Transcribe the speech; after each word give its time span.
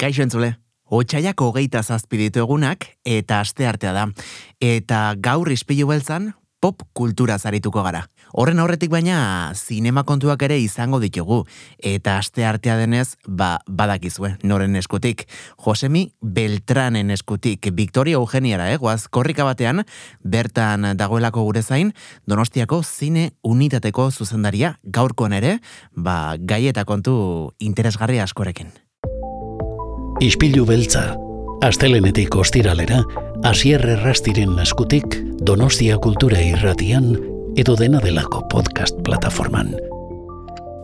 Kaixo 0.00 0.22
entzule, 0.24 0.54
Otsaiak 0.88 1.42
hogeita 1.44 1.82
zazpiditu 1.84 2.40
egunak 2.40 2.86
eta 3.04 3.42
aste 3.44 3.66
artea 3.68 3.92
da. 3.92 4.06
Eta 4.64 5.00
gaur 5.20 5.50
ispilu 5.52 5.90
beltzan 5.90 6.30
pop 6.60 6.80
kultura 6.96 7.36
zarituko 7.36 7.84
gara. 7.84 8.06
Horren 8.32 8.62
aurretik 8.64 8.88
baina 8.92 9.52
zinema 9.52 10.06
kontuak 10.08 10.40
ere 10.48 10.56
izango 10.60 11.02
ditugu. 11.04 11.42
Eta 11.76 12.16
aste 12.16 12.48
artea 12.48 12.78
denez, 12.80 13.18
ba, 13.28 13.58
badakizue, 13.68 14.34
noren 14.42 14.80
eskutik. 14.80 15.26
Josemi 15.60 16.06
Beltranen 16.20 17.12
eskutik, 17.12 17.68
Victoria 17.76 18.16
Eugeniara, 18.16 18.72
egoaz, 18.72 19.04
eh? 19.04 19.08
korrika 19.12 19.44
batean, 19.44 19.84
bertan 20.24 20.94
dagoelako 20.96 21.44
gure 21.44 21.62
zain, 21.62 21.92
donostiako 22.24 22.82
zine 22.88 23.32
unitateko 23.44 24.10
zuzendaria, 24.10 24.78
gaurkoan 24.82 25.36
ere, 25.36 25.58
ba, 25.92 26.38
gai 26.40 26.66
eta 26.72 26.88
kontu 26.88 27.18
interesgarri 27.60 28.24
askorekin. 28.24 28.72
Ispilu 30.20 30.66
beltza, 30.68 31.14
astelenetik 31.64 32.34
ostiralera, 32.36 32.98
asier 33.48 33.80
errastiren 33.88 34.58
eskutik, 34.60 35.14
donostia 35.48 35.96
kultura 35.96 36.42
irratian, 36.44 37.14
edo 37.56 37.72
dena 37.78 38.02
delako 38.04 38.42
podcast 38.52 38.98
plataforman. 39.06 39.72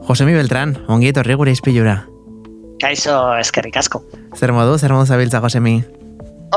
Josemi 0.08 0.32
Beltran, 0.32 0.72
ongi 0.88 1.10
etorri 1.12 1.36
gure 1.36 1.52
ispilura. 1.52 1.98
Kaixo, 2.80 3.18
eskerrik 3.36 3.76
asko. 3.76 4.00
Zer 4.40 4.54
modu, 4.56 4.78
zer 4.80 4.96
modu 4.96 5.04
zabiltza, 5.04 5.44
Josemi? 5.44 5.82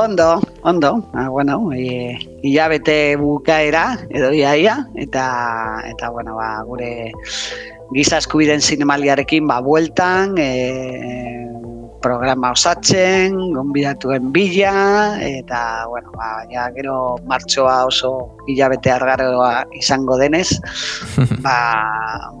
Ondo, 0.00 0.40
ondo, 0.64 0.94
ah, 1.12 1.28
bueno, 1.28 1.74
e, 1.76 2.16
hilabete 2.40 3.18
bukaera, 3.20 3.98
edo 4.08 4.32
iaia, 4.32 4.86
eta, 4.96 5.26
eta 5.92 6.08
bueno, 6.16 6.40
ba, 6.40 6.54
gure 6.64 7.12
giza 7.92 8.24
eskubiden 8.24 8.64
zinemaliarekin, 8.64 9.44
ba, 9.52 9.60
bueltan, 9.60 10.38
e, 10.40 11.50
programa 12.02 12.50
osatzen, 12.52 13.36
gonbidatuen 13.54 14.32
bila, 14.32 15.16
eta, 15.20 15.86
bueno, 15.88 16.12
ba, 16.16 16.44
ja, 16.50 16.66
gero 16.74 17.18
martxoa 17.28 17.84
oso 17.86 18.12
hilabete 18.48 18.92
argaroa 18.92 19.64
izango 19.78 20.18
denez, 20.20 20.48
ba, 21.46 21.56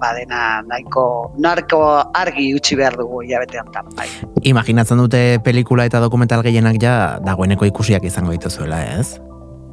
ba 0.00 0.12
dena 0.16 0.60
nahiko 0.68 1.32
narko 1.38 1.82
argi 2.16 2.50
utzi 2.56 2.78
behar 2.80 2.98
dugu 3.00 3.22
hilabete 3.26 3.60
hantan, 3.62 3.88
bai. 3.96 4.08
Imaginatzen 4.48 5.00
dute 5.00 5.24
pelikula 5.44 5.86
eta 5.88 6.02
dokumental 6.02 6.44
gehienak 6.46 6.80
ja 6.82 6.94
dagoeneko 7.24 7.68
ikusiak 7.68 8.04
izango 8.08 8.32
dituzuela, 8.36 8.82
ez? 8.98 9.20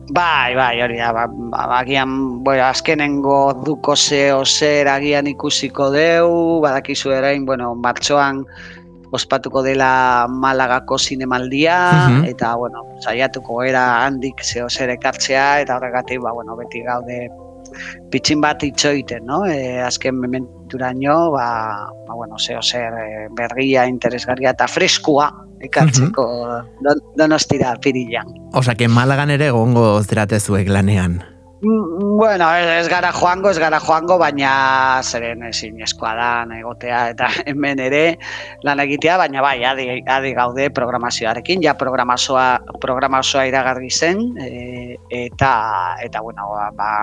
Bai, 0.07 0.55
bai, 0.55 0.79
hori 0.79 1.01
da, 1.01 1.11
ba, 1.11 1.25
ba, 1.27 1.65
agian, 1.81 2.43
bueno, 2.43 2.63
azkenengo 2.69 3.51
duko 3.65 3.95
zeo 3.95 4.45
zer 4.45 4.87
agian 4.87 5.27
ikusiko 5.27 5.89
deu, 5.91 6.61
badakizu 6.63 7.11
erain, 7.11 7.43
bueno, 7.45 7.73
martxoan, 7.75 8.45
ospatuko 9.11 9.63
dela 9.63 10.27
Malagako 10.29 10.97
zinemaldia 10.99 11.77
mhm. 12.09 12.25
eta 12.33 12.55
bueno, 12.55 12.83
saiatuko 13.03 13.61
era 13.63 14.05
handik 14.05 14.43
zeo 14.43 14.69
zer 14.69 14.91
ekartzea 14.97 15.61
eta 15.63 15.77
horregatik 15.77 16.21
ba, 16.21 16.33
bueno, 16.33 16.57
beti 16.59 16.83
gaude 16.83 17.27
pitxin 18.11 18.41
bat 18.41 18.63
itxoiten, 18.63 19.25
no? 19.27 19.41
E, 19.45 19.79
azken 19.83 20.15
mementuraino, 20.21 21.31
ba, 21.33 21.47
ba, 22.07 22.15
bueno, 22.15 22.39
zeo 22.39 22.61
zer 22.63 22.95
bergia, 23.35 23.85
interesgarria 23.87 24.55
eta 24.55 24.69
freskua 24.71 25.29
ekartzeko 25.67 26.27
don, 26.85 27.01
donostira 27.17 27.75
pirilan. 27.81 28.29
Osa, 28.53 28.75
que 28.75 28.87
Malagan 28.87 29.33
ere 29.33 29.49
gongo 29.51 30.01
zeratezuek 30.03 30.69
lanean. 30.69 31.19
Bueno, 31.59 32.53
ez 32.55 32.87
gara 32.87 33.09
joango, 33.11 33.49
ez 33.49 33.57
gara 33.57 33.79
joango, 33.81 34.19
baina 34.21 35.01
zeren 35.01 35.41
ezin 35.47 35.81
eskoa 35.81 36.11
da, 36.13 36.27
egotea 36.53 36.99
eta 37.15 37.31
hemen 37.49 37.81
ere 37.81 38.03
lan 38.67 38.83
egitea, 38.85 39.17
baina 39.23 39.41
bai, 39.41 39.55
adi, 39.65 39.87
adi 40.05 40.35
gaude 40.37 40.69
programazioarekin, 40.69 41.65
ja 41.65 41.73
programazioa, 41.79 42.47
programazioa 42.83 43.47
iragarri 43.49 43.89
zen, 43.89 44.21
e, 44.37 44.97
eta, 45.25 45.51
eta 46.05 46.21
bueno, 46.21 46.53
ba, 46.77 46.93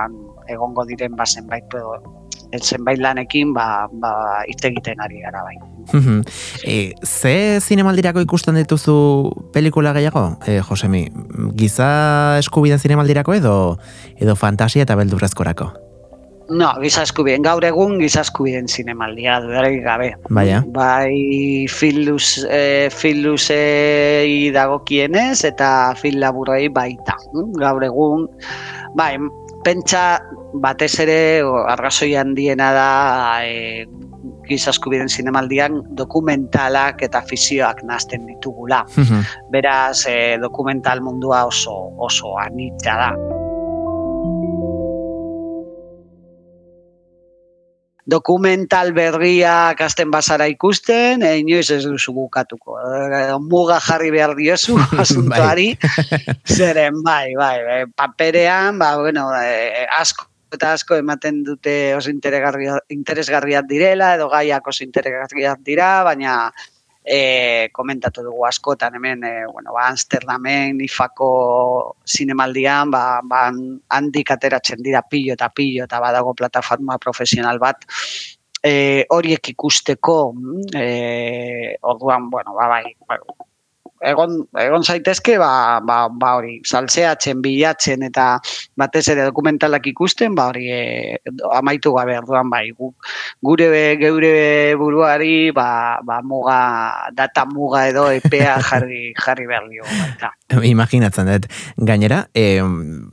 egongo 0.47 0.87
diren 0.87 1.19
bazen 1.19 1.51
bait, 1.51 1.79
zenbait 2.61 2.99
lanekin, 2.99 3.51
ba, 3.53 3.89
ba, 3.91 4.13
egiten 4.47 5.03
ari 5.03 5.25
gara 5.27 5.43
bai 5.43 5.74
e, 6.63 6.93
ze 7.03 7.59
zinemaldirako 7.61 8.23
ikusten 8.25 8.55
dituzu 8.55 9.31
pelikula 9.53 9.93
gehiago, 9.93 10.37
e, 10.45 10.61
Josemi? 10.61 11.07
Giza 11.55 12.37
eskubiden 12.39 12.79
zinemaldirako 12.79 13.33
edo 13.33 13.55
edo 14.19 14.35
fantasia 14.35 14.83
eta 14.83 14.95
beldurrezkorako? 14.95 15.73
No, 16.49 16.67
giza 16.81 17.01
eskubiden. 17.05 17.41
Gaur 17.45 17.65
egun 17.65 17.97
giza 17.99 18.21
eskubiden 18.21 18.67
zinemaldia 18.69 19.39
dudarik 19.41 19.81
gabe. 19.85 20.11
Baina. 20.29 20.61
Bai, 20.75 21.65
filuz, 21.71 22.45
e, 22.45 22.89
filuzei 22.93 24.51
dagokienez 24.53 25.41
eta 25.49 25.69
fil 25.97 26.19
laburrei 26.21 26.67
baita. 26.69 27.17
Gaur 27.57 27.87
egun, 27.87 28.27
bai, 28.93 29.15
pentsa 29.65 30.21
batez 30.61 30.93
ere 31.01 31.19
argazoi 31.73 32.13
handiena 32.15 32.71
da 32.75 32.89
e, 33.43 33.85
gizaskubiden 34.49 35.09
zinemaldian 35.09 35.81
dokumentalak 35.97 37.01
eta 37.05 37.21
fizioak 37.29 37.83
nazten 37.83 38.25
ditugula. 38.29 38.83
Mhm. 38.97 39.23
Beraz, 39.51 40.05
e, 40.07 40.37
dokumental 40.41 41.01
mundua 41.01 41.45
oso, 41.45 41.75
oso 41.97 42.37
anitza 42.39 42.97
da. 43.01 43.11
Dokumental 48.05 48.91
berria 48.93 49.73
kasten 49.77 50.11
bazara 50.13 50.45
ikusten, 50.47 51.23
e, 51.25 51.39
inoiz 51.41 51.71
ez 51.73 51.81
duzu 51.87 52.13
bukatuko. 52.13 52.77
E, 52.77 53.23
muga 53.41 53.79
jarri 53.81 54.11
behar 54.13 54.35
diozu, 54.37 54.77
asuntoari. 55.03 55.71
Zeren, 56.57 57.01
bai, 57.01 57.33
bai, 57.33 57.57
bai, 57.65 57.81
paperean, 57.97 58.77
ba, 58.77 58.95
bueno, 59.01 59.31
e, 59.41 59.87
asko 59.97 60.29
eta 60.55 60.73
asko 60.73 60.97
ematen 60.99 61.43
dute 61.45 61.95
oso 61.95 62.11
interesgarriak 62.11 63.67
direla, 63.69 64.15
edo 64.15 64.29
gaiak 64.31 64.67
oso 64.67 64.83
interesgarriak 64.83 65.61
dira, 65.67 65.89
baina 66.07 66.35
e, 67.05 67.69
komentatu 67.71 68.23
dugu 68.25 68.45
askotan 68.47 68.95
hemen, 68.97 69.23
e, 69.23 69.33
bueno, 69.51 69.73
ba, 69.73 69.87
Amsterdamen, 69.91 70.81
Ifako 70.81 71.95
zinemaldian, 72.09 72.91
ba, 72.91 73.21
ba, 73.23 73.47
handik 73.97 74.31
ateratzen 74.33 74.81
dira 74.83 75.03
pillo 75.09 75.37
eta 75.37 75.51
pillo, 75.53 75.85
eta 75.85 76.01
badago 76.01 76.33
plataforma 76.33 76.97
profesional 76.97 77.61
bat, 77.61 77.85
e, 78.63 79.05
horiek 79.13 79.53
ikusteko, 79.53 80.19
e, 80.73 81.77
orduan, 81.81 82.29
bueno, 82.33 82.57
ba, 82.57 82.67
bai 82.77 82.95
egon, 84.03 84.43
egon 84.59 84.83
zaitezke 84.83 85.37
ba, 85.39 85.79
ba, 85.85 86.05
ba 86.09 86.35
hori 86.39 86.59
salseatzen 86.67 87.41
bilatzen 87.43 88.03
eta 88.07 88.39
batez 88.77 89.05
ere 89.13 89.25
dokumentalak 89.29 89.87
ikusten 89.91 90.35
ba 90.35 90.49
hori 90.51 90.67
e, 90.71 90.81
amaitu 91.55 91.93
gabe 91.95 92.17
orduan 92.19 92.49
bai 92.51 92.71
gure 92.75 93.69
geure 94.01 94.75
buruari 94.79 95.51
ba, 95.55 95.99
ba 96.03 96.21
muga 96.23 97.09
data 97.15 97.45
muga 97.45 97.87
edo 97.87 98.09
epea 98.11 98.59
jarri 98.69 99.13
jarri 99.15 99.47
behar 99.47 99.69
dio 99.69 99.83
Imaginatzen 100.65 101.25
dut. 101.25 101.47
Gainera, 101.81 102.27
e, 102.37 102.61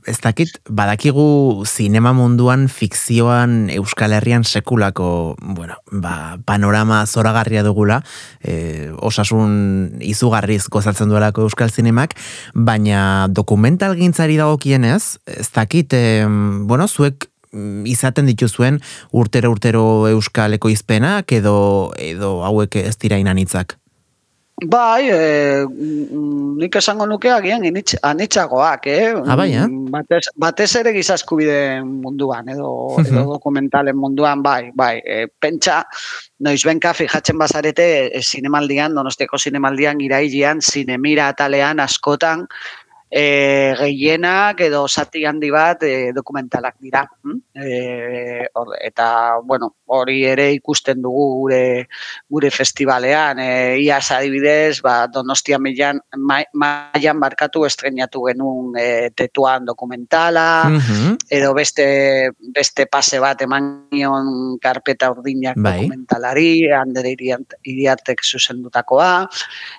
ez 0.05 0.19
dakit, 0.21 0.59
badakigu 0.69 1.65
zinema 1.65 2.11
munduan, 2.13 2.67
fikzioan, 2.69 3.71
Euskal 3.73 4.13
Herrian 4.13 4.45
sekulako, 4.45 5.35
bueno, 5.41 5.79
ba, 5.89 6.37
panorama 6.45 7.01
zoragarria 7.07 7.63
dugula, 7.65 8.03
e, 8.45 8.91
osasun 9.01 9.97
izugarriz 10.05 10.69
gozatzen 10.73 11.11
duelako 11.11 11.47
Euskal 11.47 11.71
Zinemak, 11.71 12.17
baina 12.53 13.27
dokumental 13.29 13.95
gintzari 13.99 14.39
dagokienez, 14.41 15.19
ez 15.29 15.49
dakit, 15.53 15.93
e, 15.93 16.25
bueno, 16.69 16.87
zuek 16.87 17.29
mm, 17.51 17.85
izaten 17.93 18.29
dituzuen 18.29 18.81
urtero 19.11 19.53
urtero 19.53 19.85
euskaleko 20.09 20.73
izpenak 20.73 21.31
edo 21.31 21.55
edo 22.01 22.41
hauek 22.47 22.81
ez 22.83 22.97
dira 22.97 23.21
inanitzak. 23.21 23.77
Bai, 24.61 25.09
e, 25.09 25.65
nik 26.61 26.75
esango 26.77 27.07
nuke 27.09 27.31
agian 27.33 27.63
anitzagoak, 27.65 28.85
eh? 28.87 29.13
Ah, 29.25 29.35
bai, 29.35 29.49
eh? 29.57 29.65
Batez, 29.91 30.29
batez 30.37 30.69
ere 30.77 30.93
gizaskubide 30.93 31.81
munduan, 31.83 32.47
edo, 32.53 32.69
edo 33.01 33.25
dokumentalen 33.33 33.97
munduan, 33.97 34.43
bai, 34.45 34.71
bai. 34.75 35.01
E, 35.01 35.25
pentsa, 35.27 35.81
noiz 36.45 36.61
benka, 36.63 36.93
fijatzen 36.93 37.37
bazarete, 37.41 37.87
e, 38.13 38.21
zinemaldian, 38.21 38.93
donosteko 38.93 39.41
zinemaldian, 39.41 39.99
irailian, 40.05 40.61
zinemira 40.61 41.31
atalean, 41.33 41.81
askotan, 41.81 42.45
e, 43.13 43.75
gehienak 43.77 44.63
edo 44.65 44.87
zati 44.89 45.21
handi 45.29 45.51
bat 45.53 45.83
e, 45.85 46.11
dokumentalak 46.15 46.79
dira. 46.81 47.03
E, 47.53 48.47
or, 48.57 48.73
eta, 48.81 49.37
bueno, 49.45 49.69
hori 49.93 50.23
ere 50.25 50.49
ikusten 50.55 51.01
dugu 51.03 51.27
gure 51.43 51.61
gure 52.27 52.49
festivalean. 52.49 53.37
E, 53.39 53.77
iaz 53.85 54.07
adibidez, 54.17 54.81
ba, 54.81 55.05
donostia 55.13 55.59
mailan 55.61 56.01
mailan 56.17 57.21
barkatu 57.21 57.67
estrenatu 57.69 58.25
genuen 58.31 58.73
e, 58.81 58.87
tetuan 59.13 59.69
dokumentala, 59.69 60.47
edo 61.29 61.53
beste, 61.53 61.85
beste 62.57 62.87
pase 62.89 63.21
bat 63.21 63.45
eman 63.45 63.69
nion 63.93 64.57
karpeta 64.63 65.11
urdinak 65.13 65.61
bai. 65.61 65.83
dokumentalari, 65.83 66.49
handere 66.73 67.13
iriatek 67.13 68.25
zuzendutakoa. 68.25 69.13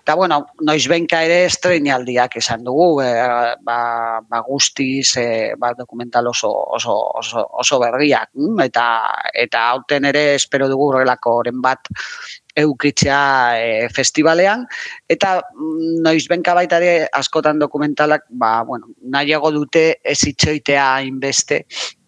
Eta, 0.05 0.15
bueno, 0.15 0.45
noiz 0.63 0.85
benka 0.87 1.25
ere 1.27 1.43
estrenaldiak 1.49 2.39
esan 2.39 2.63
dugu, 2.63 3.03
e, 3.03 3.24
ba, 3.63 4.21
ba 4.21 4.41
guztiz 4.47 5.17
e, 5.17 5.55
ba, 5.59 5.73
dokumental 5.79 6.27
oso, 6.29 6.51
oso, 6.51 6.95
oso, 7.21 7.47
oso 7.61 7.79
berriak. 7.83 8.31
Mm? 8.35 8.61
Eta, 8.67 8.87
eta 9.33 9.69
hauten 9.71 10.09
ere 10.11 10.35
espero 10.35 10.69
dugu 10.69 10.91
horrelako 10.93 11.39
oren 11.43 11.61
bat 11.65 11.91
eukitzea 12.57 13.23
e, 13.59 13.89
festivalean. 13.95 14.65
Eta 15.09 15.37
mm, 15.41 15.99
noiz 16.07 16.25
benka 16.31 16.55
baita 16.55 16.79
ere 16.83 17.09
askotan 17.13 17.59
dokumentalak, 17.59 18.29
ba, 18.31 18.63
bueno, 18.63 18.95
nahiago 19.03 19.51
dute 19.53 19.85
ez 20.05 20.21
itxoitea 20.31 20.89
inbeste, 21.09 21.65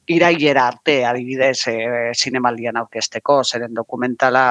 irailera 0.07 0.69
arte, 0.71 1.01
adibidez, 1.05 1.67
e, 1.69 1.77
zinemaldian 2.15 2.79
aurkesteko, 2.79 3.43
zeren 3.45 3.75
dokumentala 3.75 4.47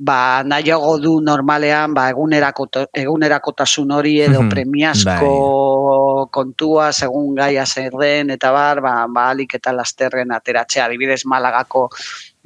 ba, 0.00 0.42
nahiago 0.44 0.98
du 0.98 1.18
normalean 1.20 1.94
ba, 1.94 2.08
egunerako, 2.12 2.68
egunerakotasun 2.94 3.90
hori 3.92 4.14
edo 4.24 4.44
premiazko 4.50 5.30
bai. 5.30 6.28
kontua, 6.34 6.90
segun 6.92 7.34
gaia 7.34 7.66
zer 7.66 7.92
den, 7.98 8.30
eta 8.30 8.52
bar, 8.52 8.80
ba, 8.84 8.94
ba 9.08 9.28
alik 9.32 9.54
eta 9.58 9.72
lasterren 9.72 10.32
ateratzea, 10.32 10.86
adibidez 10.86 11.24
Malagako 11.26 11.88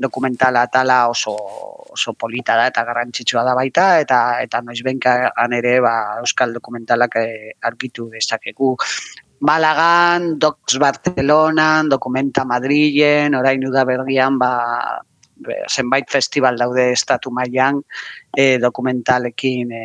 dokumentala 0.02 0.66
tala 0.66 1.08
oso, 1.08 1.36
oso 1.92 2.14
polita 2.18 2.56
da 2.56 2.66
eta 2.72 2.84
garrantzitsua 2.84 3.44
da 3.44 3.54
baita, 3.54 4.00
eta 4.00 4.40
eta 4.42 4.62
noiz 4.64 4.80
benkan 4.82 5.52
ere 5.52 5.78
ba, 5.80 5.94
Euskal 6.22 6.54
dokumentalak 6.56 7.16
e, 7.20 7.28
argitu 7.62 8.08
dezakegu. 8.10 8.76
Malagan, 9.42 10.38
Docs 10.38 10.78
Barcelona, 10.78 11.82
Dokumenta 11.90 12.44
Madrilen, 12.46 13.34
orain 13.34 13.64
da 13.74 13.82
bergian, 13.84 14.38
ba, 14.38 15.02
zenbait 15.68 16.08
festival 16.10 16.58
daude 16.58 16.92
estatu 16.92 17.30
mailan 17.30 17.82
e, 18.36 18.58
dokumentalekin 18.58 19.72
e, 19.72 19.84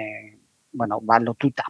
bueno, 0.71 0.99
ba, 1.01 1.19
lotuta. 1.19 1.65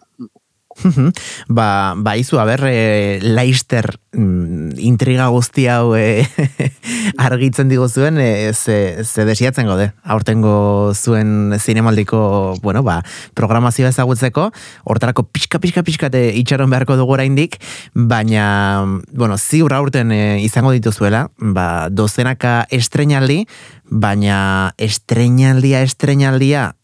Ba, 1.47 1.93
ba 1.97 2.15
izu, 2.17 2.39
haber, 2.39 2.63
e, 2.69 3.19
Leister 3.21 3.99
mm, 4.13 4.77
intriga 4.77 5.27
guzti 5.33 5.67
hau 5.67 5.95
e, 5.97 6.25
argitzen 7.27 7.69
digo 7.69 7.87
zuen, 7.89 8.19
e, 8.21 8.53
ze, 8.53 9.03
ze 9.03 9.25
desiatzen 9.25 9.67
gode, 9.67 9.91
aurtengo 10.03 10.93
zuen 10.93 11.57
zinemaldiko, 11.59 12.57
bueno, 12.61 12.83
ba, 12.83 13.01
programazioa 13.33 13.89
ezagutzeko, 13.89 14.51
hortarako 14.85 15.27
pixka, 15.31 15.59
pixka, 15.59 15.83
pixka 15.83 16.11
te 16.13 16.27
itxaron 16.39 16.71
beharko 16.71 16.97
dugu 16.99 17.17
oraindik, 17.17 17.59
baina, 17.93 18.85
bueno, 19.11 19.37
ziur 19.37 19.73
aurten 19.73 20.11
e, 20.11 20.39
izango 20.45 20.71
dituzuela, 20.75 21.27
ba, 21.37 21.89
dozenaka 21.89 22.65
estrenaldi, 22.71 23.45
baina 23.89 24.73
estrenaldia, 24.77 25.81
estrenaldia, 25.81 26.76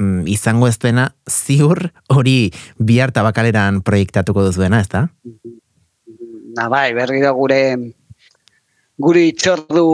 mm, 0.00 0.26
izango 0.32 0.68
ez 0.68 0.78
dena, 0.80 1.10
ziur 1.28 1.90
hori 2.08 2.50
bihar 2.78 3.12
tabakaleran 3.12 3.82
proiektatuko 3.86 4.48
duzuena, 4.48 4.80
ez 4.80 4.88
da? 4.88 5.06
Na 6.56 6.68
bai, 6.72 6.90
berri 6.96 7.20
da 7.22 7.30
gure 7.36 7.60
guri 9.00 9.30
itxordu 9.30 9.84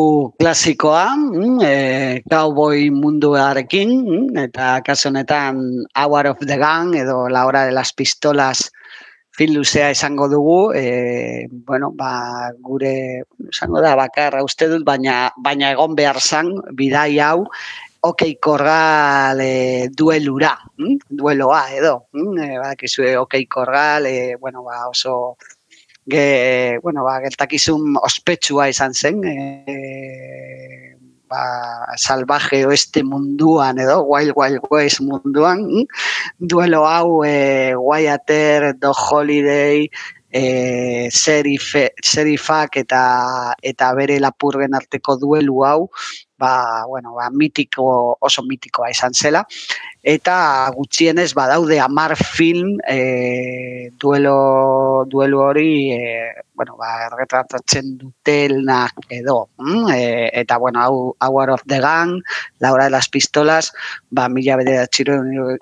klasikoa, 0.41 1.05
mm, 1.14 1.58
e, 1.62 2.23
cowboy 2.31 2.88
munduarekin, 2.91 3.93
mm, 4.03 4.47
eta 4.49 4.81
kaso 4.82 5.11
honetan 5.11 5.61
Hour 5.94 6.32
of 6.32 6.43
the 6.43 6.56
Gun 6.59 6.94
edo 6.94 7.29
La 7.29 7.47
Hora 7.47 7.67
de 7.67 7.73
las 7.73 7.93
Pistolas 7.93 8.73
fin 9.37 9.52
luzea 9.55 9.91
esango 9.91 10.29
dugu, 10.29 10.73
e, 10.75 11.47
bueno, 11.50 11.93
ba, 11.94 12.50
gure, 12.59 13.23
esango 13.50 13.82
da, 13.85 13.94
bakarra 13.94 14.43
uste 14.43 14.67
dut, 14.70 14.82
baina, 14.82 15.31
baina 15.37 15.70
egon 15.76 15.94
behar 15.94 16.19
zan, 16.25 16.55
bidai 16.73 17.19
hau, 17.20 17.44
okei 18.08 18.37
korgal 18.43 19.41
e, 19.41 19.88
duelura, 19.91 20.55
mm? 20.79 20.97
dueloa 21.08 21.62
edo, 21.75 22.06
mm? 22.12 22.38
e, 22.38 22.58
bakizue 22.62 23.17
okei 23.19 23.47
korgal, 23.47 24.06
e, 24.06 24.37
bueno, 24.41 24.62
ba, 24.64 24.88
oso 24.88 25.37
ge, 26.06 26.79
bueno, 26.82 27.05
ba, 27.05 27.19
gertakizun 27.25 27.97
ospetsua 28.03 28.69
izan 28.70 28.94
zen, 28.94 29.23
e, 29.26 30.97
ba, 31.29 31.43
salvaje 31.99 32.64
oeste 32.67 33.03
munduan 33.05 33.79
edo, 33.82 34.03
wild 34.06 34.35
wild 34.38 34.67
west 34.70 35.02
munduan, 35.02 35.67
mm? 35.67 35.87
duelo 36.38 36.85
hau 36.87 37.25
e, 37.26 37.75
Wyatter, 37.75 38.75
Do 38.79 38.93
Holiday, 38.94 39.88
e, 40.37 41.09
serifak 41.11 42.76
eta 42.82 43.02
eta 43.62 43.93
bere 43.97 44.19
lapurgen 44.20 44.75
arteko 44.76 45.17
duelu 45.20 45.62
hau 45.64 45.88
ba, 46.38 46.85
bueno, 46.87 47.15
ba, 47.15 47.31
mitiko, 47.31 48.17
oso 48.21 48.43
mitikoa 48.43 48.91
izan 48.91 49.15
zela. 49.15 49.44
Eta 50.06 50.71
gutxienez 50.77 51.33
badaude 51.35 51.81
amar 51.81 52.15
film 52.17 52.77
e, 52.88 53.91
duelo, 53.99 55.05
duelo 55.11 55.41
hori 55.49 55.93
e, 55.93 56.00
bueno, 56.55 56.77
ba, 56.79 57.09
erretratatzen 57.09 57.97
dutelnak 57.99 58.93
edo. 59.11 59.49
Mm? 59.59 59.91
E, 59.93 60.31
eta, 60.43 60.59
bueno, 60.59 61.15
Hour 61.21 61.50
of 61.50 61.62
the 61.67 61.81
Gun, 61.81 62.23
Laura 62.61 62.85
de 62.85 62.91
las 62.91 63.09
Pistolas, 63.09 63.73
ba, 64.11 64.29
mila 64.29 64.56
bede 64.56 64.87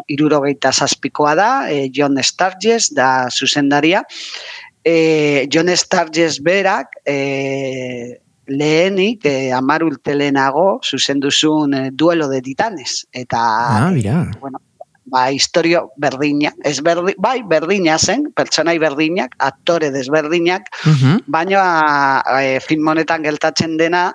irurogeita 0.06 0.72
zazpikoa 0.72 1.34
da, 1.34 1.50
e, 1.70 1.90
John 1.94 2.18
Sturges 2.22 2.92
da 2.94 3.30
zuzendaria. 3.30 4.04
E, 4.84 5.48
John 5.50 5.68
Sturges 5.76 6.42
berak, 6.42 7.00
e, 7.06 8.20
lehenik 8.46 9.24
eh, 9.26 9.52
amar 9.54 9.84
urtelenago 9.84 10.80
zuzenduzun 10.84 11.74
eh, 11.74 11.88
duelo 11.92 12.28
de 12.28 12.42
titanes. 12.42 13.06
Eta, 13.12 13.40
ah, 13.86 13.90
mira. 13.90 14.30
bueno, 14.40 14.60
ba, 15.04 15.30
historio 15.30 15.90
berdina, 16.00 16.52
ez 16.64 16.80
berdi, 16.84 17.14
bai, 17.20 17.38
berdina 17.48 17.98
zen, 17.98 18.30
pertsonai 18.36 18.76
berdinak, 18.82 19.36
aktore 19.38 19.90
desberdinak, 19.94 20.70
uh 20.88 21.18
baina 21.26 22.22
eh, 22.40 22.60
film 22.60 22.88
honetan 22.88 23.22
geltatzen 23.24 23.76
dena, 23.80 24.12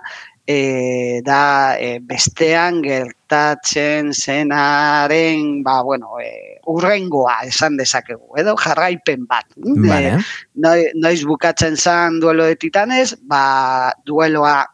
e, 0.50 1.22
da 1.22 1.78
e, 1.78 2.00
bestean 2.02 2.82
gertatzen 2.82 4.10
zenaren 4.14 5.62
ba, 5.62 5.84
bueno, 5.86 6.18
e, 6.18 6.58
urrengoa 6.66 7.44
esan 7.46 7.78
dezakegu, 7.78 8.34
edo 8.42 8.56
jarraipen 8.58 9.28
bat. 9.30 9.46
Vale. 9.62 10.18
E, 10.18 10.90
noiz 10.98 11.22
bukatzen 11.30 11.78
zan 11.78 12.18
duelo 12.24 12.50
de 12.50 12.58
titanes, 12.58 13.14
ba, 13.30 13.94
dueloa 14.10 14.66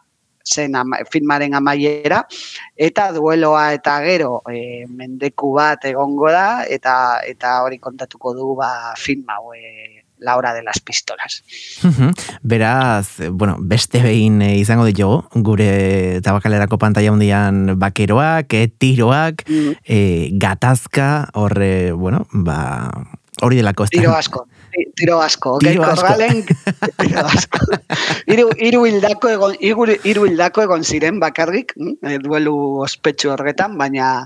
zen 0.46 0.78
ama, 0.80 1.02
filmaren 1.12 1.58
amaiera, 1.58 2.22
eta 2.78 3.10
dueloa 3.12 3.74
eta 3.76 3.98
gero 4.06 4.40
e, 4.48 4.86
mendeku 4.88 5.52
bat 5.58 5.84
egongo 5.92 6.32
da, 6.32 6.64
eta 6.64 6.96
eta 7.28 7.60
hori 7.66 7.82
kontatuko 7.84 8.32
du 8.38 8.54
ba, 8.56 8.96
film 8.96 9.28
hau 9.28 9.52
e, 9.58 10.05
la 10.26 10.36
hora 10.36 10.54
de 10.54 10.64
las 10.64 10.80
pistolas. 10.80 11.44
Beraz, 12.42 13.22
bueno, 13.32 13.58
beste 13.60 14.02
behin 14.04 14.42
eh, 14.42 14.58
izango 14.58 14.84
ditugu, 14.90 15.22
gure 15.46 16.20
tabakalerako 16.26 16.80
pantalla 16.82 17.14
hundian 17.14 17.78
bakeroak, 17.80 18.52
eh, 18.58 18.68
tiroak, 18.68 19.46
mm. 19.48 19.78
eh, 19.86 20.30
gatazka, 20.34 21.30
horre, 21.34 21.94
bueno, 21.94 22.26
ba, 22.34 22.90
hori 23.46 23.62
delako. 23.62 23.88
Tiro 23.94 24.18
asko 24.18 24.48
tiro 24.96 25.20
asko. 25.22 25.58
Tiro 25.60 25.84
asko. 25.84 26.18
tiro 27.02 27.24
asko. 27.26 27.60
Iru, 28.32 28.48
iru, 28.58 28.84
hildako 28.90 29.32
egon, 29.36 29.58
iru, 29.60 29.88
iru 30.08 30.26
hildako 30.30 30.66
egon 30.66 30.84
ziren 30.84 31.20
bakarrik, 31.22 31.76
mm, 31.78 31.98
e, 32.04 32.18
duelu 32.24 32.56
ospetsu 32.86 33.32
horretan, 33.34 33.78
baina 33.80 34.26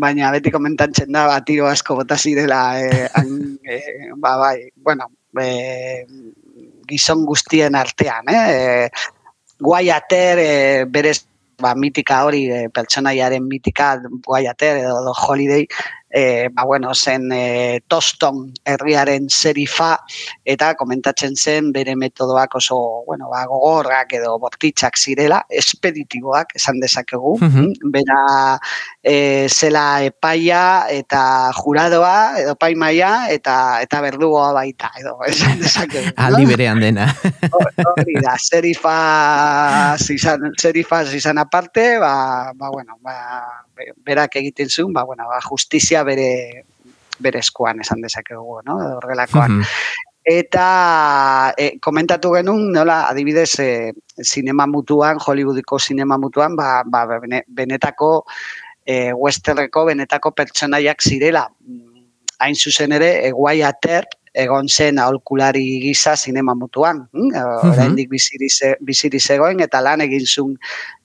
baina 0.00 0.30
beti 0.34 0.52
komentatzen 0.54 1.12
da, 1.14 1.26
ba, 1.30 1.40
tiro 1.46 1.68
asko 1.70 1.98
bota 2.00 2.18
zirela, 2.18 2.62
e, 2.80 3.06
e, 3.76 3.80
ba, 4.16 4.36
bai, 4.40 4.70
bueno, 4.76 5.10
e, 5.40 6.06
gizon 6.88 7.24
guztien 7.28 7.74
artean, 7.74 8.28
eh? 8.28 8.88
Guai 9.60 9.88
ater, 9.94 10.38
e, 10.38 10.84
berez, 10.90 11.24
ba, 11.62 11.74
mitika 11.78 12.24
hori, 12.26 12.44
e, 12.50 12.68
pertsonaiaren 12.74 13.46
mitika, 13.48 13.94
guai 14.26 14.46
ater, 14.50 14.82
edo 14.82 15.00
do 15.06 15.14
holiday, 15.14 15.66
e, 16.14 16.48
ba, 16.52 16.62
bueno, 16.62 16.94
zen 16.94 17.26
e, 17.32 17.80
toston 17.90 18.52
herriaren 18.64 19.26
serifa, 19.28 19.96
eta 20.46 20.70
komentatzen 20.78 21.34
zen 21.34 21.72
bere 21.74 21.96
metodoak 21.98 22.54
oso, 22.60 22.76
bueno, 23.08 23.26
ba, 23.32 23.42
gogorrak 23.50 24.14
edo 24.20 24.36
bortitzak 24.38 24.94
zirela, 24.94 25.40
espeditiboak, 25.50 26.54
esan 26.54 26.78
dezakegu, 26.80 27.34
mm 27.42 27.72
bera 27.94 28.58
e, 29.02 29.46
zela 29.50 30.02
epaia 30.06 30.86
eta 30.90 31.50
juradoa, 31.58 32.38
edo 32.40 32.54
paimaia, 32.58 33.26
eta 33.34 33.80
eta 33.82 34.00
berdugoa 34.04 34.52
baita, 34.54 34.92
edo, 35.00 35.16
esan 35.30 35.58
dezakegu. 35.58 36.14
Aldi 36.28 36.46
berean 36.52 36.78
dena. 36.82 37.08
Hori 37.50 38.16
da, 38.22 38.36
serifa 38.38 38.96
zizan, 39.98 40.52
serifa 40.60 41.02
zizan 41.10 41.42
aparte, 41.42 41.98
ba, 41.98 42.14
ba, 42.54 42.70
bueno, 42.70 42.98
ba, 43.02 43.18
berak 44.06 44.38
egiten 44.38 44.70
zuen, 44.70 44.92
ba, 44.94 45.02
bueno, 45.02 45.26
ba, 45.28 45.40
justizia 45.42 46.03
bere, 46.04 46.64
bere 47.18 47.40
eskuan 47.40 47.80
esan 47.84 48.02
dezakegu, 48.04 48.60
no? 48.66 48.78
Horrelakoan. 48.98 49.62
Eta 50.24 51.52
e, 51.60 51.74
komentatu 51.84 52.30
genuen, 52.32 52.70
nola, 52.72 53.02
adibidez, 53.10 53.50
e, 53.60 53.92
sinema 54.24 54.66
mutuan, 54.66 55.20
Hollywoodiko 55.20 55.78
sinema 55.78 56.16
mutuan, 56.18 56.56
ba, 56.56 56.82
ba, 56.86 57.04
benetako 57.46 58.24
e, 58.86 59.12
westerreko 59.12 59.84
benetako 59.90 60.32
pertsonaiak 60.32 61.04
zirela. 61.04 61.44
Hain 62.40 62.56
zuzen 62.56 62.96
ere, 62.96 63.10
eguai 63.28 63.60
ater, 63.68 64.08
egon 64.34 64.68
zen 64.68 64.98
aholkulari 64.98 65.62
gisa 65.82 66.16
sinema 66.18 66.54
mutuan. 66.58 67.04
Hm? 67.14 67.30
Oraindik 67.70 68.10
biziri 68.10 69.20
zegoen 69.20 69.62
eta 69.64 69.80
lan 69.84 70.02
egin 70.04 70.26
zuen 70.26 70.56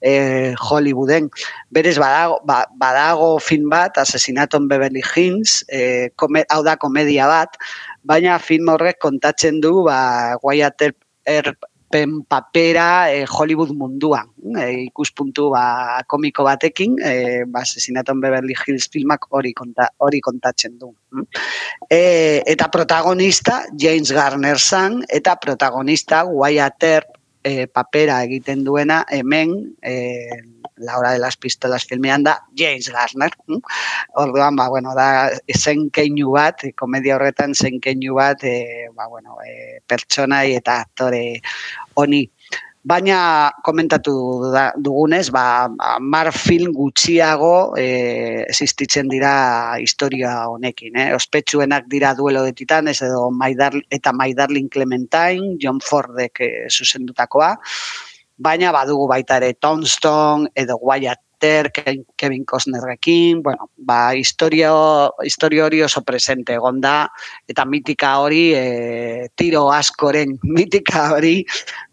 e, 0.02 0.52
Hollywooden. 0.58 1.30
Berez 1.70 1.96
badago, 2.02 2.40
ba, 2.46 2.64
badago 2.80 3.32
film 3.38 3.70
bat, 3.70 3.98
Asesinaton 4.02 4.68
Beverly 4.68 5.02
Hills, 5.14 5.62
e, 5.70 6.10
kome, 6.16 6.44
hau 6.50 6.62
da 6.66 6.76
komedia 6.76 7.30
bat, 7.30 7.56
baina 8.02 8.38
film 8.42 8.68
horrek 8.74 8.98
kontatzen 8.98 9.62
du 9.62 9.80
ba, 9.86 10.36
Wyatt 10.42 10.90
Earp 11.28 11.69
pen 11.90 12.22
papera 12.22 13.10
e, 13.12 13.24
Hollywood 13.26 13.74
munduan. 13.76 14.30
E, 14.56 14.86
ikuspuntu 14.86 15.50
ba, 15.52 16.02
komiko 16.10 16.46
batekin, 16.46 16.96
e, 17.02 17.44
ba, 17.50 17.64
Asesinaton 17.66 18.22
Beverly 18.22 18.54
Hills 18.62 18.88
filmak 18.92 19.26
hori 19.34 19.52
konta, 19.56 19.90
hori 19.98 20.22
kontatzen 20.24 20.78
du. 20.78 20.92
E, 21.90 22.40
eta 22.46 22.70
protagonista 22.72 23.64
James 23.76 24.12
Garner 24.14 24.58
zan, 24.58 25.02
eta 25.08 25.36
protagonista 25.42 26.24
Wyatt 26.24 26.92
Earp 26.94 27.19
e, 27.44 27.66
papera 27.66 28.22
egiten 28.24 28.64
duena 28.64 29.04
hemen 29.10 29.76
e, 29.82 30.28
la 30.80 30.98
hora 30.98 31.12
de 31.12 31.18
las 31.18 31.36
pistolas 31.36 31.84
filmean 31.84 32.24
da 32.24 32.42
James 32.56 32.88
Garner. 32.88 33.30
Hm? 33.46 33.60
Orduan, 34.14 34.56
ba, 34.56 34.68
bueno, 34.68 34.94
da 34.94 35.30
zen 35.56 35.90
keinu 35.90 36.32
bat, 36.32 36.64
komedia 36.76 37.16
horretan 37.16 37.54
zen 37.54 37.80
keinu 37.80 38.16
bat, 38.16 38.42
e, 38.44 38.88
ba, 38.96 39.06
bueno, 39.08 39.36
e, 39.44 39.80
pertsonai 39.86 40.54
eta 40.56 40.80
aktore 40.86 41.40
honi. 41.94 42.24
Baina 42.80 43.52
komentatu 43.60 44.12
da, 44.54 44.70
dugunez, 44.72 45.28
ba, 45.28 45.68
mar 46.00 46.30
film 46.32 46.72
gutxiago 46.72 47.76
e, 47.76 48.46
existitzen 48.48 49.10
dira 49.12 49.76
historia 49.76 50.48
honekin. 50.48 50.96
Eh? 50.96 51.10
Ospetsuenak 51.14 51.90
dira 51.92 52.14
duelo 52.16 52.42
de 52.46 52.54
titanes 52.56 53.02
edo 53.04 53.28
Maidar, 53.30 53.76
eta 53.92 54.14
My 54.16 54.32
Darling 54.32 54.70
Clementine, 54.72 55.58
John 55.60 55.84
Fordek 55.84 56.40
e, 56.40 56.50
zuzendutakoa 56.72 57.52
baina 58.40 58.72
badugu 58.72 59.04
baita 59.10 59.36
ere 59.36 59.52
Tombstone 59.60 60.48
edo 60.56 60.78
Wyatt 60.80 61.20
Kevin 61.40 62.44
Costnerrekin, 62.44 63.42
bueno, 63.42 63.70
ba, 63.76 64.14
historio, 64.14 65.14
historio 65.22 65.64
hori 65.66 65.82
oso 65.82 66.02
presente 66.02 66.54
egon 66.54 66.80
da, 66.80 67.10
eta 67.48 67.64
mitika 67.64 68.18
hori, 68.20 68.52
e, 68.54 69.28
tiro 69.34 69.70
askoren 69.72 70.38
mitika 70.56 71.10
hori, 71.14 71.40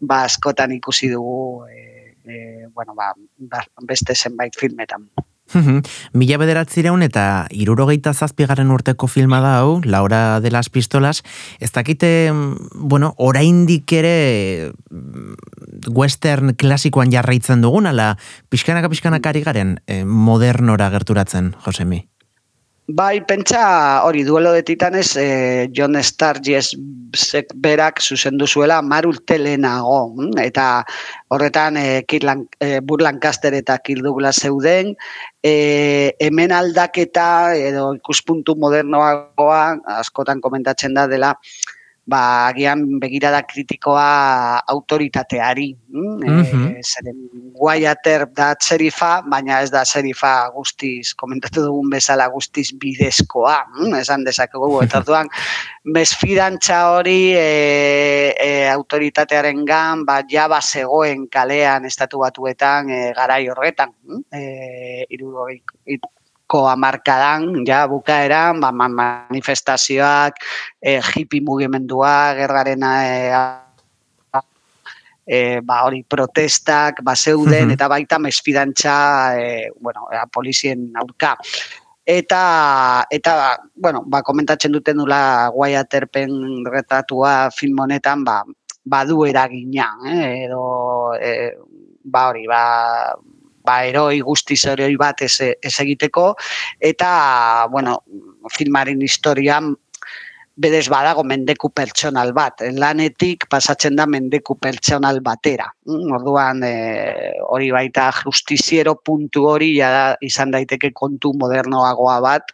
ba, 0.00 0.24
askotan 0.24 0.76
ikusi 0.76 1.08
dugu, 1.08 1.66
e, 1.66 2.14
e, 2.24 2.66
bueno, 2.74 2.94
ba, 2.94 3.14
ba, 3.38 3.64
beste 3.82 4.14
zenbait 4.14 4.54
filmetan. 4.54 5.08
Mila 6.12 6.38
bederatzireun 6.40 7.02
eta 7.06 7.46
irurogeita 7.54 8.12
zazpigaren 8.14 8.72
urteko 8.74 9.08
filma 9.08 9.40
da 9.44 9.58
hau, 9.60 9.80
Laura 9.84 10.40
de 10.40 10.50
las 10.50 10.68
Pistolas, 10.70 11.22
ez 11.60 11.70
dakite, 11.72 12.32
bueno, 12.74 13.14
oraindik 13.16 13.92
ere 13.92 14.72
mm, 14.90 15.88
western 15.94 16.54
klasikoan 16.58 17.12
jarraitzen 17.12 17.62
dugun, 17.64 17.86
ala 17.86 18.16
pixkanaka 18.50 18.90
pixkanaka 18.92 19.34
ari 19.34 19.42
garen 19.46 19.78
eh, 19.86 20.04
modernora 20.04 20.90
gerturatzen, 20.90 21.54
Josemi? 21.64 22.07
Bai, 22.88 23.20
pentsa 23.20 24.00
hori 24.08 24.22
duelo 24.24 24.48
de 24.56 24.62
titanes 24.62 25.10
eh, 25.20 25.68
John 25.76 25.92
Sturges 26.02 26.70
berak 27.54 28.00
zuzendu 28.00 28.46
zuela 28.46 28.80
marul 28.80 29.18
telenago. 29.28 30.14
Hm? 30.16 30.38
Eta 30.40 30.86
horretan 31.28 31.76
eh, 31.76 32.04
Kirlan, 32.08 32.46
eh, 32.60 32.80
Lancaster 32.80 33.52
eta 33.52 33.76
Kirk 33.84 34.00
Douglas 34.02 34.40
zeuden. 34.40 34.96
Eh, 35.42 36.16
hemen 36.18 36.50
aldaketa 36.50 37.54
edo 37.54 37.92
ikuspuntu 37.92 38.56
modernoagoa 38.56 39.76
askotan 40.00 40.40
komentatzen 40.40 40.94
da 40.94 41.06
dela 41.06 41.36
ba, 42.08 42.48
agian 42.48 42.98
begirada 43.02 43.42
kritikoa 43.44 44.64
autoritateari. 44.64 45.76
Mm? 45.92 46.16
Mm 46.24 46.42
-hmm. 46.42 46.66
e, 46.72 46.82
zeren, 46.82 47.18
guaiater 47.52 48.24
da 48.32 48.54
serifa, 48.60 49.20
baina 49.22 49.60
ez 49.60 49.70
da 49.70 49.84
serifa 49.84 50.48
guztiz, 50.56 51.12
komentatu 51.14 51.66
dugun 51.66 51.90
bezala 51.92 52.28
guztiz 52.32 52.72
bidezkoa, 52.72 53.56
mm? 53.76 53.94
esan 54.00 54.24
dezakegu, 54.24 54.80
eta 54.86 55.04
duan, 55.04 55.28
mesfidantza 55.84 56.80
hori 56.96 57.34
e, 57.36 58.34
e, 58.40 58.50
autoritatearen 58.72 59.64
gan, 59.68 60.04
ba, 60.08 60.22
jaba 60.30 60.60
zegoen 60.62 61.28
kalean 61.28 61.84
estatu 61.84 62.24
batuetan 62.24 62.88
e, 62.90 63.12
garai 63.12 63.44
horretan. 63.48 63.92
Mm? 64.08 64.22
E, 64.32 66.00
ko 66.48 66.64
amarkadan, 66.64 67.62
ja, 67.68 67.84
bukaeran, 67.84 68.56
ba, 68.58 68.72
manifestazioak, 68.72 70.40
e, 70.80 70.96
hippie 71.12 71.44
mugimendua, 71.44 72.32
gerraren 72.40 72.82
e, 72.88 73.28
e, 75.28 75.60
ba, 75.60 75.84
hori 75.84 76.00
protestak, 76.08 77.04
ba, 77.04 77.12
zeuden, 77.12 77.76
eta 77.76 77.86
baita 77.92 78.16
mesfidantza, 78.18 78.96
e, 79.36 79.68
bueno, 79.76 80.08
e, 80.08 80.24
polizien 80.32 80.88
aurka. 80.96 81.36
Eta, 82.08 83.04
eta 83.12 83.60
bueno, 83.76 84.00
ba, 84.08 84.22
komentatzen 84.24 84.72
duten 84.72 84.96
nula 84.96 85.52
guai 85.52 85.74
aterpen 85.76 86.64
retatua 86.64 87.52
film 87.52 87.84
honetan, 87.84 88.24
ba, 88.24 88.40
badu 88.88 89.26
eragina, 89.28 89.92
eh? 90.08 90.48
edo, 90.48 91.12
e, 91.20 91.52
ba, 92.08 92.30
hori, 92.32 92.48
ba, 92.48 92.64
ba, 93.68 93.82
eroi 93.90 94.22
guztiz 94.24 94.62
eroi 94.72 94.94
bat 95.00 95.20
ez, 95.26 95.34
ez 95.44 95.74
egiteko, 95.84 96.30
eta, 96.92 97.10
bueno, 97.74 98.00
filmaren 98.56 99.04
historian 99.04 99.74
bedez 100.58 100.88
badago 100.90 101.22
mendeku 101.22 101.70
pertsonal 101.70 102.32
bat. 102.34 102.64
Lanetik 102.74 103.46
pasatzen 103.50 103.96
da 103.98 104.08
mendeku 104.10 104.56
pertsonal 104.58 105.20
batera. 105.22 105.68
Mm, 105.86 106.10
orduan, 106.18 106.64
e, 106.66 106.72
hori 107.46 107.70
baita 107.74 108.08
justiziero 108.24 108.96
puntu 108.98 109.46
hori 109.52 109.70
ja, 109.76 110.16
izan 110.24 110.50
daiteke 110.54 110.90
kontu 110.98 111.32
modernoagoa 111.38 112.18
bat. 112.24 112.50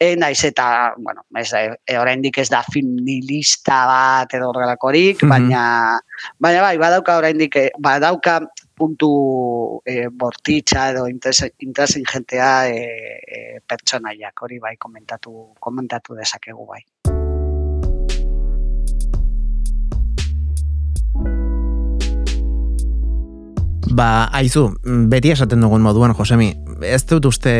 E, 0.00 0.14
naiz 0.16 0.40
eta, 0.48 0.94
bueno, 0.96 1.26
ez, 1.36 1.50
e, 1.52 1.98
oraindik 2.00 2.40
ez 2.40 2.48
da 2.52 2.64
film 2.64 2.96
nilista 3.04 3.84
bat 3.92 4.34
edo 4.34 4.50
horrelakorik, 4.52 5.20
mm 5.22 5.32
baina, 5.34 5.62
baina 6.38 6.60
bai, 6.62 6.76
badauka 6.78 7.18
oraindik, 7.18 7.56
e, 7.58 7.70
badauka 7.82 8.38
puntu 8.78 9.08
e, 9.86 10.08
bortitza 10.22 10.88
edo 10.90 11.06
interesin 11.08 12.04
jentea 12.12 12.50
e, 12.68 12.80
e, 13.36 13.38
pertsonaiak 13.68 14.42
hori 14.46 14.58
bai 14.66 14.76
komentatu, 14.76 15.32
komentatu 15.60 16.18
dezakegu 16.20 16.66
bai. 16.72 16.82
Ba, 23.94 24.26
aizu, 24.34 24.72
beti 25.10 25.30
esaten 25.30 25.60
dugun 25.62 25.82
moduan, 25.84 26.16
Josemi, 26.18 26.48
ez 26.82 27.04
dut 27.06 27.28
uste 27.28 27.52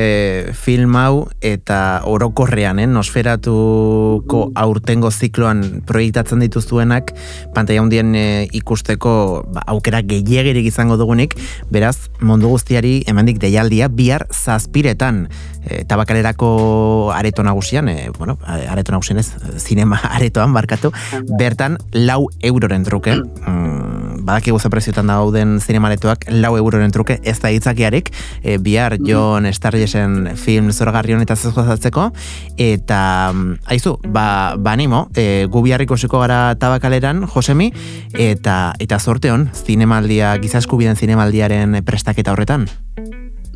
film 0.59 0.97
hau 0.99 1.29
eta 1.45 2.01
orokorrean, 2.11 2.81
eh, 2.83 2.89
nosferatuko 2.91 4.41
aurtengo 4.59 5.13
zikloan 5.13 5.85
proiektatzen 5.87 6.43
dituztuenak, 6.43 7.13
pantaia 7.55 7.85
hundien 7.85 8.11
eh, 8.19 8.49
ikusteko 8.51 9.45
ba, 9.55 9.63
aukera 9.77 10.03
gehiagirik 10.03 10.67
izango 10.73 10.99
dugunik, 10.99 11.37
beraz, 11.71 12.11
mundu 12.19 12.51
guztiari 12.51 12.97
emandik 13.07 13.39
deialdia 13.39 13.87
bihar 13.87 14.27
zazpiretan 14.33 15.29
e, 15.67 15.85
tabakalerako 15.85 17.13
areto 17.15 17.43
nagusian, 17.43 17.89
e, 17.89 18.11
bueno, 18.19 18.39
areto 18.47 18.93
nagusian 18.93 19.19
ez, 19.19 19.33
zinema 19.59 20.01
aretoan 20.17 20.53
barkatu, 20.55 20.93
bertan 21.39 21.79
lau 21.93 22.29
euroren 22.43 22.85
truke, 22.85 23.17
mm, 23.17 24.25
badakigu 24.25 24.59
ze 24.59 24.71
preziotan 24.71 25.07
dauden 25.07 25.59
zinemaretoak 25.61 26.27
lau 26.33 26.57
euroren 26.57 26.91
truke 26.91 27.19
ez 27.23 27.39
da 27.41 27.51
hitzakiarik, 27.53 28.11
e, 28.43 28.59
bihar 28.59 28.97
John 29.05 29.47
Starjesen 29.53 30.37
film 30.37 30.73
zoragarri 30.73 31.15
honetaz 31.15 31.45
ez 31.45 31.53
gozatzeko, 31.55 32.11
eta 32.57 33.33
mm, 33.33 33.59
aizu, 33.67 33.99
ba, 34.07 34.55
ba 34.57 34.73
animo, 34.73 35.09
e, 35.15 35.47
gu 35.51 35.65
bihar 35.65 35.85
ikusiko 35.85 36.21
gara 36.21 36.55
tabakaleran, 36.61 37.27
Josemi, 37.35 37.73
eta 38.15 38.75
eta 38.81 38.99
zorte 38.99 39.31
hon, 39.33 39.51
zinemaldia, 39.55 40.37
gizaskubiden 40.43 40.97
zinemaldiaren 40.97 41.83
prestaketa 41.85 42.33
horretan. 42.33 42.69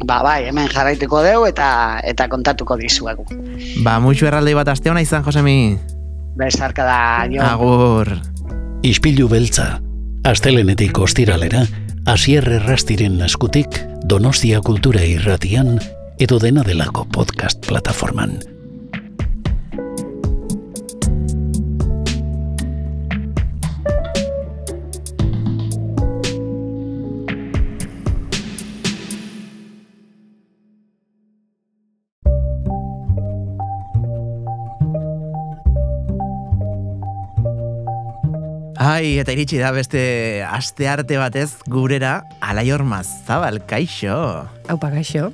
Ba, 0.06 0.20
bai, 0.22 0.44
hemen 0.48 0.68
jarraituko 0.70 1.22
deu 1.24 1.44
eta 1.48 2.00
eta 2.06 2.28
kontatuko 2.30 2.76
dizuegu. 2.78 3.26
Ba, 3.84 3.98
muixu 4.02 4.28
erraldei 4.30 4.54
bat 4.54 4.70
aste 4.70 4.90
hona 4.90 5.02
izan, 5.02 5.24
Josemi. 5.26 5.78
Besarka 6.38 6.84
da, 6.86 7.00
jo. 7.30 7.42
Agur. 7.42 8.12
Ispilu 8.86 9.26
beltza, 9.28 9.80
astelenetik 10.28 10.98
ostiralera, 11.02 11.64
asier 12.06 12.46
errastiren 12.60 13.18
eskutik, 13.26 13.80
donostia 14.06 14.62
kultura 14.62 15.02
irratian, 15.02 15.80
edo 16.18 16.38
dena 16.38 16.62
delako 16.66 17.08
podcast 17.10 17.66
plataforman. 17.66 18.38
Ai, 38.88 39.18
eta 39.20 39.34
iritsi 39.34 39.58
da 39.60 39.68
beste 39.74 40.00
aste 40.48 40.86
arte 40.88 41.18
batez 41.20 41.58
gurera 41.68 42.22
alaior 42.40 42.86
mazabal, 42.88 43.60
kaixo. 43.68 44.14
Aupa, 44.72 44.88
gaixo. 44.94 45.28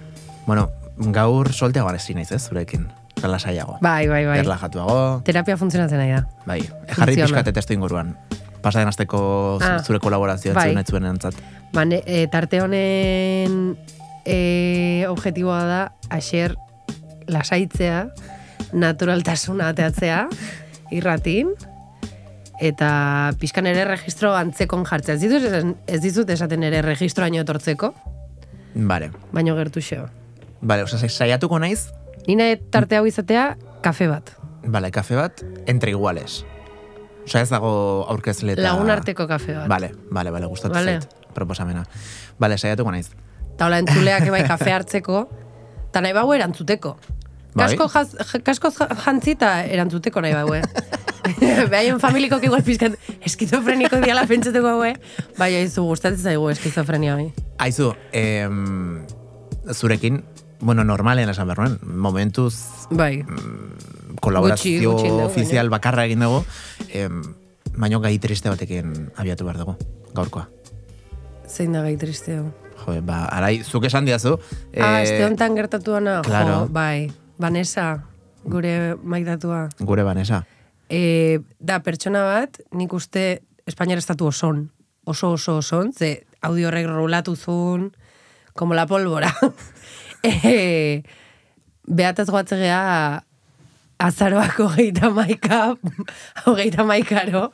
Bueno, 0.48 0.70
gaur 1.14 1.52
solteago 1.54 1.88
arezi 1.92 2.16
naiz 2.18 2.32
ez, 2.34 2.40
zurekin. 2.48 2.88
Relasaiago. 3.22 3.76
Bai, 3.80 4.08
bai, 4.10 4.24
bai. 4.26 4.38
Erlajatuago. 4.42 5.20
Terapia 5.24 5.54
funtzionatzen 5.56 6.00
nahi 6.02 6.10
da. 6.16 6.24
Bai, 6.48 6.58
jarri 6.96 7.14
pixkate 7.20 7.52
testu 7.54 7.76
inguruan. 7.76 8.16
Pasaden 8.64 8.90
asteko 8.90 9.20
Ah, 9.62 9.76
zure 9.84 10.00
kolaborazioa 10.02 10.54
bai. 10.56 10.74
zuen 10.90 11.06
entzat. 11.06 11.36
Ba, 11.72 11.84
ne, 11.84 12.02
e, 12.06 12.26
tarte 12.32 12.60
honen 12.60 13.76
e, 14.24 15.06
objetiboa 15.08 15.60
da 15.68 15.80
aser 16.10 16.56
lasaitzea, 17.28 18.08
naturaltasuna 18.72 19.68
ateatzea, 19.68 20.24
irratin, 20.90 21.54
eta 22.60 23.32
pixkan 23.40 23.66
ere 23.66 23.84
registro 23.84 24.34
antzekon 24.36 24.84
jartzea. 24.86 25.14
Ez 25.16 25.20
dizut, 25.20 25.76
ez 25.86 26.00
dizut 26.02 26.30
esaten 26.30 26.62
ere 26.62 26.82
registroaino 26.82 27.40
etortzeko, 27.42 27.92
Vale. 28.74 29.10
baino 29.32 29.54
gertu 29.56 29.80
xeo. 29.80 30.08
Vale, 30.62 30.82
oza, 30.84 30.98
saiatuko 31.08 31.58
naiz, 31.58 31.90
Nina 32.26 32.44
tarte 32.72 32.96
hau 32.96 33.04
izatea, 33.06 33.56
kafe 33.82 34.06
bat. 34.08 34.30
vale, 34.64 34.90
kafe 34.90 35.14
bat, 35.14 35.42
entre 35.66 35.90
iguales. 35.90 36.44
Osa 37.26 37.40
ez 37.40 37.48
dago 37.50 38.04
aurkezle 38.08 38.52
eta... 38.52 38.62
Lagun 38.62 38.90
arteko 38.90 39.26
kafe 39.28 39.52
bat. 39.54 39.68
Vale, 39.68 39.90
vale, 40.10 40.30
vale, 40.30 40.46
gustatu 40.46 40.74
Vale. 40.74 41.00
zait, 41.00 41.14
proposamena. 41.34 41.84
Vale, 42.38 42.56
saiatuko 42.58 42.90
naiz. 42.92 43.10
Eta 43.54 43.66
hola 43.66 43.78
entzuleak 43.82 44.26
ebai 44.28 44.42
kafe 44.48 44.72
hartzeko, 44.76 45.26
eta 45.90 46.00
nahi 46.00 46.12
bau 46.16 46.32
erantzuteko. 46.32 46.96
Bai. 47.54 47.76
Kasko, 47.76 47.88
jaz, 47.92 48.40
kasko 48.42 48.70
ja- 48.78 48.88
jantzi 49.04 49.36
eta 49.36 49.52
erantzuteko 49.64 50.20
nahi 50.24 50.32
bau, 50.34 50.54
eh? 50.54 50.62
Behaien 51.70 52.00
familiko 52.00 52.38
igual 52.42 52.62
pizkat 52.66 52.96
eskizofreniko 53.24 54.00
diala 54.04 54.26
pentsateko 54.28 54.74
hau, 54.74 54.84
eh? 54.84 54.94
Bai, 55.38 55.54
aizu 55.60 55.84
gustatzen 55.88 56.22
zaigu 56.32 56.50
eskizofrenia 56.52 57.14
bai. 57.16 57.28
Aizu, 57.64 57.94
em, 58.12 59.04
zurekin, 59.72 60.22
bueno, 60.60 60.84
normalen 60.84 61.28
esan 61.32 61.48
behar 61.48 61.62
nuen, 61.64 61.78
momentuz 61.84 62.54
Bai, 62.90 63.24
kolaborazio 64.20 64.78
Gutxi, 64.80 64.86
gutxi 64.86 65.08
dugu, 65.08 65.24
ofizial 65.28 65.70
bakarra 65.72 66.04
egin 66.08 66.20
dugu, 66.24 66.44
em, 66.92 67.22
baino 67.76 68.00
gai 68.00 68.18
triste 68.18 68.48
batekin 68.52 69.10
abiatu 69.16 69.44
behar 69.48 69.58
dugu, 69.64 69.76
gaurkoa. 70.14 70.48
zein 71.48 71.72
da 71.72 71.82
gai 71.82 71.96
tristeo. 71.96 72.48
Jo, 72.84 72.96
ba, 73.06 73.24
arai, 73.30 73.62
zuk 73.62 73.84
esan 73.86 74.04
diazu. 74.04 74.38
ah, 74.80 75.00
eh, 75.00 75.02
este 75.04 75.24
hontan 75.24 75.54
gertatu 75.56 75.92
dana, 75.92 76.20
claro. 76.22 76.64
jo, 76.64 76.68
bai. 76.68 77.12
Vanessa, 77.38 78.04
gure 78.44 78.96
maitatua. 79.02 79.68
Gure 79.78 80.02
banesa. 80.02 80.46
E, 80.88 81.40
da, 81.58 81.80
pertsona 81.82 82.24
bat, 82.26 82.60
nik 82.72 82.92
uste 82.92 83.42
Espainiar 83.64 83.98
estatu 83.98 84.28
oson. 84.28 84.70
Oso 85.08 85.32
oso 85.32 85.58
oson, 85.60 85.92
ze 85.92 86.26
audio 86.44 86.68
horrek 86.68 86.86
rolatu 86.86 87.36
zuen, 87.36 87.94
como 88.52 88.74
la 88.74 88.86
pólvora. 88.86 89.32
e, 90.22 91.02
behataz 91.86 92.28
goatze 92.28 92.58
gea 92.60 93.24
azaroak 93.98 94.58
hogeita 94.60 95.08
maika, 95.10 95.76
hogeita 96.44 96.84
maikaro, 96.84 97.52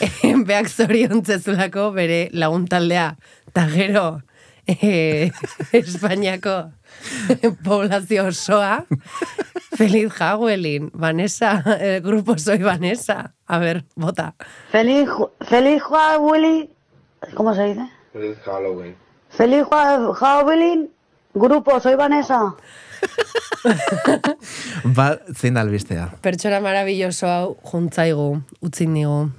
e, 0.00 0.32
beak 0.48 0.68
zoriontzezulako 0.72 1.90
bere 1.92 2.28
laguntaldea, 2.32 3.10
eta 3.52 3.66
gero 3.68 4.06
e, 4.66 5.30
Espainiako 5.72 6.70
poblazio 7.64 8.26
osoa, 8.26 8.84
Feliz 9.76 10.12
Halloween, 10.12 10.90
Vanessa, 10.92 11.62
el 11.80 12.00
grupo 12.02 12.38
Soy 12.38 12.58
Vanessa. 12.58 13.34
A 13.46 13.58
ver, 13.58 13.84
vota. 13.96 14.34
Feliz, 14.70 15.08
feliz 15.40 15.82
Halloween. 15.82 16.68
¿Cómo 17.34 17.54
se 17.54 17.64
dice? 17.64 17.88
Feliz 18.12 18.38
Halloween. 18.44 18.96
Feliz 19.30 19.64
Halloween. 20.20 20.90
Grupo, 21.34 21.80
soy 21.80 21.94
Vanessa. 21.94 22.54
Ba, 24.84 25.18
zein 25.34 25.56
albistea. 25.56 26.10
Pertsona 26.20 26.60
maravilloso 26.60 27.26
hau 27.30 27.54
juntzaigu, 27.70 28.42
utzin 28.60 28.94
digu. 28.94 29.30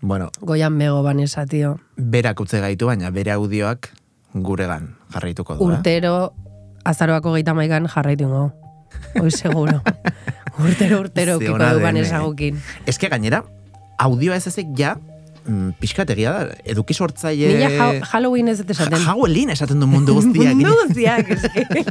Bueno, 0.00 0.30
Goian 0.40 0.78
bego 0.78 1.02
Vanessa, 1.02 1.44
tio. 1.46 1.78
berak 1.96 2.40
utze 2.40 2.60
gaitu, 2.60 2.86
baina 2.86 3.10
bere 3.10 3.32
audioak 3.32 3.90
guregan 4.34 4.96
jarraituko 5.14 5.54
du. 5.56 5.62
eh? 5.62 5.66
Urtero, 5.78 6.32
azaroako 6.84 7.32
geita 7.38 7.54
maikan 7.54 7.86
jarraitu 7.88 8.24
ingo. 8.28 8.52
Hoi 9.20 9.30
seguro. 9.30 9.80
urtero, 10.64 11.00
urtero, 11.00 11.32
Ze 11.38 11.44
ukiko 11.44 11.54
ona 11.54 11.72
du 11.72 11.78
den, 11.78 11.84
Vanessa 11.84 12.20
eh? 12.20 12.52
Ez 12.86 12.98
que 12.98 13.08
gainera, 13.08 13.44
audioa 13.98 14.36
ez 14.36 14.46
ezek 14.46 14.66
ja, 14.78 14.96
mm, 15.46 15.72
pixkategia 15.80 16.32
da, 16.32 16.54
eduki 16.64 16.94
sortzaile... 16.94 17.54
Nila 17.54 17.70
ja- 17.70 18.06
Halloween 18.12 18.48
ez 18.48 18.60
esaten. 18.60 18.98
Ja, 18.98 19.04
Halloween 19.12 19.50
esaten 19.50 19.80
du 19.80 19.86
mundu 19.86 20.14
guztiak. 20.14 20.54
Mundu 20.58 20.74
guztiak. 20.82 21.26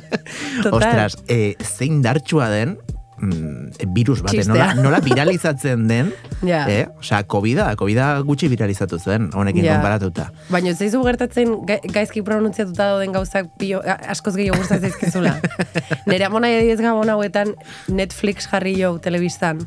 Total. 0.64 0.74
Ostras, 0.80 1.18
eh, 1.28 1.56
zein 1.64 2.02
dartsua 2.04 2.50
den, 2.50 2.78
mm, 3.24 3.92
virus 3.96 4.22
baten, 4.22 4.40
Txistea. 4.44 4.74
nola, 4.76 4.84
nola 4.84 5.00
viralizatzen 5.06 5.88
den, 5.88 6.12
Ja. 6.52 6.64
eh? 6.70 6.86
Osea, 7.00 7.24
COVID-a, 7.28 7.70
COVID-a 7.80 8.08
gutxi 8.28 8.48
viralizatu 8.52 9.00
zen, 9.00 9.30
honekin 9.34 9.66
Ja. 9.66 9.74
konparatuta. 9.80 10.30
Baina 10.52 10.70
ez 10.74 10.78
zaizu 10.80 11.04
gertatzen 11.04 11.56
ga- 11.68 11.80
gaizki 11.94 12.22
pronuntziatuta 12.22 12.90
dauden 12.94 13.12
gauzak 13.16 13.48
pilo, 13.60 13.80
a- 13.86 14.00
askoz 14.16 14.36
gehiago 14.36 14.58
gustatzen 14.62 14.90
zaizkizula. 14.92 15.38
Nere 16.12 16.26
amona 16.28 16.50
ediz 16.52 16.80
gabon 16.84 17.10
hauetan 17.10 17.56
Netflix 17.88 18.48
jarri 18.52 18.76
jo 18.82 18.98
telebistan. 19.00 19.64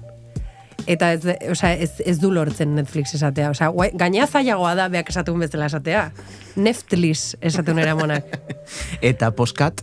Eta 0.87 1.09
ez, 1.17 1.25
osea, 1.51 1.73
ez, 1.83 1.97
ez 2.07 2.19
du 2.23 2.29
lortzen 2.31 2.75
Netflix 2.77 3.15
esatea. 3.17 3.49
Osea, 3.51 3.73
gaina 3.99 4.27
zailagoa 4.29 4.75
da 4.79 4.85
beak 4.93 5.09
esatun 5.11 5.41
bezala 5.43 5.67
esatea. 5.67 6.13
Netflix 6.57 7.35
esatu 7.41 7.73
amonak. 7.75 8.25
Eta 9.03 9.33
poskat, 9.35 9.83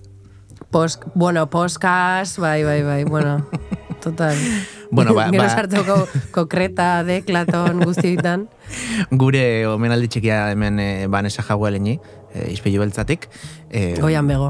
Post, 0.73 1.03
bueno, 1.13 1.45
podcast, 1.53 2.39
bai, 2.41 2.63
bai, 2.65 2.81
bai, 2.81 3.03
bueno, 3.03 3.45
total. 4.01 4.35
Bueno, 4.89 5.13
ba- 5.13 5.29
Gero 5.31 5.43
ba- 5.43 5.49
sartuko 5.49 6.07
kokreta, 6.33 7.03
deklaton, 7.05 7.79
guztioitan. 7.85 8.47
gure 9.13 9.67
omenaldi 9.69 10.07
txikia 10.09 10.47
hemen 10.55 10.79
e, 10.81 10.87
Vanessa 11.13 11.45
Jaueleni, 11.45 11.99
e, 12.33 12.47
izpilu 12.55 12.81
beltzatik. 12.81 13.29
E, 13.69 13.93
Goian 14.01 14.25
bego. 14.27 14.49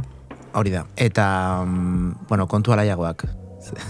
Hori 0.56 0.72
da. 0.72 0.86
Eta, 0.96 1.26
mm, 1.66 2.28
bueno, 2.30 2.48
kontu 2.48 2.72
alaiagoak. 2.72 3.26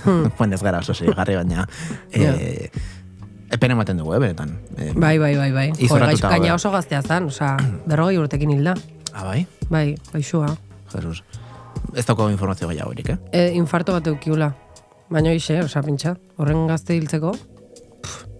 Hmm. 0.04 0.32
Buen 0.40 0.54
ez 0.58 0.62
gara 0.66 0.80
oso 0.82 0.94
garri 1.14 1.36
baina. 1.38 1.68
E, 2.12 2.70
Epen 3.54 3.70
ematen 3.76 4.00
dugu, 4.02 4.16
eh, 4.16 4.20
benetan. 4.24 4.56
E, 4.82 4.90
Bai, 4.98 5.20
bai, 5.22 5.36
bai, 5.38 5.52
bai. 5.54 5.68
Gaixo, 5.78 6.28
gaina 6.34 6.56
oso 6.58 6.72
gaztea 6.74 7.04
zan, 7.06 7.30
osea, 7.30 7.54
berrogei 7.86 8.18
urtekin 8.18 8.50
hilda. 8.56 8.74
Ah, 9.14 9.28
bai? 9.30 9.46
Bai, 9.70 9.92
gaixua. 10.12 10.56
Jesus. 10.90 11.22
Ez 11.96 12.06
dauko 12.06 12.30
informazio 12.32 12.68
gehiago 12.70 12.92
horik, 12.92 13.10
eh? 13.10 13.18
E, 13.32 13.42
infarto 13.58 13.94
bat 13.94 14.08
eukiula. 14.08 14.54
Baina 15.14 15.34
hoxe, 15.36 15.60
osea, 15.62 15.84
pintxa, 15.86 16.16
horren 16.38 16.68
gazte 16.68 16.96
hiltzeko, 16.98 17.34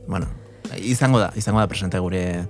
Bueno, 0.08 0.28
izango 0.84 1.20
da, 1.22 1.30
izango 1.40 1.62
da 1.62 1.68
presente 1.72 2.00
gure 2.00 2.46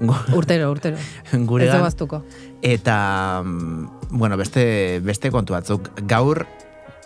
gu- 0.00 0.34
urtero, 0.34 0.70
urtero. 0.72 0.96
gure 1.50 1.68
Ez 1.68 1.80
baztuko. 1.80 2.22
Eta, 2.62 3.42
mm, 3.44 4.18
bueno, 4.18 4.36
beste, 4.36 4.98
beste 5.04 5.30
kontu 5.30 5.54
batzuk. 5.54 5.92
Gaur 6.10 6.46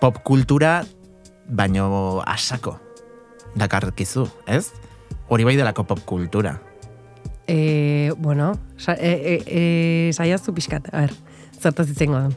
pop 0.01 0.23
kultura, 0.25 0.85
baino 1.49 2.23
asako 2.25 2.79
dakarkizu, 3.55 4.25
ez? 4.47 4.71
Hori 5.29 5.45
bai 5.45 5.57
delako 5.57 5.85
pop 5.85 6.01
kultura. 6.09 6.57
E, 7.47 8.13
bueno, 8.17 8.55
sa, 8.79 8.95
e, 8.95 9.13
e, 9.13 9.37
e, 10.09 10.13
saiaztu 10.15 10.55
pixkat, 10.57 10.89
a 10.95 11.05
ber, 11.05 11.13
zertaz 11.61 11.91
itzengo 11.91 12.17
da. 12.17 12.31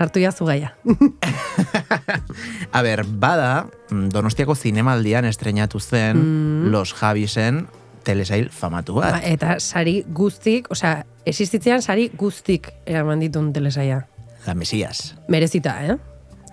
Sartu 0.00 0.16
jazu 0.22 0.46
gaia. 0.48 0.70
A 2.72 2.80
ber, 2.82 3.02
bada, 3.04 3.66
mm, 3.90 4.06
Donostiako 4.14 4.54
zinemaldian 4.56 5.26
estrenatu 5.28 5.80
zen 5.80 6.16
Mm. 6.16 6.70
Los 6.72 6.94
Javisen 6.94 7.66
telesail 8.02 8.48
famatu 8.48 8.94
Ba, 8.96 9.10
bat. 9.12 9.22
eta 9.28 9.58
sari 9.60 10.04
guztik, 10.08 10.70
osea, 10.72 11.04
existitzean 11.26 11.82
sari 11.82 12.08
guztik 12.16 12.70
eraman 12.86 13.20
ditun 13.20 13.52
telesaia. 13.52 14.06
La 14.46 14.54
Mesias. 14.54 15.16
Merezita, 15.28 15.76
eh? 15.84 15.98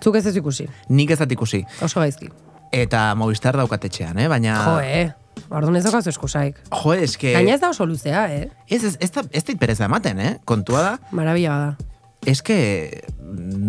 Zuk 0.04 0.16
ez 0.16 0.26
ez 0.26 0.36
ikusi, 0.36 0.68
Nik 0.90 1.10
ez 1.10 1.20
ikusi. 1.20 1.64
oso 1.80 2.00
gaizki. 2.00 2.28
Eta 2.70 3.14
Movistar 3.14 3.56
daukatetxean, 3.56 4.18
eh? 4.18 4.28
Baina... 4.28 4.60
Jo, 4.64 4.78
eh? 4.80 5.10
Orduan 5.48 5.76
ez 5.76 5.84
daukazu 5.84 6.10
eskusaik. 6.10 6.60
Jo, 6.70 6.92
eske... 6.92 7.32
Gaina 7.32 7.54
ez 7.54 7.60
da 7.60 7.70
oso 7.70 7.86
luzea, 7.86 8.28
eh? 8.30 8.50
Ez, 8.68 8.84
ez, 8.84 8.96
ez, 9.00 9.10
da, 9.10 9.22
ez 9.32 9.44
pereza 9.58 9.86
ematen, 9.86 10.20
eh? 10.20 10.36
Kontua 10.44 10.82
da, 10.82 10.98
Marabila 11.12 11.48
bada. 11.56 11.87
Eske 12.26 12.58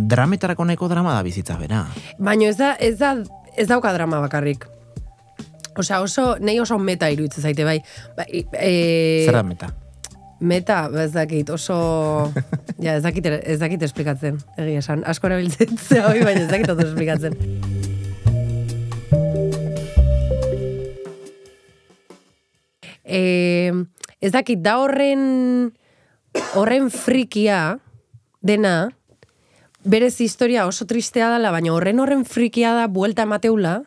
drametarako 0.09 0.65
nahiko 0.65 0.87
drama 0.87 1.13
da 1.13 1.23
bizitza 1.23 1.57
bera. 1.59 1.85
Baina 2.17 2.49
ez 2.49 2.57
da, 2.57 2.73
ez 2.79 2.97
da, 2.99 3.15
ez 3.57 3.67
dauka 3.69 3.93
drama 3.93 4.21
bakarrik. 4.23 4.65
Osea, 5.79 6.01
oso, 6.03 6.33
nei 6.43 6.59
oso 6.59 6.79
meta 6.79 7.09
iruditzen 7.11 7.45
zaite, 7.45 7.63
bai. 7.63 7.77
Ba, 8.17 8.25
e, 8.27 9.25
Zer 9.27 9.37
da 9.37 9.43
meta? 9.47 9.69
Meta, 10.39 10.79
ba, 10.91 11.03
ez 11.05 11.13
dakit, 11.13 11.49
oso... 11.55 11.77
ja, 12.83 12.95
ez 12.95 13.03
dakit, 13.03 13.25
ez 13.27 13.59
dakit 13.61 13.83
esplikatzen, 13.87 14.39
egia 14.57 14.83
esan. 14.83 15.03
Asko 15.07 15.29
erabiltzen 15.29 15.77
zea 15.87 16.07
hoi, 16.09 16.23
baina 16.23 16.45
ez 16.45 16.49
dakit 16.51 16.73
ondo 16.73 16.87
esplikatzen. 16.87 17.37
E, 23.09 23.21
ez 24.21 24.31
dakit, 24.35 24.59
da 24.63 24.79
horren 24.83 25.71
horren 26.59 26.89
frikia 26.93 27.79
dena, 28.41 28.89
berez 29.83 30.19
historia 30.21 30.67
oso 30.67 30.85
tristea 30.85 31.29
dela, 31.31 31.51
baina 31.51 31.73
horren 31.73 31.99
horren 31.99 32.25
frikia 32.25 32.73
da 32.75 32.87
buelta 32.87 33.23
emateula, 33.27 33.81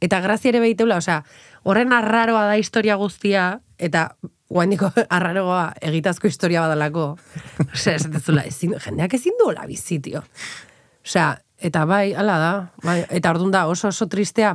eta 0.00 0.20
grazia 0.20 0.52
ere 0.52 0.62
behiteula, 0.62 0.98
osea, 0.98 1.22
horren 1.64 1.92
arraroa 1.92 2.46
da 2.46 2.58
historia 2.58 2.96
guztia, 2.96 3.60
eta 3.78 4.12
guaindiko 4.48 4.90
arraroa 5.16 5.74
egitazko 5.80 6.28
historia 6.28 6.62
badalako. 6.64 7.10
Osea, 7.74 7.98
dezula, 8.08 8.46
ezin, 8.48 8.74
jendeak 8.82 9.14
ezin 9.18 9.36
duela 9.40 9.66
bizi, 9.68 10.00
tio. 10.02 10.24
Osea, 11.04 11.34
eta 11.58 11.84
bai, 11.88 12.12
hala 12.14 12.38
da, 12.38 12.52
bai, 12.84 13.00
eta 13.10 13.32
ordun 13.34 13.52
da 13.54 13.66
oso 13.68 13.90
oso 13.90 14.08
tristea, 14.08 14.54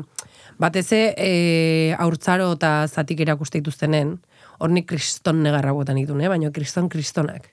batez 0.62 0.88
ere 0.94 1.14
e, 1.18 1.96
haurtzaro 2.00 2.54
eta 2.56 2.86
zatik 2.88 3.24
erakuste 3.26 3.60
dituztenen, 3.60 4.18
hor 4.60 4.72
kriston 4.88 5.44
negarra 5.44 5.74
botan 5.74 5.98
ditun, 6.00 6.22
eh? 6.22 6.30
baina 6.30 6.52
kriston 6.52 6.90
kristonak. 6.90 7.53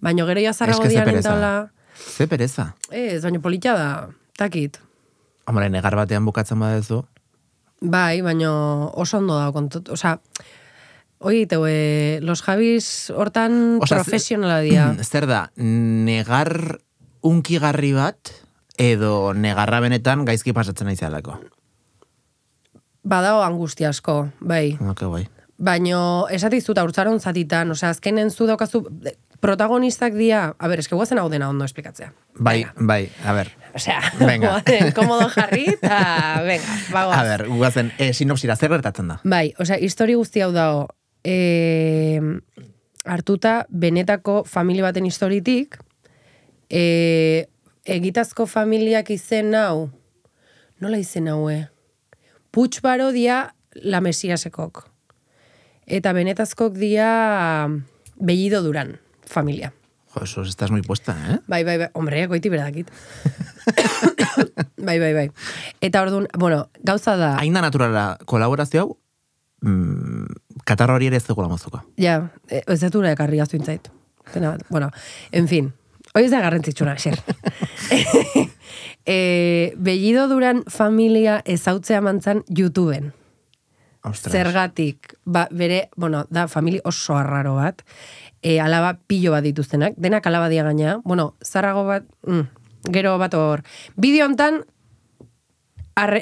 Baina 0.00 0.24
gero 0.26 0.40
jazarrago 0.40 0.82
Eske 0.82 0.88
ze 0.88 0.94
dian 0.96 1.04
pereza. 1.04 1.28
entala, 1.28 1.72
Ze 2.16 2.26
pereza. 2.26 2.74
ez, 2.90 3.22
baina 3.22 3.40
polita 3.40 3.74
da, 3.76 4.08
takit. 4.36 4.78
Hombre, 5.46 5.68
negar 5.70 5.94
batean 5.96 6.24
bukatzen 6.24 6.58
badezu. 6.60 7.04
Bai, 7.80 8.20
baina 8.22 8.50
oso 8.94 9.18
ondo 9.18 9.36
da 9.38 9.50
kontut, 9.52 9.88
osea, 9.88 10.20
Oi, 11.22 11.44
teu, 11.44 11.66
e, 11.68 12.18
los 12.22 12.40
Javis 12.40 13.10
hortan 13.12 13.76
Osea, 13.82 13.98
ze- 13.98 14.04
profesionala 14.04 14.60
dira. 14.64 14.94
Zer 15.04 15.26
da, 15.28 15.50
negar 15.56 16.78
unkigarri 17.20 17.92
bat, 17.92 18.30
edo 18.80 19.34
negarra 19.36 19.80
benetan 19.84 20.24
gaizki 20.24 20.54
pasatzen 20.56 20.88
naizalako. 20.88 21.36
Badao 23.04 23.42
angustia 23.44 23.90
asko, 23.92 24.30
bai. 24.40 24.78
Ok, 24.80 25.02
bai. 25.12 25.28
Baino, 25.60 26.26
esatizut 26.32 26.78
haurtzaron 26.80 27.18
zatitan, 27.20 27.70
osea, 27.74 27.90
azkenen 27.92 28.30
zu 28.32 28.46
daukazu, 28.48 28.80
protagonistak 29.44 30.14
dira, 30.16 30.54
a 30.58 30.68
ber, 30.72 30.80
eske 30.80 30.96
guazen 30.96 31.18
hau 31.20 31.26
dena 31.28 31.50
ondo 31.52 31.66
esplikatzea. 31.68 32.10
Bai, 32.34 32.62
Venga. 32.64 32.86
bai, 32.88 33.10
a 33.28 33.34
ber. 33.36 33.50
Osea, 33.76 34.00
Venga. 34.20 34.54
guazen, 34.56 34.92
komodo 34.96 35.28
jarri, 35.34 35.66
eta, 35.74 35.98
venga, 36.46 36.78
bagoaz. 36.92 37.18
A 37.18 37.22
ber, 37.28 37.44
guazen, 37.52 37.92
e, 38.00 38.12
sinopsira, 38.16 38.56
zer 38.56 38.72
gertatzen 38.72 39.12
da? 39.12 39.18
Bai, 39.24 39.52
osea, 39.60 39.76
histori 39.84 40.16
guzti 40.16 40.40
hau 40.40 40.50
dago, 40.56 40.86
e, 41.24 42.20
hartuta 43.04 43.66
benetako 43.68 44.42
familia 44.48 44.88
baten 44.88 45.04
historitik, 45.08 45.76
e, 46.72 47.46
egitazko 47.84 48.46
familiak 48.48 49.10
izen 49.12 49.52
hau, 49.60 49.90
nola 50.80 51.00
izen 51.00 51.28
hau, 51.28 51.42
eh? 51.52 51.66
Puig 52.50 52.80
baro 52.82 53.10
dia 53.12 53.50
la 53.74 54.00
mesiasekok. 54.00 54.86
Eta 55.90 56.12
benetazkok 56.14 56.78
dia 56.78 57.66
bellido 58.14 58.62
duran 58.62 59.00
familia. 59.26 59.72
Jo, 60.14 60.24
eso 60.24 60.42
estás 60.42 60.70
muy 60.70 60.82
puesta, 60.82 61.16
eh? 61.28 61.38
Bai, 61.46 61.64
bai, 61.64 61.78
bai, 61.78 61.88
hombre, 61.94 62.26
goiti 62.26 62.48
beradakit. 62.48 62.90
bai, 64.86 64.98
bai, 64.98 65.12
bai. 65.14 65.30
Eta 65.80 66.02
orduan, 66.02 66.28
bueno, 66.38 66.68
gauza 66.82 67.16
da... 67.16 67.36
Aina 67.38 67.62
naturala 67.62 68.18
kolaborazio 68.24 68.82
hau, 68.82 68.96
mm, 69.62 70.62
katarra 70.64 70.94
hori 70.94 71.10
ere 71.10 71.18
ez 71.18 71.24
zegoela 71.26 71.50
mozuko. 71.50 71.82
Ja, 71.98 72.30
e, 72.48 72.62
ez 72.66 72.80
dut 72.86 73.06
ekarri 73.10 73.42
aztu 73.42 73.58
intzait. 73.58 73.90
Dena 74.34 74.54
bat, 74.54 74.66
bueno, 74.70 74.90
en 75.32 75.50
fin. 75.50 75.72
Hoi 76.14 76.24
ez 76.26 76.30
da 76.30 76.42
garrantzitsuna, 76.42 76.96
xer. 76.98 77.18
e, 79.06 79.74
Bellido 79.76 80.26
duran 80.30 80.64
familia 80.70 81.40
ezautzea 81.46 82.02
mantzan 82.02 82.42
YouTubeen. 82.50 83.12
Ostras. 84.02 84.32
Zergatik, 84.32 85.14
ba, 85.24 85.46
bere, 85.50 85.90
bueno, 85.96 86.24
da 86.30 86.48
familia 86.48 86.80
oso 86.84 87.16
arraro 87.18 87.54
bat, 87.56 87.82
e, 88.40 88.58
alaba 88.60 88.94
pilo 89.06 89.32
bat 89.32 89.44
dituztenak, 89.44 89.92
denak 90.00 90.26
alaba 90.26 90.48
dia 90.48 90.64
gaina, 90.64 91.00
bueno, 91.04 91.34
zarrago 91.44 91.84
bat, 91.84 92.06
mm, 92.26 92.90
gero 92.92 93.18
bat 93.20 93.34
hor, 93.34 93.62
bideo 93.96 94.24
hontan, 94.24 94.64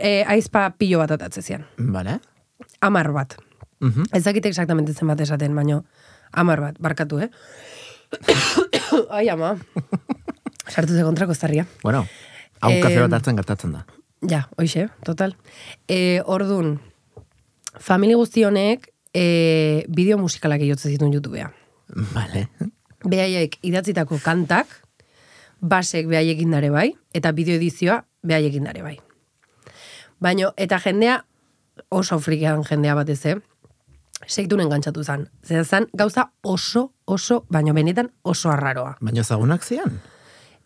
e, 0.03 0.25
aizpa 0.27 0.75
pilo 0.79 0.99
bat 0.99 1.15
atatzen 1.15 1.43
zian, 1.43 1.67
Vale. 1.79 2.19
amar 2.81 3.13
bat. 3.13 3.37
Mhm. 3.81 4.11
Ez 4.13 4.25
dakit 4.25 4.47
exactamente 4.47 4.93
zenbat 4.93 5.21
esaten, 5.21 5.55
baino 5.55 5.85
amar 6.33 6.61
bat, 6.61 6.77
barkatu, 6.81 7.21
eh? 7.21 7.31
Ai, 9.11 9.29
ama. 9.29 9.55
Sartu 10.73 10.95
ze 10.95 11.03
kontrako 11.03 11.35
zarria. 11.35 11.67
Bueno, 11.83 12.07
hau 12.61 12.73
kafe 12.83 13.01
bat 13.01 13.13
hartzen 13.13 13.37
gertatzen 13.37 13.73
da. 13.73 13.85
Ja, 14.29 14.49
hoixe, 14.59 14.89
total. 15.07 15.37
E, 15.87 16.21
ordun, 16.27 16.81
familia 17.81 18.17
guzti 18.17 18.45
honek 18.45 18.91
e, 19.15 19.85
bideo 19.89 20.19
musikalak 20.19 20.63
egotzen 20.65 20.93
zituen 20.93 21.13
YouTubea. 21.13 21.51
Vale. 22.15 22.49
Behaiek 23.09 23.59
idatzitako 23.63 24.19
kantak, 24.25 24.67
basek 25.61 26.09
behaiekin 26.11 26.51
dare 26.55 26.71
bai, 26.71 26.93
eta 27.15 27.33
bideo 27.33 27.57
edizioa 27.59 28.03
behaiekin 28.27 28.67
dare 28.69 28.83
bai. 28.83 28.97
Baino, 30.21 30.53
eta 30.57 30.81
jendea, 30.83 31.23
oso 31.95 32.19
frikian 32.19 32.65
jendea 32.67 32.97
batez, 32.99 33.25
eh? 33.27 33.37
Sektun 34.27 34.61
engantzatu 34.61 35.05
zan. 35.05 35.29
Zer 35.47 35.65
zan, 35.65 35.87
gauza 35.95 36.33
oso, 36.43 36.93
oso, 37.07 37.45
baino 37.49 37.73
benetan 37.75 38.11
oso 38.23 38.51
arraroa. 38.51 38.97
Baina 39.01 39.23
zagunak 39.23 39.63
zian? 39.63 40.01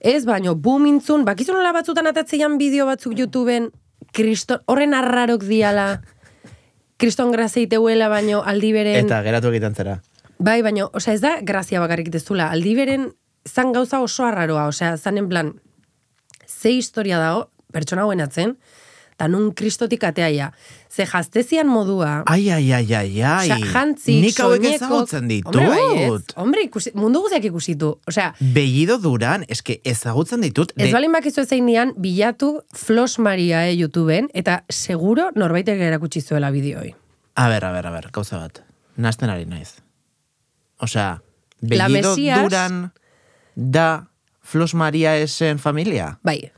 Ez, 0.01 0.25
baino, 0.27 0.57
bumintzun, 0.57 1.27
bakizu 1.29 1.53
nola 1.53 1.75
batzutan 1.77 2.09
atatzean 2.09 2.57
bideo 2.59 2.89
batzuk 2.89 3.15
YouTubeen, 3.19 3.69
kriston, 4.17 4.65
horren 4.67 4.97
arrarok 4.97 5.45
diala, 5.47 6.01
kriston 7.03 7.33
grazeiteuela, 7.35 8.09
baino 8.13 8.43
aldi 8.47 8.73
beren... 8.75 9.03
Eta 9.05 9.21
geratu 9.27 9.51
egiten 9.51 9.75
zera. 9.75 9.99
Bai, 10.43 10.61
baina, 10.63 10.89
osea, 10.95 11.17
ez 11.19 11.23
da 11.23 11.37
grazia 11.43 11.83
bakarrik 11.83 12.11
dezula. 12.15 12.49
Aldi 12.55 12.75
beren, 12.79 13.11
zan 13.49 13.75
gauza 13.75 14.01
oso 14.03 14.27
arraroa, 14.27 14.69
osea, 14.71 14.97
zan 14.97 15.19
en 15.19 15.29
plan, 15.31 15.53
ze 16.47 16.75
historia 16.79 17.19
dago, 17.19 17.49
pertsona 17.75 18.07
hauen 18.07 18.23
atzen, 18.23 18.57
eta 19.23 19.29
nun 19.31 19.53
kristotik 19.55 20.03
ateaia. 20.05 20.49
Ze 20.91 21.05
jaztezian 21.07 21.69
modua, 21.71 22.23
Ai, 22.27 22.51
ai, 22.51 22.73
ai, 22.73 22.95
ai, 22.95 23.23
ai. 23.23 23.47
osea, 23.47 23.59
jantzik, 23.73 24.19
Nik 24.25 24.41
hauek 24.43 24.65
ezagutzen 24.75 25.29
ditut. 25.31 25.55
Hombre, 25.55 25.69
baietz. 25.71 26.35
Hombre, 26.37 26.63
ikusi, 26.67 26.91
mundu 26.99 27.21
guztiak 27.23 27.45
ikusitu. 27.49 27.93
Osea, 28.11 28.35
Bellido 28.41 28.99
duran, 28.99 29.45
eske 29.49 29.79
ezagutzen 29.85 30.43
ditut. 30.43 30.73
ez 30.77 30.87
de- 30.89 30.93
balin 30.93 31.13
bakizu 31.13 31.41
ezein 31.47 31.67
dian, 31.67 31.95
bilatu 31.97 32.61
Flos 32.75 33.19
Maria 33.19 33.63
eh, 33.69 33.77
YouTubeen, 33.79 34.29
eta 34.35 34.65
seguro 34.69 35.31
norbaitek 35.35 35.81
erakutsi 35.81 36.21
zuela 36.21 36.51
bideoi. 36.51 36.95
A 37.37 37.49
ber, 37.49 37.65
a 37.65 37.73
ber, 37.73 37.87
a 37.87 37.91
ber, 37.91 38.11
gauza 38.13 38.39
bat. 38.39 38.63
Nazten 38.97 39.31
ari 39.31 39.47
naiz. 39.47 39.77
Osea, 40.81 41.23
Bellido 41.61 42.17
duran 42.17 42.91
da 43.55 44.09
Flos 44.43 44.75
Maria 44.75 45.17
esen 45.17 45.59
familia? 45.59 46.19
Bai, 46.23 46.51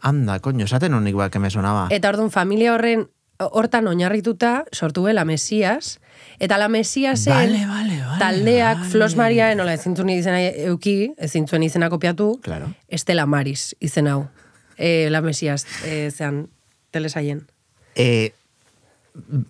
Anda, 0.00 0.38
coño, 0.40 0.64
esaten 0.64 0.94
honik 0.94 1.14
ba, 1.14 1.30
que 1.30 1.38
me 1.38 1.50
sonaba. 1.50 1.88
Eta 1.90 2.08
orduan 2.08 2.30
familia 2.30 2.74
horren 2.74 3.08
hortan 3.38 3.86
oinarrituta 3.86 4.64
sortu 4.72 5.06
la 5.08 5.24
Mesias, 5.24 6.00
eta 6.38 6.58
la 6.58 6.68
Mesiasen 6.68 7.32
Vale, 7.32 7.66
vale, 7.66 7.98
vale, 8.00 8.18
taldeak 8.18 8.78
vale. 8.78 8.90
Flos 8.90 9.16
Maria, 9.16 9.54
nola 9.54 9.74
ezin 9.74 9.94
zuen 9.96 10.10
izena 10.10 10.40
euki, 10.40 11.14
ezin 11.18 11.46
zuen 11.46 11.62
izena 11.62 11.88
kopiatu, 11.88 12.40
Claro. 12.42 12.72
Estela 12.88 13.26
Maris 13.26 13.76
izen 13.80 14.08
hau, 14.08 14.28
e, 14.76 15.08
la 15.10 15.20
Mesias 15.20 15.66
e, 15.84 16.10
zean 16.10 16.48
telesaien. 16.90 17.46
Eh, 17.94 18.32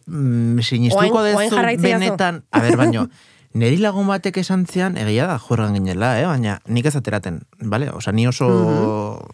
mm, 0.07 0.61
sinistuko 0.61 1.23
dezu 1.23 1.57
benetan, 1.81 2.45
a 2.51 2.61
ber, 2.61 2.77
baino, 2.77 3.09
Neri 3.59 3.79
lagun 3.81 4.07
batek 4.07 4.37
esan 4.43 4.67
zian, 4.69 4.99
egia 5.01 5.27
da, 5.27 5.39
juergan 5.41 5.73
ginela, 5.75 6.13
eh? 6.21 6.27
baina 6.29 6.59
nik 6.69 6.87
ez 6.87 6.95
ateraten, 6.95 7.41
bale? 7.65 7.89
Osa, 7.91 8.13
ni 8.13 8.27
oso 8.29 9.25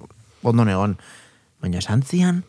ondo 0.45 0.65
negon. 0.65 0.97
Baina 1.63 1.81
esan 1.81 2.03
zian, 2.05 2.43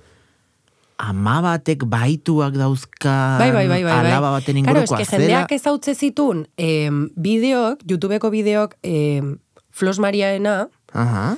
ama 0.97 1.41
batek 1.43 1.85
baituak 1.91 2.55
dauzka 2.55 3.37
Bai, 3.39 3.51
bai, 3.51 3.67
bai, 3.67 3.83
bai. 3.83 3.91
bai. 3.91 4.11
alaba 4.11 4.31
baten 4.37 4.61
Claro, 4.63 4.83
inguruko 4.83 5.01
eske 5.01 5.17
jendeak 5.19 5.51
ez 5.51 5.63
hautze 5.67 5.95
zitun 5.95 6.45
bideok, 7.15 7.83
YouTubeko 7.89 8.31
bideok 8.31 8.77
em, 8.83 9.37
Flos 9.75 9.99
Mariaena, 9.99 10.69
Aha. 10.93 11.35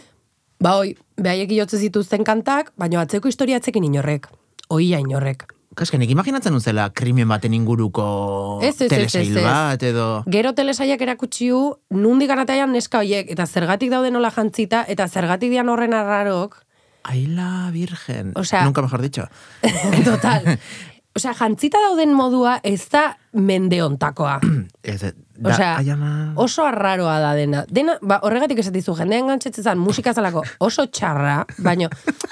ba 0.61 0.75
hoi, 0.77 0.95
behaiek 1.17 1.49
zituzten 1.69 2.23
kantak, 2.23 2.71
baina 2.77 3.01
atzeko 3.01 3.27
historia 3.27 3.57
atzekin 3.57 3.83
inorrek. 3.83 4.27
Oia 4.69 4.99
inorrek. 4.99 5.56
Kaske, 5.77 5.99
nik 6.01 6.09
imaginatzen 6.09 6.55
uzela 6.57 6.87
krimen 6.89 7.27
baten 7.29 7.53
inguruko 7.53 8.59
Ez, 8.65 8.79
ez, 8.81 8.87
telesail 8.89 9.29
ez, 9.29 9.37
ez. 9.37 9.43
bat, 9.45 9.83
edo... 9.85 10.05
Gero 10.25 10.53
telesaiak 10.57 11.01
erakutsiu, 11.05 11.59
nundik 11.93 12.31
ganatean 12.31 12.73
neska 12.73 13.03
hoiek, 13.03 13.29
eta 13.29 13.45
zergatik 13.45 13.91
daude 13.93 14.09
nola 14.11 14.31
jantzita, 14.33 14.83
eta 14.89 15.05
zergatik 15.07 15.53
dian 15.53 15.69
horren 15.69 15.93
arrarok, 15.93 16.63
Aila 17.07 17.69
virgen. 17.71 18.33
Osea- 18.35 18.65
Nunca 18.65 18.81
mejor 18.81 19.01
dicho. 19.01 19.29
total. 20.03 20.57
Osea, 21.17 21.33
jantzita 21.33 21.79
dauden 21.81 22.13
modua 22.13 22.57
ez 22.63 22.83
da 22.93 23.09
mende 23.33 23.79
ontakoa. 23.83 24.37
Ez, 24.87 25.01
da, 25.01 25.51
Osea, 25.51 25.71
ai 25.77 25.89
ama... 25.93 26.11
oso 26.41 26.65
arraroa 26.65 27.17
da 27.21 27.33
dena. 27.37 27.63
Dena, 27.69 27.97
ba, 28.01 28.19
horregatik 28.25 28.61
esatizu, 28.63 28.95
jendea 28.97 29.21
engantzetzen 29.21 29.65
zan, 29.65 29.81
musika 29.81 30.13
zalako 30.13 30.43
oso 30.65 30.87
txarra, 30.89 31.39
baino, 31.65 31.89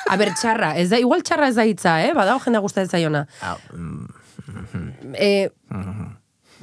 a 0.10 0.18
ber, 0.18 0.34
txarra, 0.38 0.74
ez 0.82 0.88
da, 0.94 1.02
igual 1.02 1.26
txarra 1.26 1.52
ez 1.52 1.58
da 1.58 1.68
hitza, 1.70 2.00
eh? 2.06 2.14
Badao 2.18 2.40
jendea 2.46 2.64
gustatzen 2.66 2.98
zaiona. 2.98 3.26
E, 5.14 5.30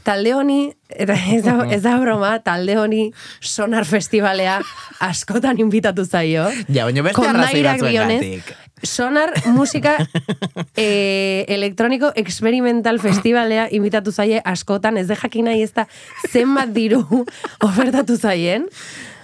talde 0.06 0.34
honi, 0.34 0.60
eta 0.90 1.16
ez 1.36 1.42
da, 1.46 1.56
ez 1.70 1.80
da 1.84 1.94
broma, 2.00 2.32
talde 2.44 2.76
honi 2.80 3.04
sonar 3.40 3.86
festivalea 3.88 4.58
askotan 5.06 5.60
inbitatu 5.62 6.04
zaio. 6.06 6.48
Ja, 6.68 6.86
baina 6.88 7.06
beste 7.06 7.28
arrazoi 7.28 7.64
batzuengatik. 7.68 8.52
Sonar 8.82 9.32
musika 9.54 9.96
e, 10.76 11.44
elektroniko 11.48 12.12
experimental 12.16 12.98
festivalea 13.00 13.68
inbitatu 13.70 14.12
zaie 14.12 14.42
askotan, 14.44 14.98
ez 14.98 15.06
de 15.08 15.16
jakin 15.16 15.48
nahi 15.50 15.62
ez 15.62 15.72
da 15.72 15.86
zenbat 16.30 16.72
diru 16.74 17.02
ofertatu 17.68 18.16
zaien, 18.18 18.66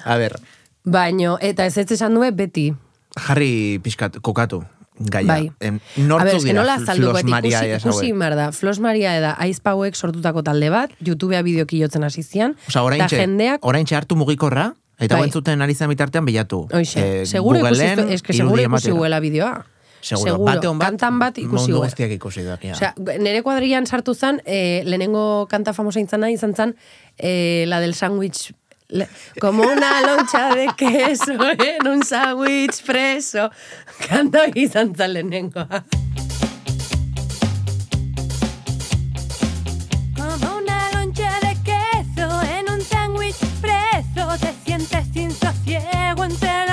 A 0.09 0.17
ber, 0.17 0.39
baino, 0.85 1.37
eta 1.43 1.67
ez 1.67 1.77
ez 1.77 1.91
esan 1.93 2.15
due 2.15 2.31
beti. 2.33 2.73
jarri 3.19 3.79
pixkat, 3.83 4.21
kokatu, 4.23 4.63
gaia. 4.99 5.27
Bai. 5.27 5.51
Em, 5.61 5.81
A 6.17 6.25
ber, 6.25 6.39
dira 6.41 6.61
nola 6.61 6.79
Flos 6.79 7.25
Maria 7.25 7.63
ikusi, 7.67 8.13
ikusi 8.13 8.13
da. 8.37 8.53
Flos 8.53 8.79
Maria 8.81 9.17
eda 9.17 9.35
aizpauek 9.39 9.95
sortutako 9.95 10.43
talde 10.43 10.71
bat, 10.71 10.91
YouTubea 11.05 11.43
bideoki 11.43 11.81
jotzen 11.83 12.05
hasi 12.05 12.23
zian, 12.23 12.57
Osa, 12.69 12.79
eta 12.79 12.85
oraintxe, 12.85 13.17
jendeak 13.17 13.65
oraintxe 13.67 13.97
hartu 13.97 14.17
mugikorra, 14.17 14.75
eta 14.99 15.15
Bai. 15.15 15.21
bai. 15.23 15.29
entzuten 15.29 15.63
ari 15.63 15.75
zen 15.75 15.89
bitartean 15.89 16.25
bilatu. 16.25 16.67
Hoxe, 16.73 17.23
Eh, 17.23 17.27
seguro 17.27 17.59
ikusi, 17.59 17.71
Googleen 17.73 17.99
zu- 17.99 18.13
eske 18.13 18.33
seguro 18.33 18.63
ikusi 18.63 18.91
huela 18.91 19.21
bideoa. 19.21 19.65
Seguro, 20.01 20.39
bate 20.45 20.69
on 20.69 20.79
bat, 20.79 20.89
kantan 20.91 21.19
bat 21.19 21.39
ikusi 21.39 21.55
mundu 21.73 21.79
hue. 21.79 21.87
guztiak 21.89 22.11
ikusi 22.13 22.43
da. 22.45 22.57
Ja. 22.63 22.73
Osea, 22.73 22.95
nere 23.19 23.43
kuadrillan 23.43 23.87
sartu 23.87 24.15
zen, 24.15 24.41
eh, 24.45 24.83
lehenengo 24.85 25.47
kanta 25.51 25.73
famosa 25.75 25.99
intzana 26.01 26.31
izan 26.31 26.55
zen, 26.55 26.77
eh, 27.19 27.65
la 27.67 27.81
del 27.81 27.95
sándwich 27.95 28.53
Le- 28.91 29.09
como 29.41 29.65
una 29.65 30.01
loncha 30.01 30.55
de 30.55 30.67
queso 30.79 31.33
en 31.33 31.89
un 31.89 32.03
sándwich 32.03 32.83
preso. 32.87 33.51
Kanta 34.09 34.47
izan 34.55 34.95
zen 34.95 35.13
lehenengoa. 35.13 35.85
unfair 46.29 46.68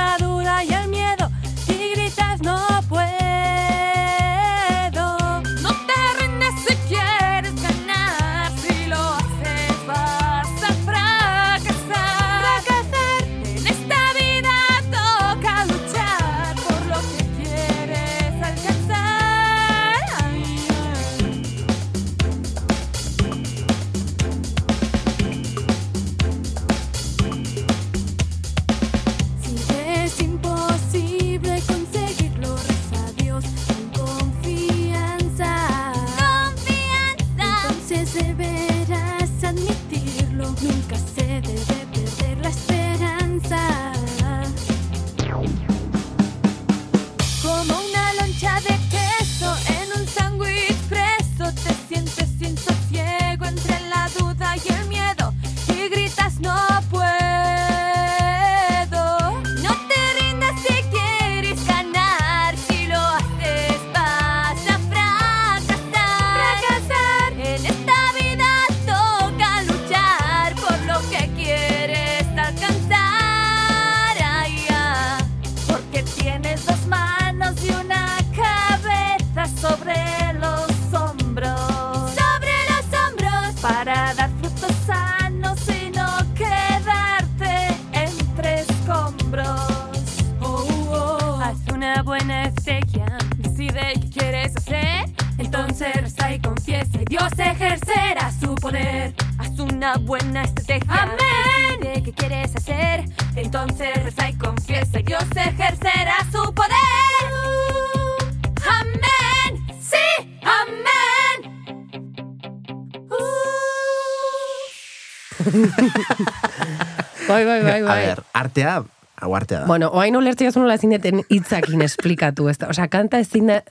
Bai, 117.36 117.46
bai, 117.46 117.62
bai, 117.64 117.80
A 117.84 117.88
bai. 117.88 118.06
ber, 118.10 118.22
artea, 118.34 118.76
hau 119.22 119.32
artea 119.38 119.62
da. 119.62 119.68
Bueno, 119.70 119.90
oain 119.96 120.16
ulertzea 120.20 120.52
zunola 120.52 120.76
ezin 120.80 120.92
deten 120.96 121.22
hitzakin 121.32 121.82
esplikatu, 121.86 122.48
ez 122.52 122.58
da. 122.62 122.70
Osea, 122.74 122.88
kanta 122.92 123.20
ezin 123.24 123.48
da, 123.52 123.62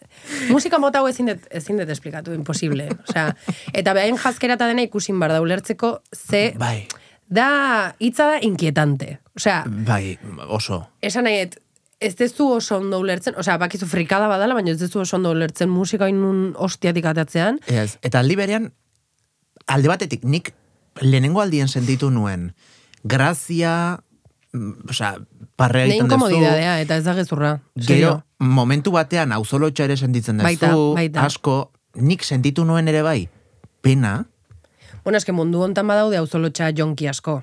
musika 0.51 0.79
mota 0.83 1.03
hau 1.03 1.09
ezin 1.11 1.29
dut, 1.33 1.49
ezin 1.51 1.81
dut 1.81 1.91
esplikatu, 1.93 2.33
imposible. 2.37 2.89
Osea, 3.09 3.31
eta 3.73 3.93
behain 3.97 4.17
jazkera 4.21 4.57
eta 4.59 4.69
dena 4.71 4.85
ikusin 4.87 5.19
bar 5.21 5.33
da 5.37 5.43
ulertzeko, 5.45 5.99
ze, 6.15 6.47
Bai, 6.61 6.87
da, 7.29 7.49
hitza 7.99 8.31
da 8.35 8.41
inquietante. 8.47 9.19
Osea, 9.37 9.63
bai, 9.67 10.17
oso. 10.49 10.85
esan 11.03 11.25
nahiet, 11.29 11.59
ez 12.05 12.15
dezu 12.19 12.47
oso 12.59 12.77
ondo 12.79 12.99
ulertzen, 13.01 13.35
osea, 13.41 13.57
bakizu 13.59 13.87
frikada 13.91 14.29
badala, 14.29 14.55
baina 14.55 14.71
ez 14.75 14.79
dezu 14.81 15.01
oso 15.05 15.17
ondo 15.17 15.31
ulertzen 15.33 15.71
musika 15.73 16.09
inun 16.11 16.53
ostiatik 16.57 17.07
atatzean. 17.11 17.59
Ez, 17.67 17.99
eta 18.03 18.21
aldi 18.21 18.37
berean, 18.37 18.71
alde 19.67 19.89
batetik, 19.89 20.25
nik 20.25 20.53
lehenengo 21.01 21.41
aldien 21.43 21.69
sentitu 21.69 22.11
nuen, 22.11 22.53
grazia, 23.05 24.01
mm, 24.53 24.89
osea, 24.91 25.15
parrea 25.57 25.85
egiten 25.87 26.09
duzu, 26.09 26.15
inkomodidadea, 26.15 26.81
eta 26.81 26.97
ez 26.97 27.05
da 27.05 27.15
gezurra. 27.15 27.61
gero, 27.77 28.23
momentu 28.39 28.91
batean, 28.93 29.33
auzolotxa 29.33 29.85
ere 29.85 29.97
sentitzen 29.97 30.39
duzu, 30.39 30.45
Baita, 30.49 30.73
baita. 30.95 31.25
asko, 31.27 31.71
nik 31.95 32.25
sentitu 32.25 32.65
nuen 32.65 32.89
ere 32.89 33.03
bai, 33.03 33.29
pena, 33.81 34.25
Bueno, 35.05 35.19
eske 35.19 35.33
mundu 35.37 35.61
hontan 35.61 35.85
badaude 35.87 36.17
auzolotxa 36.17 36.71
jonki 36.73 37.07
asko. 37.09 37.43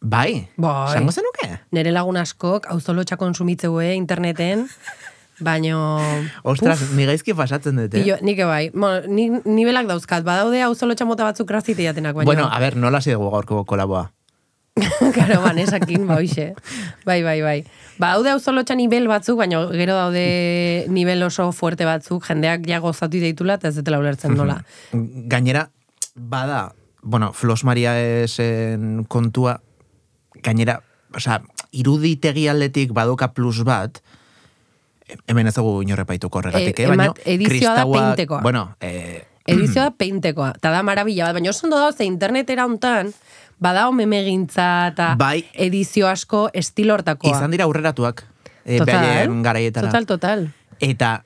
bai, 0.00 0.48
Bai. 0.56 0.90
esango 0.90 1.12
zenuke? 1.12 1.60
Nere 1.70 1.92
lagun 1.92 2.16
askok 2.16 2.66
auzolotxa 2.70 3.16
konsumitzeue 3.16 3.94
interneten, 3.94 4.66
baino... 5.38 6.00
Ostras, 6.42 6.80
puf, 6.80 6.92
ni 6.96 7.06
gaizki 7.06 7.34
pasatzen 7.34 7.76
dute. 7.76 8.02
Pillo, 8.02 8.16
nik 8.22 8.38
bai. 8.42 8.70
Bueno, 8.74 9.06
ni, 9.06 9.28
nibelak 9.44 9.86
dauzkat. 9.86 10.24
Badaude 10.26 10.60
hau 10.62 10.74
zolo 10.74 10.94
txamota 10.98 11.22
batzuk 11.22 11.46
grazite 11.46 11.84
jatenak, 11.86 12.14
baina... 12.16 12.26
Bueno, 12.26 12.48
a 12.50 12.58
ver, 12.58 12.74
nola 12.76 12.98
hasi 12.98 13.12
dugu 13.14 13.30
gaurko 13.30 13.64
kolaboa? 13.64 14.10
Karo, 15.16 15.42
banesakin, 15.42 16.06
ba, 16.06 16.18
hoxe. 16.20 16.54
Bai, 17.06 17.22
bai, 17.22 17.40
bai. 17.42 17.58
Ba, 17.98 18.12
hau 18.14 18.38
zolo 18.38 18.62
nivel 18.76 19.08
batzuk, 19.08 19.38
baina 19.38 19.66
gero 19.72 19.94
daude 19.94 20.86
nivel 20.88 21.22
oso 21.22 21.50
fuerte 21.52 21.84
batzuk, 21.84 22.24
jendeak 22.24 22.66
ja 22.66 22.78
gozatu 22.78 23.18
deitula, 23.18 23.58
eta 23.58 23.68
ez 23.68 23.76
detela 23.76 23.98
ulertzen 23.98 24.34
nola. 24.34 24.62
Gainera, 24.92 25.70
bada, 26.14 26.74
bueno, 27.02 27.32
Flos 27.32 27.64
Maria 27.64 27.98
esen 27.98 29.04
kontua, 29.08 29.60
gainera, 30.42 30.80
osea, 31.14 31.40
iruditegi 31.72 32.46
aldetik 32.48 32.92
badoka 32.94 33.32
plus 33.34 33.64
bat, 33.66 33.98
hemen 35.26 35.48
ez 35.48 35.56
dugu 35.56 35.82
inorrepaituko 35.82 36.38
horregatik, 36.38 36.78
E, 36.78 36.84
eh? 36.84 36.88
Baina, 36.88 37.10
edizioa 37.24 37.74
da 37.74 37.86
peintekoa. 37.88 38.40
Bueno, 38.42 38.76
eh, 38.80 39.24
Edizioa 39.48 39.88
da 39.88 39.96
peintekoa, 39.96 40.52
eta 40.58 40.70
da 40.70 40.82
marabila 40.84 41.30
bat, 41.30 41.38
baina 41.38 41.50
oso 41.50 41.66
ondo 41.66 41.78
dago, 41.80 41.92
ze 41.96 42.04
internetera 42.04 42.66
hontan, 42.66 43.14
badao 43.58 43.92
memegintza 43.92 44.88
eta 44.92 45.14
Bai. 45.18 45.44
edizio 45.54 46.08
asko 46.08 46.48
estilo 46.54 46.94
hortakoa. 46.94 47.36
izan 47.36 47.50
dira 47.50 47.64
aurreratuak, 47.64 48.24
eh, 48.64 48.78
Total, 48.78 49.42
garaietara. 49.42 49.86
Total, 49.88 50.06
total. 50.06 50.48
Eta 50.80 51.24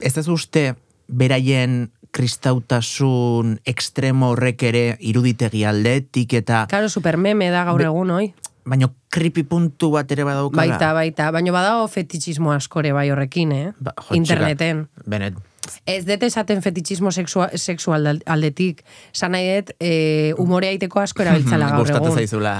ez 0.00 0.16
ez 0.16 0.28
uste 0.28 0.74
beraien 1.08 1.90
kristautasun 2.10 3.58
ekstremo 3.68 4.30
horrek 4.32 4.62
ere 4.62 4.84
iruditegi 5.00 5.64
aldetik 5.64 6.32
eta 6.40 6.66
Karo, 6.70 6.88
supermeme 6.88 7.50
da 7.50 7.64
gaur 7.68 7.82
egun, 7.84 8.10
oi? 8.10 8.32
baino 8.68 8.90
kripi 9.08 9.42
puntu 9.48 9.88
bat 9.94 10.10
ere 10.12 10.24
badaukala. 10.28 10.74
Baita, 10.76 10.90
baita. 10.92 11.30
Baina 11.32 11.52
badago 11.54 11.86
fetichismo 11.88 12.52
askore 12.52 12.90
bai 12.92 13.06
horrekin, 13.10 13.52
eh? 13.52 13.70
Ba, 13.80 13.94
Interneten. 14.12 14.88
Benet, 15.08 15.38
Ez 15.86 16.04
dut 16.06 16.22
esaten 16.22 16.62
fetichismo 16.62 17.10
sexua, 17.12 17.50
sexual 17.54 18.06
aldetik. 18.26 18.82
San 19.12 19.32
nahi 19.32 19.48
dut, 19.60 19.74
e, 19.80 20.32
umorea 20.38 20.72
iteko 20.72 21.00
asko 21.00 21.22
erabiltzala 21.22 21.68
gaur 21.74 21.90
egun. 21.90 22.14
zaizula. 22.14 22.56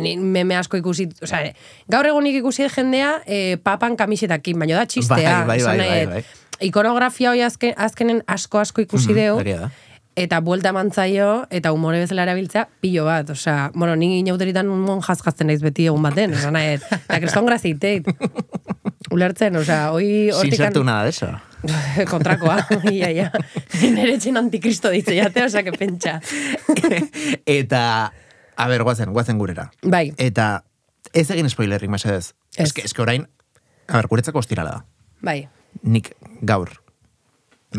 Ni 0.00 0.16
meme 0.16 0.56
asko 0.56 0.76
ikusi, 0.76 1.08
osa, 1.22 1.42
gaur 1.88 2.06
egunik 2.06 2.40
ikusi 2.42 2.68
jendea 2.68 3.20
e, 3.26 3.56
papan 3.56 3.96
kamisetakin, 3.96 4.58
baina 4.58 4.76
da 4.82 4.86
txistea. 4.86 5.44
Bai, 5.46 5.60
bai, 5.62 5.78
bai, 5.78 5.78
bai, 6.06 6.06
dut, 6.22 6.34
Ikonografia 6.60 7.30
hoi 7.34 7.42
azken, 7.44 7.74
azkenen 7.76 8.22
asko 8.26 8.58
asko 8.58 8.80
ikusi 8.80 9.12
Mhm, 9.12 9.16
deu. 9.16 9.68
Eta 10.16 10.40
buelta 10.40 10.72
mantzaio, 10.72 11.46
eta 11.52 11.70
umore 11.76 12.00
bezala 12.00 12.24
erabiltzea, 12.24 12.64
pilo 12.80 13.04
bat. 13.04 13.30
Osea, 13.30 13.70
bueno, 13.74 13.94
ni 13.96 14.18
inauteritan 14.20 14.68
un 14.72 15.02
jazkazten 15.04 15.50
naiz 15.52 15.60
beti 15.62 15.86
egun 15.90 16.02
baten, 16.02 16.32
esan 16.34 16.56
nahi, 16.56 16.78
eta 16.78 17.20
kriston 17.20 17.46
graziteit. 17.46 18.08
Ulertzen, 19.12 19.56
osea, 19.60 19.90
hoi 19.92 20.06
sin 20.06 20.38
hortikan... 20.40 20.72
sartu 20.72 20.84
nada 20.84 21.04
de 21.04 21.12
eso. 21.12 21.28
kontrakoa, 22.12 22.56
ia, 22.96 23.10
ia. 23.12 23.28
Nere 23.92 24.16
etxen 24.16 24.40
antikristo 24.40 24.90
ditze 24.90 25.18
jate, 25.18 25.44
osea, 25.44 25.62
que 25.66 25.76
pentsa. 25.76 26.16
eta, 27.60 27.82
a 28.56 28.68
ber, 28.72 28.86
guazen, 28.88 29.12
guazen 29.12 29.38
gurera. 29.38 29.68
Bai, 29.84 30.08
Eta 30.16 30.64
ez 31.12 31.28
egin 31.30 31.52
spoilerrik, 31.52 31.92
mesedez. 31.92 32.32
Ez. 32.56 32.72
Ez. 32.72 32.88
Eske 32.88 33.04
orain, 33.04 33.28
a 33.86 34.00
ber, 34.00 34.08
guretzako 34.08 34.40
ostirala 34.40 34.78
da. 34.78 34.82
bai. 35.20 35.42
Nik 35.84 36.14
gaur. 36.40 36.72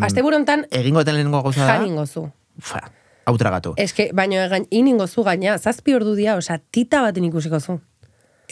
Aste 0.02 0.22
burontan, 0.22 0.66
Egingo 0.72 1.02
eten 1.02 1.16
lehenengo 1.16 1.42
gauza 1.44 1.66
da. 1.66 1.78
janingo 1.78 2.06
zu. 2.06 2.32
Fa, 2.60 2.92
hau 3.26 3.38
tragatu. 3.38 3.74
Eske, 3.78 4.10
baino 4.14 4.36
egan, 4.42 4.68
iningo 4.70 5.08
zu 5.08 5.24
gaina, 5.24 5.58
zazpi 5.58 5.94
ordu 5.96 6.16
dia, 6.16 6.36
osea, 6.38 6.60
tita 6.72 7.02
baten 7.02 7.24
ikusiko 7.26 7.60
zu. 7.60 7.80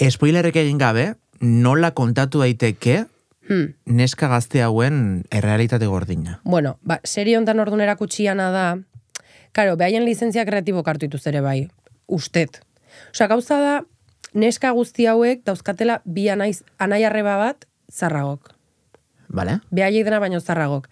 Spoilerrek 0.10 0.56
egin 0.56 0.78
gabe, 0.78 1.16
nola 1.42 1.92
kontatu 1.92 2.40
daiteke 2.40 3.06
Hmm. 3.48 3.76
neska 3.86 4.28
gazte 4.28 4.64
hauen 4.64 5.26
errealitate 5.30 5.86
gordina. 5.86 6.40
Bueno, 6.44 6.80
ba, 6.82 7.00
serie 7.04 7.38
hontan 7.38 7.60
ordun 7.60 7.80
erakutsiana 7.82 8.50
da, 8.50 8.64
karo, 9.52 9.76
behaien 9.78 10.04
lizentzia 10.04 10.46
kreatibo 10.46 10.82
kartu 10.82 11.06
ere 11.26 11.42
bai, 11.42 11.70
ustet. 12.08 12.62
Osea, 13.14 13.28
gauza 13.28 13.60
da, 13.60 13.84
neska 14.34 14.72
guzti 14.72 15.06
hauek 15.06 15.44
dauzkatela 15.46 16.02
bi 16.06 16.28
anaiz, 16.30 16.64
anai 16.80 17.04
arreba 17.04 17.38
bat 17.38 17.66
zarragok. 17.92 18.55
Vale? 19.30 19.60
behaiei 19.72 20.04
dena 20.04 20.20
baino 20.20 20.40
zarragok. 20.40 20.88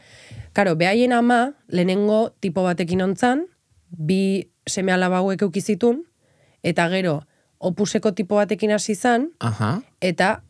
Karo, 0.54 0.76
behaien 0.76 1.14
ama, 1.14 1.54
lehenengo 1.68 2.36
tipo 2.40 2.64
batekin 2.64 3.02
ontzan, 3.02 3.46
bi 3.90 4.50
seme 4.68 4.94
alaba 4.94 5.22
hauek 5.22 5.42
eukizitun, 5.42 6.04
eta 6.64 6.88
gero, 6.90 7.22
opuseko 7.60 8.14
tipo 8.14 8.36
batekin 8.36 8.72
hasi 8.72 8.96
zan, 8.96 9.30
Aha. 9.40 9.82
eta, 10.02 10.44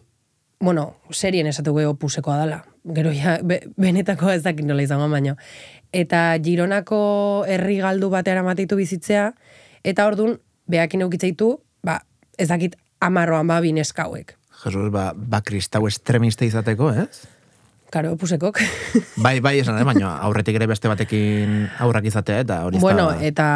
bueno, 0.60 0.96
serien 1.12 1.48
esatuko 1.48 1.84
opusekoa 1.93 2.38
dala. 2.38 2.63
Gero 2.96 3.13
ja, 3.15 3.38
be, 3.43 3.62
benetako 3.80 4.32
ez 4.32 4.43
dakit 4.43 4.65
nola 4.67 4.84
izango 4.84 5.08
baino. 5.10 5.36
Eta 5.93 6.34
Gironako 6.43 7.46
herri 7.48 7.78
galdu 7.80 8.10
batera 8.10 8.43
matitu 8.43 8.76
bizitzea, 8.76 9.34
eta 9.84 10.08
ordun 10.08 10.39
behakin 10.67 11.06
eukitzeitu, 11.06 11.58
ba, 11.84 12.02
ez 12.38 12.50
dakit 12.50 12.76
amarroan 13.04 13.48
ba 13.48 13.60
bineskauek. 13.62 14.36
Jesus, 14.63 14.89
ba, 14.91 15.12
ba 15.15 15.41
kristau 15.43 15.88
estremista 15.88 16.46
izateko, 16.48 16.91
ez? 16.96 17.28
Karo, 17.93 18.15
opusekok. 18.15 18.58
Bai, 19.25 19.38
bai, 19.38 19.60
esan 19.62 19.77
da, 19.77 19.84
baina 19.86 20.15
aurretik 20.25 20.56
ere 20.58 20.65
beste 20.65 20.89
batekin 20.89 21.67
aurrak 21.86 22.08
izatea, 22.10 22.39
eta 22.41 22.63
hori 22.65 22.79
Bueno, 22.82 23.12
da... 23.12 23.19
eta 23.27 23.47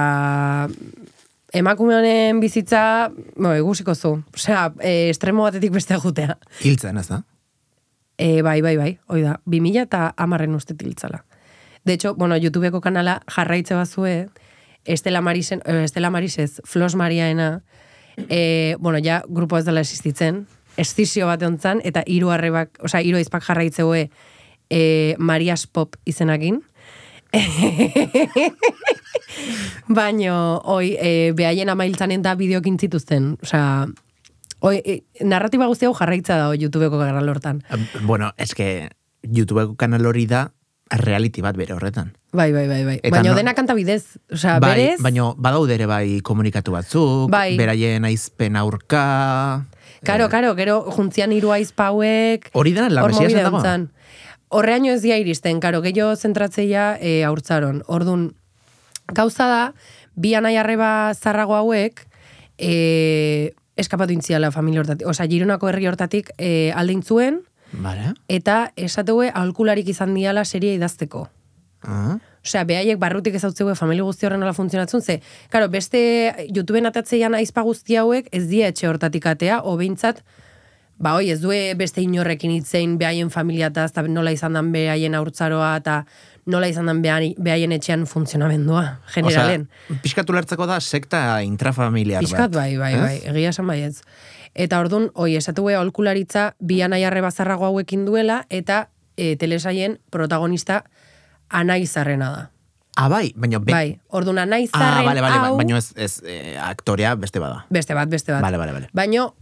emakume 1.58 1.96
honen 1.98 2.42
bizitza, 2.44 3.10
bo, 3.34 3.56
egusiko 3.58 3.96
zu. 3.96 4.12
Osea, 4.38 4.68
e, 4.78 5.10
estremo 5.10 5.48
batetik 5.48 5.74
beste 5.74 5.98
jutea. 6.04 6.38
Hiltzen, 6.62 7.02
ez 7.02 7.08
da? 7.10 7.24
E, 8.18 8.44
bai, 8.46 8.60
bai, 8.62 8.76
bai, 8.78 8.92
hoi 9.10 9.24
da, 9.26 9.40
2000 9.50 9.88
eta 9.88 10.04
amarren 10.28 10.54
uste 10.54 10.78
tiltzala. 10.78 11.24
De 11.88 11.98
hecho, 11.98 12.14
bueno, 12.14 12.38
YouTubeko 12.38 12.82
kanala 12.82 13.24
jarraitze 13.34 13.74
bazue, 13.74 14.28
Estela 14.86 15.22
Marisen, 15.22 15.64
eh, 15.66 15.82
Estela 15.84 16.12
Marisez, 16.14 16.62
Flos 16.64 16.94
Mariaena, 16.96 17.64
e, 18.30 18.76
bueno, 18.80 19.00
ja, 19.04 19.24
grupo 19.28 19.58
ez 19.58 19.66
dela 19.66 19.82
existitzen, 19.82 20.46
estizio 20.78 21.28
bat 21.28 21.42
ontzan, 21.44 21.82
eta 21.84 22.04
hiru 22.08 22.30
arrebak, 22.34 22.78
osea, 22.86 23.02
hiru 23.02 23.18
aizpak 23.18 23.44
jarraitzeue 23.44 24.10
e, 24.70 25.16
Marias 25.18 25.68
Pop 25.68 25.96
izenakin. 26.06 26.62
Baino, 29.88 30.62
oi, 30.66 30.96
e, 31.00 31.32
behaien 31.38 31.70
amailtzanen 31.70 32.22
da 32.26 32.36
bideokin 32.40 32.78
zituzten. 32.80 33.36
Osea, 33.44 33.88
oi, 34.66 34.78
e, 34.84 35.00
narratiba 35.24 35.68
guzti 35.70 35.88
hau 35.88 35.94
jarraitza 35.98 36.38
da 36.40 36.52
YouTubeko 36.56 37.00
kanal 37.00 37.30
hortan. 37.30 37.64
Bueno, 38.04 38.32
eske 38.38 38.90
YouTubeko 39.24 39.76
kanal 39.80 40.06
hori 40.06 40.26
da 40.30 40.48
reality 40.92 41.42
bat 41.44 41.58
bere 41.60 41.74
horretan. 41.76 42.14
Bai, 42.32 42.52
bai, 42.56 42.68
bai, 42.70 42.84
bai. 42.88 43.00
Baina 43.12 43.32
no- 43.32 43.36
dena 43.36 43.54
kanta 43.58 43.74
bidez. 43.76 44.18
Osea, 44.32 44.60
bai, 44.64 44.72
berez, 44.76 45.00
baina 45.04 45.32
badaude 45.36 45.76
ere 45.76 45.88
bai 45.90 46.20
komunikatu 46.24 46.72
batzuk, 46.76 47.32
Bai. 47.32 47.58
beraien 47.60 48.06
aizpen 48.08 48.56
aurka... 48.56 49.66
Karo, 50.06 50.30
karo, 50.30 50.54
gero 50.56 50.82
juntzian 50.94 51.32
hiru 51.34 51.52
aizpauek... 51.56 52.52
Hori 52.54 52.74
dena 52.76 52.90
la 52.90 53.06
Mesiasen 53.08 53.44
dago? 53.44 53.62
Horreaino 54.50 54.94
ez 54.94 55.02
dia 55.04 55.18
iristen, 55.20 55.60
karo, 55.60 55.82
gehiago 55.84 56.16
zentratzeia 56.16 56.96
e, 57.02 57.24
haurtzaron. 57.28 57.82
Ordun 57.88 58.30
gauza 59.12 59.48
da, 59.48 59.64
bi 60.16 60.34
anai 60.40 60.56
arreba 60.58 61.14
zarrago 61.16 61.58
hauek, 61.58 62.06
e, 62.58 63.54
eskapatu 63.76 64.16
intziala 64.16 64.52
familia 64.52 64.82
hortatik. 64.86 65.08
Osa, 65.08 65.28
Gironako 65.28 65.70
herri 65.70 65.88
hortatik 65.88 66.32
e, 66.38 66.72
aldein 66.76 67.04
zuen, 67.04 67.42
Vale? 67.74 68.14
eta 68.32 68.72
esateue 68.80 69.30
aholkularik 69.34 69.90
izan 69.92 70.16
diala 70.16 70.46
serie 70.46 70.78
idazteko. 70.78 71.28
Ah. 71.84 72.18
Osea, 72.48 72.64
behaiek 72.68 73.00
barrutik 73.02 73.36
ezautzeu 73.38 73.74
familia 73.76 74.08
guzti 74.08 74.28
horren 74.28 74.40
nola 74.40 74.56
funtzionatzen, 74.56 75.04
ze, 75.04 75.20
karo, 75.54 75.70
beste 75.70 76.00
YouTubeen 76.48 76.88
atatzeian 76.90 77.36
aizpa 77.36 77.64
guzti 77.68 77.98
hauek 78.00 78.30
ez 78.32 78.46
die 78.48 78.64
etxe 78.68 78.88
hortatik 78.88 79.28
atea, 79.28 79.62
o 79.64 79.76
behintzat, 79.80 80.24
ba, 80.98 81.18
oi, 81.18 81.30
ez 81.34 81.42
due 81.44 81.76
beste 81.78 82.02
inorrekin 82.02 82.56
hitzein 82.56 82.98
behaien 82.98 83.30
familiataz, 83.34 83.92
eta 83.92 84.06
nola 84.08 84.34
izan 84.34 84.58
dan 84.58 84.72
behaien 84.74 85.18
haurtzaroa, 85.18 85.76
eta 85.82 86.02
nola 86.48 86.70
izan 86.72 86.88
dan 86.90 87.04
behaien, 87.04 87.76
etxean 87.76 88.08
funtzionamendua, 88.08 88.84
generalen. 89.14 89.68
Osea, 89.68 90.02
pixkatu 90.06 90.36
lertzeko 90.36 90.68
da 90.70 90.80
sekta 90.80 91.42
intrafamiliar 91.46 92.24
Piskat 92.24 92.48
bat. 92.48 92.62
bai, 92.64 92.78
bai, 92.80 92.94
ez? 92.94 93.02
bai, 93.04 93.16
egia 93.34 93.54
esan 93.54 93.68
bai 93.68 93.82
ez. 93.90 93.98
Eta 94.58 94.80
ordun, 94.82 95.12
oi, 95.14 95.36
esatu 95.38 95.68
beha 95.68 95.84
holkularitza 95.84 96.54
bi 96.64 96.80
anai 96.82 97.04
arrebazarrago 97.06 97.68
hauekin 97.68 98.08
duela, 98.08 98.46
eta 98.50 98.88
e, 99.18 99.36
telesaien 99.36 100.00
protagonista 100.10 100.86
anaizarrena 101.50 102.30
da. 102.32 102.46
Ah, 102.98 103.10
bai, 103.10 103.32
baina... 103.38 103.60
Be... 103.62 103.72
Bai, 103.72 104.00
ordun 104.10 104.40
Ah, 104.40 104.48
anaizarren 104.48 105.06
bale, 105.06 105.22
bale, 105.22 105.36
hau... 105.38 105.58
baina 105.60 105.78
ez, 105.78 105.92
ez 105.96 106.22
eh, 106.26 106.56
aktorea 106.58 107.14
beste 107.16 107.40
bada. 107.40 107.66
Beste 107.70 107.94
bat, 107.94 108.10
beste 108.10 108.34
bat. 108.34 108.42
Bale, 108.42 108.58
bale, 108.58 108.74
bale. 108.74 108.90
Baino, 108.98 109.36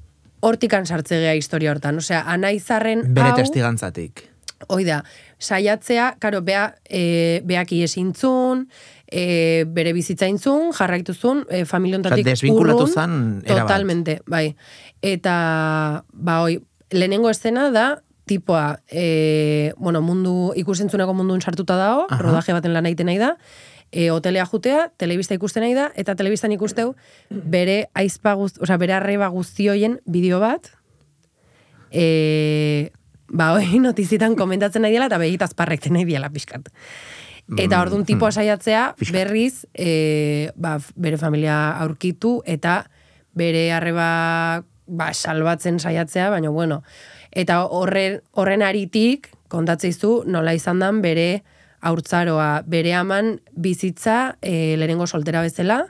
hortikan 0.44 0.86
sartzegea 0.86 1.34
historia 1.40 1.72
hortan. 1.72 2.02
Osea, 2.04 2.26
anaizarren 2.28 3.06
Bere 3.16 3.32
hau... 3.32 3.38
testigantzatik. 3.40 4.26
Hoi 4.72 4.84
da, 4.88 5.02
saiatzea, 5.40 6.16
karo, 6.20 6.42
bea, 6.42 6.66
e, 6.88 7.42
beak 7.46 7.72
iesintzun, 7.76 8.66
e, 9.08 9.64
bere 9.68 9.92
bizitzaintzun, 9.94 10.72
jarraituzun, 10.76 11.44
e, 11.50 11.66
familiontatik 11.70 12.24
Osea, 12.26 12.32
desbinkulatu 12.34 12.86
urrun. 12.88 12.94
zan 12.94 13.18
era 13.46 13.62
bat. 13.64 13.68
Totalmente, 13.70 14.20
bai. 14.28 14.56
Eta, 15.06 15.36
ba, 16.12 16.40
hoi, 16.42 16.60
lehenengo 16.92 17.30
eszena 17.30 17.70
da, 17.76 17.86
tipoa, 18.26 18.80
e, 18.90 19.74
bueno, 19.78 20.02
mundu, 20.02 20.52
ikusentzuneko 20.58 21.14
mundun 21.14 21.42
sartuta 21.42 21.78
dago, 21.78 22.08
Aha. 22.10 22.22
rodaje 22.22 22.54
baten 22.54 22.74
lan 22.74 22.88
egiten 22.90 23.10
nahi 23.12 23.20
da, 23.22 23.36
e, 23.92 24.10
hotelea 24.12 24.46
jutea, 24.50 24.90
telebista 24.98 25.38
ikusten 25.38 25.64
nahi 25.66 25.76
da, 25.78 25.90
eta 25.96 26.16
telebistan 26.18 26.54
ikusteu 26.56 26.96
bere 27.30 27.86
aizpa 27.94 28.34
guzti, 28.38 28.62
osea, 28.66 28.80
bere 28.82 28.98
arreba 28.98 29.30
guztioien 29.34 30.00
bideo 30.06 30.42
bat, 30.44 30.72
e, 31.92 32.92
ba, 33.30 33.54
hoi 33.56 33.80
notizitan 33.88 34.36
komentatzen 34.36 34.86
nahi 34.86 34.98
diela, 34.98 35.10
eta 35.12 35.22
begitaz 35.22 35.54
parrekten 35.58 35.96
nahi 35.96 36.08
diela 36.10 36.32
pixkat. 36.34 36.72
Eta 37.62 37.78
orduan 37.78 38.08
tipoa 38.10 38.32
saiatzea, 38.34 38.96
berriz, 39.14 39.68
e, 39.78 40.50
ba, 40.58 40.80
bere 40.98 41.20
familia 41.22 41.78
aurkitu, 41.84 42.40
eta 42.50 42.88
bere 43.38 43.68
arreba 43.76 44.64
ba, 44.88 45.12
salbatzen 45.14 45.78
saiatzea, 45.80 46.32
baina 46.34 46.50
bueno. 46.50 46.82
Eta 47.36 47.66
horren, 47.68 48.22
horren 48.32 48.64
aritik, 48.64 49.30
kontatzeizu, 49.52 50.24
nola 50.26 50.54
izan 50.56 50.80
dan 50.80 51.02
bere 51.04 51.44
haurtzaroa, 51.86 52.64
bere 52.66 52.96
aman 52.98 53.36
bizitza 53.52 54.38
e, 54.42 54.76
lehenengo 54.80 55.06
soltera 55.06 55.44
bezala, 55.46 55.84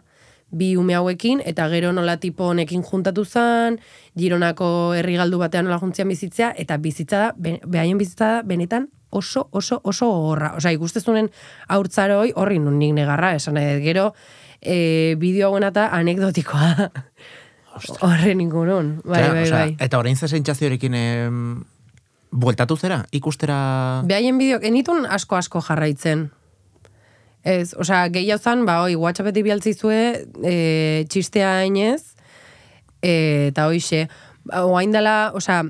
bi 0.56 0.76
ume 0.78 0.96
hauekin, 0.96 1.42
eta 1.46 1.68
gero 1.70 1.92
nola 1.94 2.18
tipo 2.18 2.50
honekin 2.50 2.84
juntatu 2.84 3.26
zan, 3.26 3.80
Gironako 4.18 4.68
herri 4.98 5.16
galdu 5.20 5.40
batean 5.42 5.66
nola 5.70 5.80
juntzian 5.82 6.10
bizitzea, 6.12 6.52
eta 6.58 6.78
bizitza 6.82 7.18
da, 7.28 7.32
be- 7.38 7.60
behaien 7.66 7.98
bizitza 8.02 8.38
da, 8.38 8.42
benetan 8.44 8.90
oso, 9.16 9.48
oso, 9.52 9.80
oso 9.84 10.10
gogorra. 10.12 10.54
Osea, 10.58 10.74
ikustezunen 10.76 11.30
haurtzaroi, 11.72 12.34
horri 12.36 12.60
nun 12.60 12.78
nik 12.80 12.94
negarra, 12.98 13.34
esan 13.38 13.56
dut. 13.60 13.82
Gero, 13.84 14.10
e, 14.62 15.16
bideo 15.22 15.50
hauen 15.50 15.64
eta 15.64 15.90
anekdotikoa. 15.96 16.90
Horren 18.02 18.42
ingurun. 18.42 19.02
Bai, 19.04 19.20
Claro, 19.20 19.34
bai, 19.34 19.44
osea, 19.44 19.60
bai. 19.60 19.76
Eta 19.80 20.00
orain 20.00 20.16
ze 20.16 20.28
sentsazioarekin 20.28 20.96
em, 20.96 21.64
bueltatu 22.32 22.78
zera? 22.78 23.04
Ikustera... 23.12 23.58
Behaien 24.08 24.38
bideo, 24.40 24.60
enitun 24.64 25.06
asko-asko 25.06 25.62
jarraitzen. 25.66 26.30
Ez, 27.46 27.76
osea, 27.78 28.08
gehiago 28.10 28.42
zan, 28.42 28.66
ba, 28.66 28.80
oi, 28.86 28.96
WhatsAppetik 28.98 29.46
bialtzizue, 29.46 30.00
e, 30.42 30.56
txistea 31.12 31.52
hainez, 31.60 32.16
e, 33.04 33.52
eta 33.52 33.68
hoixe, 33.70 34.08
ba, 34.50 34.64
oain 34.66 34.96
dela, 34.96 35.32
osea, 35.38 35.62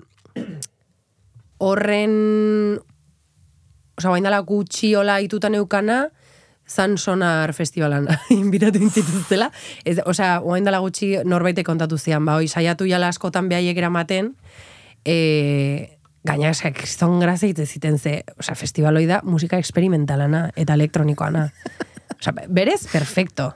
horren, 1.60 2.14
osea, 3.97 4.14
oain 4.14 4.30
dela 4.30 4.39
gutxi 4.47 4.93
hola 4.95 5.20
itutan 5.26 5.58
eukana, 5.60 6.06
zan 6.68 6.97
sonar 6.97 7.53
festivalan 7.53 8.07
inbitatu 8.30 8.82
intzituztela. 8.82 9.51
Ez, 9.86 9.99
osea, 10.05 10.39
oain 10.43 10.66
dela 10.66 10.82
gutxi 10.84 11.16
norbaite 11.24 11.63
kontatu 11.63 11.97
zian, 11.97 12.26
ba, 12.26 12.39
oi, 12.41 12.47
saiatu 12.47 12.88
jala 12.89 13.09
askotan 13.13 13.49
behaiek 13.49 13.78
eramaten, 13.78 14.34
e, 15.05 15.18
gaina, 16.26 16.49
osea, 16.49 16.74
kriston 16.74 17.20
grazia 17.22 17.49
egiten 17.51 17.68
ziten 17.68 17.99
ze, 17.99 18.24
osea, 18.39 18.55
festivaloi 18.55 19.05
da 19.09 19.22
musika 19.24 19.59
experimentalana 19.61 20.49
eta 20.55 20.74
elektronikoana. 20.74 21.49
Osea, 22.20 22.34
berez, 22.49 22.82
perfecto. 22.91 23.53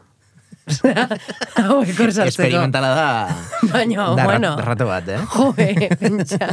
Hau 1.58 1.80
ekor. 1.82 2.12
Experimentala 2.26 2.90
da... 2.94 3.08
Baina, 3.74 4.12
da 4.16 4.26
bueno. 4.28 4.52
rat- 4.58 4.68
rato 4.68 4.86
bat, 4.86 5.08
eh? 5.10 5.22
Joe, 5.34 5.90
pentsa. 5.98 6.52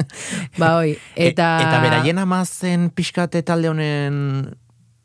Ba, 0.57 0.76
oi, 0.80 0.94
eta... 1.14 1.50
E, 1.61 1.66
eta 1.66 1.82
beraien 1.84 2.22
ama 2.22 2.40
zen 2.46 2.88
pixkate 2.96 3.42
talde 3.44 3.68
honen 3.68 4.57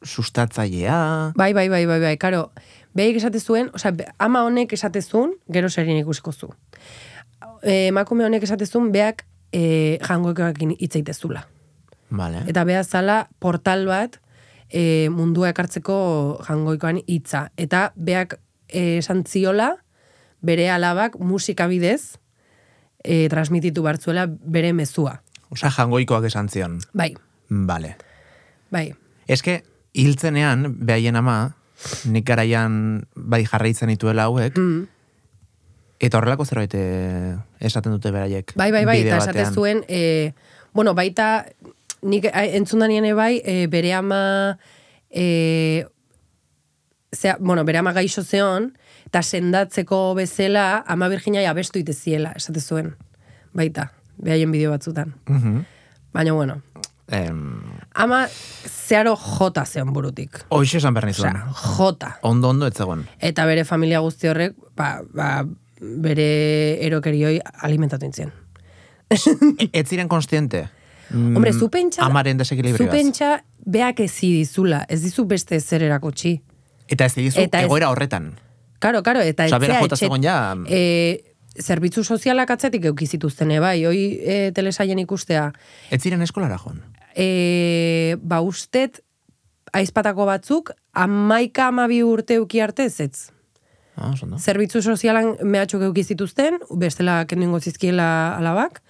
sustatzailea... 0.04 1.32
Bai, 1.36 1.54
bai, 1.54 1.70
bai, 1.70 1.86
bai, 1.86 1.99
bai, 2.02 2.18
karo. 2.18 2.52
Behaik 2.93 3.18
esate 3.22 3.39
zuen, 3.39 3.70
osea, 3.74 3.91
be- 3.95 4.08
ama 4.20 4.43
honek 4.43 4.74
esate 4.74 5.02
zuen, 5.02 5.34
gero 5.52 5.70
serien 5.70 5.97
ikusiko 6.02 6.32
zu. 6.34 6.49
E, 7.64 7.88
emakume 7.91 8.26
honek 8.26 8.43
esate 8.43 8.66
zuen, 8.68 8.91
beak 8.91 9.26
e, 9.54 9.97
jangoekoekin 10.08 10.76
hitz 10.80 10.95
egitezula. 10.95 11.45
Vale. 12.12 12.43
Eta 12.52 12.66
beha 12.68 12.84
zala 12.84 13.30
portal 13.39 13.86
bat 13.88 14.18
e, 14.70 15.08
mundua 15.14 15.54
ekartzeko 15.54 16.41
jangoikoan 16.47 16.99
hitza. 17.08 17.45
Eta 17.56 17.91
beak 17.95 18.36
e, 18.68 18.97
esan 18.99 19.24
ziola, 19.24 19.76
bere 20.41 20.70
alabak 20.74 21.16
musika 21.20 21.68
bidez 21.72 22.18
e, 23.04 23.28
transmititu 23.30 23.84
bartzuela 23.86 24.26
bere 24.28 24.74
mezua. 24.74 25.22
Osa, 25.52 25.70
jangoikoak 25.72 26.26
esan 26.32 26.49
zion. 26.49 26.80
Bai, 26.93 27.14
Vale. 27.49 27.95
bai. 28.72 28.89
Eske, 29.28 29.62
hiltzenean, 29.94 30.76
behaien 30.86 31.16
ama, 31.16 31.56
nik 32.06 32.26
garaian 32.28 33.06
bai 33.16 33.44
jarraitzen 33.46 33.89
dituela 33.89 34.24
hauek, 34.30 34.58
Mm. 34.58 34.88
eta 36.00 36.18
horrelako 36.18 36.46
zerbait 36.46 36.74
eh, 36.76 37.36
esaten 37.60 37.92
dute 37.92 38.12
beraiek. 38.12 38.54
Bai, 38.56 38.72
bai, 38.72 38.86
bai, 38.86 39.00
eta 39.02 39.18
esate 39.18 39.46
zuen, 39.54 39.84
e, 39.88 40.34
bueno, 40.74 40.94
baita, 40.94 41.46
nik 42.02 42.26
eh, 42.26 42.56
entzun 42.58 42.80
daniene 42.80 43.14
bai, 43.14 43.42
e, 43.46 43.68
bere 43.68 43.94
ama, 43.94 44.58
e, 45.10 45.86
zea, 47.14 47.38
bueno, 47.39 47.66
bere 47.66 47.78
ama 47.80 47.94
gaixo 47.94 48.24
zeon, 48.24 48.72
eta 49.06 49.22
sendatzeko 49.22 50.16
bezala, 50.16 50.84
ama 50.88 51.10
Virginia 51.10 51.44
abestu 51.50 51.80
iteziela, 51.80 52.32
esate 52.36 52.62
zuen, 52.62 52.96
baita, 53.54 53.92
behaien 54.18 54.52
bideo 54.52 54.72
batzutan. 54.72 55.16
Mhm. 55.28 55.66
Baina, 56.14 56.34
bueno, 56.34 56.62
Em, 57.12 57.60
ama 57.96 58.28
zeharo 58.88 59.16
jota 59.16 59.66
zeon 59.66 59.94
burutik. 59.94 60.44
Hoxe 60.50 60.78
esan 60.78 60.94
behar 60.94 61.06
nizuen. 61.10 61.36
Osea, 61.36 61.76
jota. 61.78 62.18
Ondo, 62.22 62.50
ondo, 62.50 62.68
ez 62.68 62.74
zegoen. 62.78 63.06
Eta 63.20 63.46
bere 63.46 63.66
familia 63.66 64.00
guzti 64.00 64.28
horrek, 64.32 64.56
ba, 64.76 65.02
ba, 65.14 65.46
bere 65.82 66.78
erokerioi 66.86 67.39
alimentatu 67.62 68.06
intzien. 68.06 68.32
Ez 69.74 69.88
ziren 69.89 70.08
konstiente? 70.08 70.70
Mm, 71.10 71.36
Hombre, 71.36 71.52
zu 71.54 71.68
pentsa... 71.70 72.06
Amaren 72.06 72.38
Zu 72.38 72.46
desekilibrioaz. 72.46 72.92
pentsa, 72.94 73.44
beak 73.66 74.00
ezi 74.00 74.30
dizula, 74.38 74.86
ez 74.88 75.02
dizu 75.04 75.26
beste 75.28 75.60
zer 75.60 75.84
erakutsi. 75.84 76.38
Eta 76.88 77.06
ez 77.06 77.16
dizu 77.16 77.42
Eta 77.42 77.60
ez- 77.60 77.66
egoera 77.66 77.89
horretan. 77.92 78.30
Karo, 78.80 79.04
karo, 79.04 79.20
eta 79.20 79.46
Osea, 79.50 79.58
etzea 79.60 79.82
jota 79.82 79.96
etxe- 79.96 80.06
zegoen 80.08 80.24
ja- 80.24 80.56
E, 80.70 81.34
zerbitzu 81.60 82.04
sozialak 82.04 82.50
atzetik 82.56 82.86
eukizituzten, 82.86 83.52
bai, 83.60 83.84
hoi 83.86 84.00
e, 84.24 84.52
telesaien 84.56 85.00
ikustea. 85.04 85.52
Ez 85.92 86.02
ziren 86.02 86.22
eskolara 86.22 86.58
joan. 86.58 86.80
E, 87.16 88.18
ba, 88.22 88.41
ustet, 88.41 89.01
aizpatako 89.74 90.26
batzuk, 90.28 90.72
amaika 90.93 91.68
amabi 91.72 92.01
urte 92.03 92.39
euki 92.39 92.62
arte 92.62 92.86
ez. 92.86 93.32
Ah. 93.95 94.14
Zerbitzu 94.39 94.82
sozialan 94.82 95.36
mehatxuk 95.43 95.84
euki 95.84 96.03
zituzten, 96.03 96.59
bestela 96.80 97.26
kendingo 97.28 97.59
zizkiela 97.59 98.38
alabak, 98.38 98.82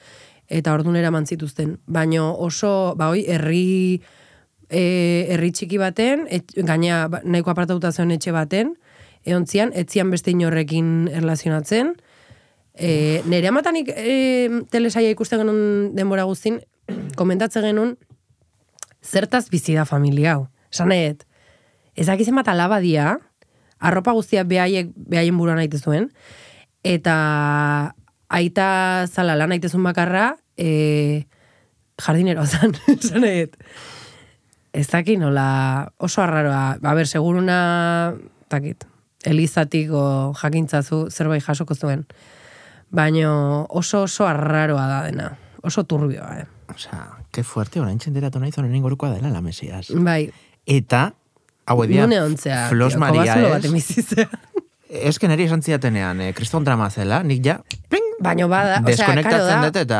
eta 0.47 0.73
ordun 0.73 0.95
eraman 0.95 1.25
zituzten. 1.25 1.77
Baina 1.87 2.29
oso, 2.31 2.93
ba, 2.97 3.09
hoi, 3.09 3.25
herri, 3.27 4.01
e, 4.69 4.83
herri 5.33 5.51
txiki 5.51 5.79
baten, 5.81 6.27
et, 6.29 6.53
gaina 6.67 7.07
ba, 7.11 7.21
nahiko 7.23 7.53
apartatuta 7.53 7.91
zeon 7.91 8.13
etxe 8.15 8.33
baten, 8.35 8.75
eontzian, 9.25 9.73
etzian 9.77 10.11
beste 10.13 10.33
inorrekin 10.33 11.09
erlazionatzen. 11.11 11.95
E, 12.73 13.21
nere 13.29 13.49
amatanik 13.51 13.91
e, 13.93 14.63
telesaia 14.71 15.11
ikusten 15.13 15.43
genuen 15.43 15.91
denbora 15.97 16.25
guztin, 16.29 16.61
komentatzen 17.17 17.67
genuen, 17.67 17.97
zertaz 19.03 19.49
bizi 19.49 19.75
da 19.75 19.85
familia 19.85 20.35
hau. 20.35 20.47
Esan 20.71 20.91
nahet, 20.93 21.25
ezakizen 21.97 22.37
bat 22.37 22.47
alaba 22.47 22.79
dia, 22.79 23.17
arropa 23.81 24.13
guztia 24.15 24.45
behaiek, 24.47 24.93
behaien 24.95 25.37
buruan 25.37 25.59
aite 25.59 25.81
zuen, 25.81 26.09
eta 26.83 27.93
aita 28.31 28.67
zala 29.09 29.35
lan 29.35 29.51
aitezun 29.51 29.83
bakarra, 29.83 30.35
e, 30.55 31.25
jardineroa 32.01 32.45
zan, 32.47 32.77
esan 32.95 33.25
nahet. 33.25 33.57
Ez 34.71 34.87
dakit 34.87 35.19
nola 35.19 35.91
oso 35.99 36.21
arraroa, 36.23 36.77
ba, 36.79 36.95
ber, 36.95 37.09
seguruna, 37.09 37.57
takit, 38.47 38.85
elizatik 39.27 39.91
o 39.91 40.31
jakintzazu 40.39 41.09
zerbait 41.11 41.43
jasoko 41.43 41.75
zuen. 41.75 42.05
Baino 42.91 43.65
oso 43.69 44.05
oso 44.07 44.27
arraroa 44.27 44.87
da 44.87 45.03
dena. 45.07 45.29
Oso 45.63 45.83
turbioa, 45.83 46.31
eh? 46.39 46.47
Osea, 46.75 47.03
que 47.31 47.43
fuerte, 47.43 47.81
orain 47.81 47.99
txenderatu 47.99 48.39
nahi 48.39 48.51
zonen 48.51 48.75
ingorukoa 48.75 49.13
dela 49.15 49.29
la 49.29 49.41
mesias. 49.41 49.91
Bai, 49.93 50.31
Eta, 50.65 51.11
hau 51.65 51.83
edia. 51.83 52.07
Flos 52.69 52.95
Maria 52.97 53.37
ez. 53.57 54.15
Ez 54.91 55.15
que 55.19 55.27
niri 55.31 55.45
esan 55.47 55.61
zidatenean, 55.63 56.19
eh, 56.19 56.33
kriston 56.35 56.65
drama 56.67 56.89
zela, 56.91 57.21
nik 57.23 57.39
ja, 57.45 57.61
ping, 57.87 58.09
Baino 58.21 58.49
bada, 58.51 58.81
osea, 58.81 58.83
karo 58.83 58.89
deskonektatzen 58.89 59.61
da, 59.63 59.69
dut 59.69 59.77
eta... 59.79 59.99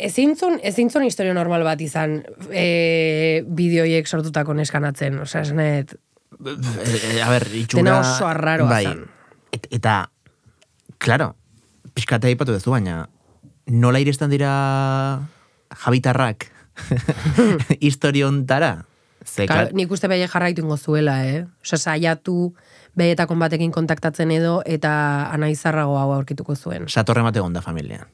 ezintzun, 0.00 0.56
ezintzun 0.64 1.04
historio 1.04 1.34
normal 1.36 1.62
bat 1.62 1.82
izan 1.84 2.16
e, 2.48 3.44
bideoiek 3.44 4.08
sortutako 4.08 4.56
neskanatzen, 4.56 5.20
osea, 5.26 5.44
esanet, 5.44 5.92
Eh, 6.44 7.22
a 7.22 7.30
ber, 7.30 7.46
itxura... 7.54 7.82
Dena 7.82 7.98
oso 8.00 8.26
arraroa 8.26 8.68
bai, 8.68 8.84
zan. 8.88 9.04
Et, 9.54 9.68
eta, 9.76 10.10
claro, 10.98 11.34
pixkate 11.94 12.30
aipatu 12.30 12.56
duzu, 12.56 12.74
baina 12.74 13.04
nola 13.70 14.00
iristen 14.02 14.32
dira 14.32 14.50
jabitarrak 15.84 16.50
historiontara? 17.86 18.84
Ze, 19.24 19.46
Karo, 19.46 19.70
klar, 19.70 19.72
nik 19.72 19.90
uste 19.90 20.08
behi 20.08 20.26
jarraitu 20.28 20.60
ingo 20.60 20.76
zuela, 20.76 21.24
eh? 21.24 21.46
Osea, 21.64 21.78
saiatu 21.78 22.52
behetakon 22.98 23.38
batekin 23.40 23.72
kontaktatzen 23.72 24.30
edo 24.30 24.58
eta 24.66 24.92
anaizarrago 25.32 25.96
hau 25.98 26.10
aurkituko 26.12 26.54
zuen. 26.54 26.88
satorre 26.88 27.22
mate 27.22 27.40
onda 27.40 27.60
familian. 27.60 28.06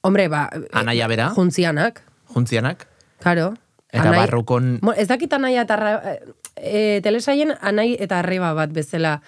Hombre, 0.00 0.28
ba, 0.28 0.48
Anaia 0.72 1.08
bera? 1.08 1.32
juntzianak, 1.36 2.02
juntzianak, 2.34 2.86
Karo. 3.20 3.54
eta 3.92 4.10
barrukon... 4.10 4.78
Mo, 4.82 4.92
ez 4.92 5.08
dakit 5.08 5.32
anaia 5.32 5.66
eta 5.66 5.74
arra, 5.74 6.16
e, 6.56 7.00
telesaien 7.04 7.52
anai 7.60 7.96
eta 8.00 8.20
arreba 8.22 8.54
bat 8.54 8.72
bezala 8.72 9.20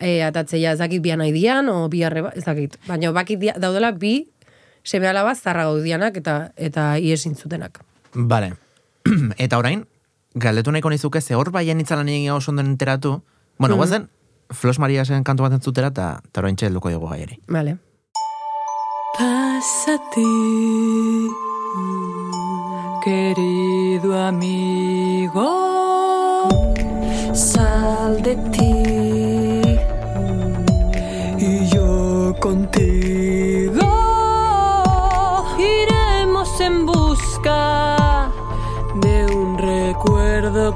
e, 0.00 0.22
atatzeia, 0.22 0.72
ez 0.72 0.78
dakit 0.78 1.00
bi 1.02 1.14
anai 1.14 1.32
dian, 1.32 1.68
o 1.68 1.88
bi 1.88 2.02
arreba, 2.04 2.34
ez 2.36 2.44
dakit. 2.44 2.76
Baina 2.86 3.12
bakit 3.16 3.40
dia, 3.40 3.54
daudela 3.56 3.92
bi 3.92 4.26
seme 4.86 5.08
alaba 5.10 5.34
zarra 5.34 5.64
gaudianak 5.66 6.16
eta 6.22 6.52
eta 6.56 6.94
iesin 7.02 7.34
zutenak. 7.34 7.80
Vale. 8.14 8.52
eta 9.44 9.58
orain, 9.58 9.82
galdetu 10.34 10.70
nahiko 10.72 10.90
nizuke, 10.94 11.20
ze 11.20 11.34
hor 11.34 11.50
baien 11.50 11.80
itzalan 11.82 12.08
egin 12.08 12.30
oso 12.30 12.50
ondo 12.52 12.62
enteratu, 12.62 13.22
bueno, 13.58 13.74
Mhm. 13.74 13.78
guazen, 13.82 14.08
Flos 14.50 14.78
Maria 14.78 15.04
zen 15.04 15.24
kantu 15.24 15.42
bat 15.42 15.52
entzutera, 15.58 15.88
eta 15.90 16.20
orain 16.38 16.54
txelduko 16.56 16.90
dugu 16.90 17.08
gaiari. 17.10 17.40
Vale. 17.48 17.78
Pásate, 19.18 20.22
querido 23.02 24.14
amigo, 24.28 25.50
sal 27.34 28.22
de 28.22 28.36
ti 28.52 28.72
y 31.38 31.66
yo 31.74 32.34
contigo 32.40 33.15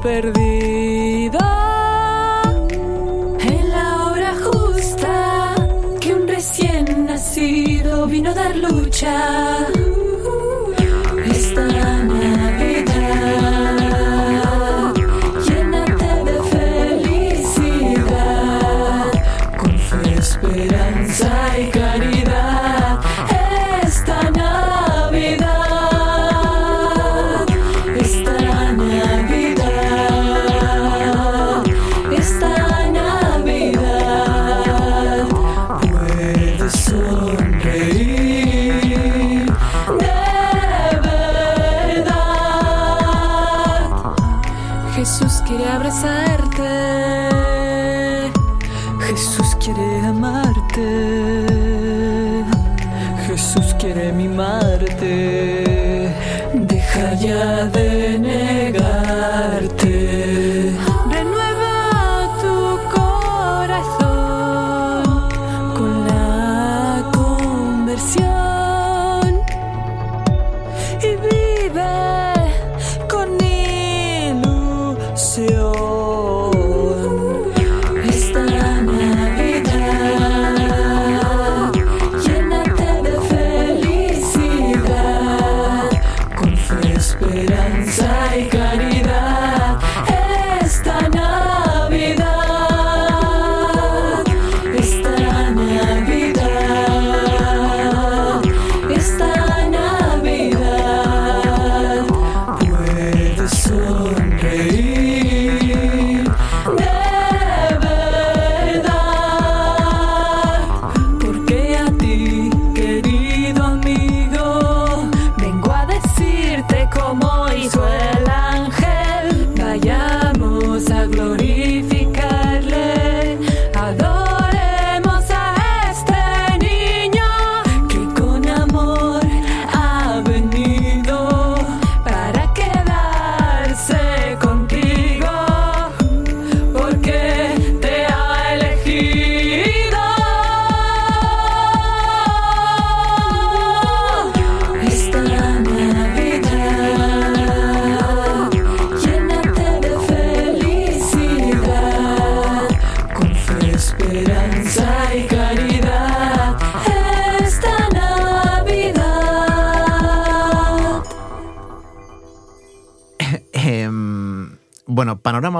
perdido. 0.01 1.39
En 3.41 3.71
la 3.71 4.05
hora 4.07 4.35
justa 4.35 5.55
que 6.01 6.15
un 6.15 6.27
recién 6.27 7.07
nacido 7.07 8.07
vino 8.07 8.31
a 8.31 8.35
dar 8.35 8.57
lucha. 8.57 9.67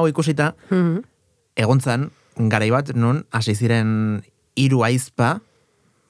Hau 0.01 0.09
ikusita, 0.11 0.55
Mhm. 0.71 1.03
egontzan, 1.61 2.11
garai 2.51 2.71
bat 2.73 2.95
nun 2.97 3.25
hasi 3.31 3.55
ziren 3.55 4.23
hiru 4.57 4.83
aizpa 4.85 5.41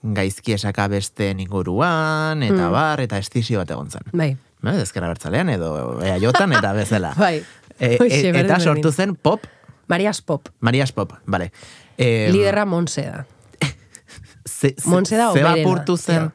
gaizki 0.03 0.55
esaka 0.57 0.86
beste 0.88 1.30
inguruan, 1.36 2.43
eta 2.43 2.68
Mm. 2.68 2.72
bar, 2.72 3.01
eta 3.01 3.18
estizio 3.18 3.59
bat 3.59 3.70
egontzan. 3.70 4.03
Bai. 4.12 4.36
Ba, 4.62 4.74
ezkera 4.80 5.09
bertzalean 5.09 5.49
edo 5.49 6.01
eaiotan 6.03 6.53
eta 6.53 6.72
bezala. 6.72 7.14
Bai. 7.18 7.43
E, 7.80 7.97
e, 8.01 8.30
eta 8.41 8.61
sortu 8.61 8.93
zen 8.93 9.14
pop, 9.16 9.45
Marias 9.88 10.22
Pop. 10.22 10.49
Marias 10.61 10.93
Pop, 10.93 11.12
bale. 11.26 11.51
E, 11.99 12.30
Liderra 12.30 12.64
Monse 12.64 13.03
da. 13.03 13.24
ze, 14.47 14.74
ze, 14.78 14.88
Monse 14.88 15.16
da 15.16 15.32
ze 15.32 15.97
zen. 15.97 16.32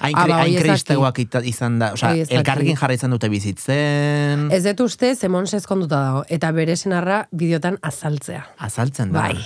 Hain, 0.00 0.14
Ah, 0.16 0.26
ba, 0.26 0.36
hain 0.42 1.44
izan 1.44 1.78
da, 1.78 1.92
osea, 1.92 2.14
elkarrekin 2.28 2.76
jarraitzen 2.76 3.10
dute 3.10 3.28
bizitzen, 3.28 4.48
Ez 4.52 4.62
dut 4.64 4.80
uste, 4.80 5.14
ze 5.16 5.28
Monse 5.28 5.56
ezkonduta 5.56 5.96
dago. 6.04 6.24
Eta 6.28 6.52
bere 6.52 6.76
senarra 6.76 7.28
bideotan 7.32 7.78
azaltzea. 7.82 8.46
azaltzen 8.58 9.12
da. 9.12 9.20
Bai. 9.28 9.36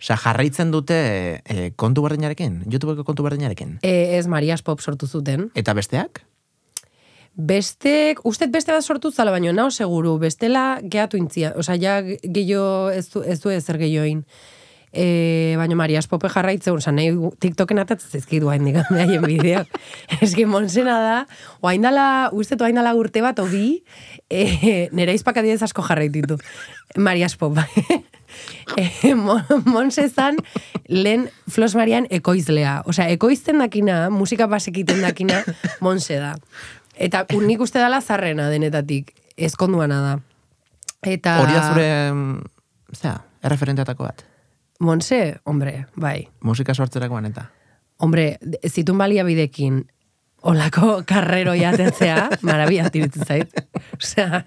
Osea, 0.00 0.16
jarraitzen 0.16 0.70
dute 0.70 1.42
e, 1.44 1.70
kontu 1.76 2.02
berdinarekin, 2.02 2.62
YouTubeko 2.72 3.04
kontu 3.04 3.22
berdinarekin. 3.22 3.78
E, 3.82 4.16
ez 4.18 4.26
Marias 4.26 4.62
Pop 4.62 4.80
sortu 4.80 5.06
zuten. 5.06 5.50
Eta 5.54 5.74
besteak? 5.74 6.22
Bestek, 7.36 8.20
ustet 8.26 8.50
beste 8.50 8.72
bat 8.74 8.82
sortu 8.84 9.10
zala, 9.14 9.30
baino 9.30 9.52
nao 9.52 9.70
seguru, 9.70 10.16
bestela 10.18 10.80
gehatu 10.82 11.16
intzia. 11.16 11.52
Osea, 11.56 11.76
ja 11.80 12.00
gehiago 12.02 12.90
ez 12.90 13.08
du, 13.12 13.22
ez 13.22 13.38
du 13.40 13.50
ezer 13.54 13.78
gehioin. 13.78 14.24
E, 14.92 15.54
baina 15.54 15.76
Marias 15.78 16.08
Pope 16.10 16.28
jarraitzen, 16.28 16.74
oza, 16.74 16.90
nahi 16.90 17.12
TikToken 17.38 17.78
atatzen 17.78 18.10
zizkidu 18.18 18.50
hain 18.50 18.64
digan 18.66 18.88
behaien 18.94 19.22
bideo. 19.22 19.64
Que 20.18 20.46
Monsena 20.50 20.98
da, 21.00 21.18
oain 21.62 21.82
dala, 21.82 22.30
uste 22.32 22.58
oain 22.58 22.74
dala 22.74 22.94
urte 22.98 23.22
bat, 23.22 23.38
obi, 23.38 23.84
e, 24.30 24.88
nera 24.92 25.14
izpakadidez 25.14 25.62
asko 25.62 25.84
jarraititu. 25.86 26.40
Marias 26.98 27.36
Pop. 27.36 27.58
e, 28.76 29.14
Mon- 29.14 29.62
Monse 29.64 30.08
zan, 30.08 30.40
lehen 30.88 31.28
Flos 31.46 31.76
Marian 31.78 32.08
ekoizlea. 32.10 32.80
Osea, 32.90 33.06
ekoizten 33.14 33.62
dakina, 33.62 34.08
musika 34.10 34.50
basekiten 34.50 35.02
dakina, 35.06 35.44
Monse 35.80 36.18
da. 36.18 36.34
Eta 37.00 37.24
nik 37.46 37.62
uste 37.62 37.78
dala 37.78 38.02
zarrena 38.02 38.50
denetatik, 38.50 39.14
ezkonduana 39.38 40.00
da. 40.02 40.16
Eta... 41.06 41.38
Hori 41.40 41.54
da 41.54 41.62
zure, 41.70 41.86
mm, 42.12 42.98
zera, 42.98 43.14
erreferenteatako 43.46 44.04
bat. 44.10 44.26
Monse, 44.80 45.40
hombre, 45.44 45.86
bai. 45.96 46.28
Musika 46.40 46.74
sortzerakoan 46.74 47.28
eta. 47.28 47.50
Hombre, 48.00 48.38
zitun 48.68 48.98
baliabidekin 48.98 49.82
olako 50.48 51.02
karrero 51.06 51.52
jatetzea, 51.54 52.28
marabia 52.48 52.88
tiritzen 52.90 53.26
zait. 53.26 53.64
Osea, 53.98 54.42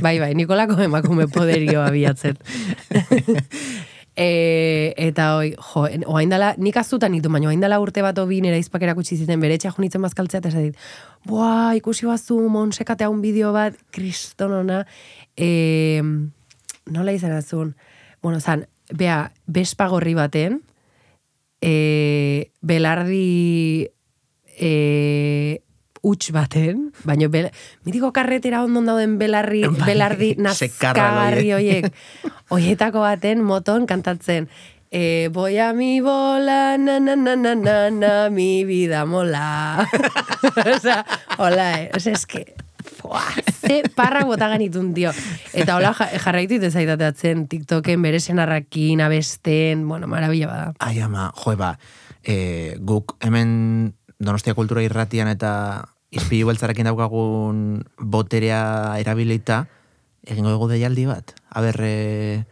bai, 0.00 0.18
bai, 0.18 0.32
nikolako 0.34 0.80
emakume 0.80 1.28
poderio 1.28 1.82
abiatzen. 1.84 2.38
e, 4.16 4.94
eta 4.96 5.28
hoi, 5.36 5.52
jo, 5.56 5.84
oain 6.12 6.32
dala, 6.32 6.52
nik 6.60 6.76
azutan 6.80 7.12
nitu, 7.12 7.30
baina 7.32 7.48
oain 7.48 7.62
dala 7.62 7.80
urte 7.82 8.04
bat 8.04 8.18
obi 8.24 8.40
nera 8.44 8.58
izpak 8.60 8.84
erakutsi 8.88 9.16
ziten 9.16 9.40
bere 9.40 9.56
etxea 9.60 9.72
junitzen 9.76 10.04
bazkaltzea, 10.04 10.42
eta 10.42 10.52
esatit, 10.52 10.76
buah, 11.28 11.72
ikusi 11.78 12.08
bazu, 12.08 12.38
monsekate 12.52 13.08
un 13.08 13.22
bideo 13.24 13.52
bat, 13.52 13.78
kriston 13.94 14.56
ona, 14.62 14.82
e, 15.36 16.02
nola 16.92 17.16
izan 17.16 17.36
azun, 17.36 17.74
bueno, 18.22 18.40
zan, 18.40 18.66
bea, 18.96 19.32
bespagorri 19.46 20.14
baten, 20.14 20.60
e, 21.62 22.50
belardi 22.60 23.88
e, 24.58 25.62
huts 26.02 26.32
baten, 26.34 26.90
baina 27.06 27.28
bel, 27.30 27.48
mitiko 27.86 28.10
karretera 28.12 28.64
ondon 28.66 28.90
dauden 28.90 29.16
belarri, 29.20 29.62
Bai, 29.70 29.86
belardi 29.86 30.34
horiek. 31.54 31.54
hoiek. 31.54 31.92
Hoietako 32.52 33.00
baten 33.06 33.42
moton 33.46 33.86
kantatzen. 33.86 34.48
E, 34.92 35.30
voy 35.32 35.56
a 35.56 35.72
mi 35.72 36.02
bola, 36.04 36.76
na, 36.76 36.98
na, 37.00 37.16
na, 37.16 37.34
na, 37.34 37.54
na, 37.54 37.76
na, 37.90 38.28
mi 38.28 38.64
vida 38.68 39.06
mola. 39.06 39.86
Osa, 40.76 41.06
hola, 41.38 41.80
eh? 41.80 41.90
Osa, 41.96 42.12
eske, 42.12 42.44
ze 43.60 43.82
parrak 43.94 44.26
botagan 44.26 44.62
itun, 44.62 44.92
tio. 44.94 45.12
Eta 45.52 45.76
hola 45.76 45.92
ja- 45.96 46.10
jarraitu 46.18 46.58
zaitateatzen 46.70 47.48
TikToken 47.48 48.02
bere 48.02 48.20
senarrakin, 48.20 49.00
abesten, 49.00 49.86
bueno, 49.88 50.06
marabila 50.06 50.46
bada. 50.46 50.72
Ai, 50.78 51.00
ama, 51.00 51.32
joe, 51.36 51.56
ba, 51.56 51.78
e, 52.22 52.76
guk 52.80 53.16
hemen 53.20 53.94
Donostia 54.18 54.54
Kultura 54.54 54.82
irratian 54.82 55.28
eta 55.28 55.88
izpilu 56.12 56.46
beltzarekin 56.52 56.86
daukagun 56.86 57.82
boterea 57.98 58.94
erabilita, 59.00 59.66
egingo 60.26 60.52
dugu 60.54 60.68
deialdi 60.70 61.06
bat. 61.08 61.34
Aber, 61.50 61.80
e, 61.82 62.44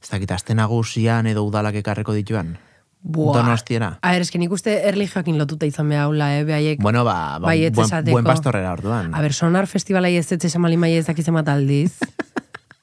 ez 0.00 0.08
dakit, 0.08 0.30
aste 0.32 0.54
nagusian 0.54 1.26
edo 1.26 1.44
udalak 1.44 1.76
ekarreko 1.82 2.14
dituan. 2.16 2.56
Buah. 3.02 3.38
Donostiera. 3.40 3.94
A 4.02 4.12
ber, 4.12 4.20
eske 4.26 4.38
nik 4.38 4.52
uste 4.52 4.74
erlijioakin 4.88 5.38
lotuta 5.40 5.66
izan 5.66 5.88
beha 5.88 6.02
haula, 6.04 6.34
eh, 6.36 6.44
behaiek. 6.44 6.82
Bueno, 6.84 7.04
ba, 7.04 7.38
ba 7.40 7.48
buen, 7.48 8.04
buen 8.10 8.24
pastorrera 8.24 8.72
orduan. 8.72 9.14
A 9.14 9.22
ber, 9.22 9.32
sonar 9.32 9.66
festivalai 9.66 10.16
ez 10.16 10.30
esan 10.32 10.60
malin 10.60 10.80
bai 10.80 10.92
ez 10.94 11.06
dakitzen 11.06 11.34
bat 11.34 11.48
aldiz. 11.48 11.96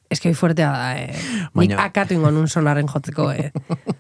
Ez 0.10 0.22
que 0.22 0.30
hoi 0.30 0.36
fuertea 0.40 0.70
da, 0.72 0.98
eh. 1.02 1.12
Nik 1.12 1.52
Baina- 1.54 1.82
akatu 1.84 2.14
ingo 2.16 2.30
nun 2.32 2.48
sonarren 2.48 2.88
jotzeko, 2.88 3.26
eh. 3.34 3.52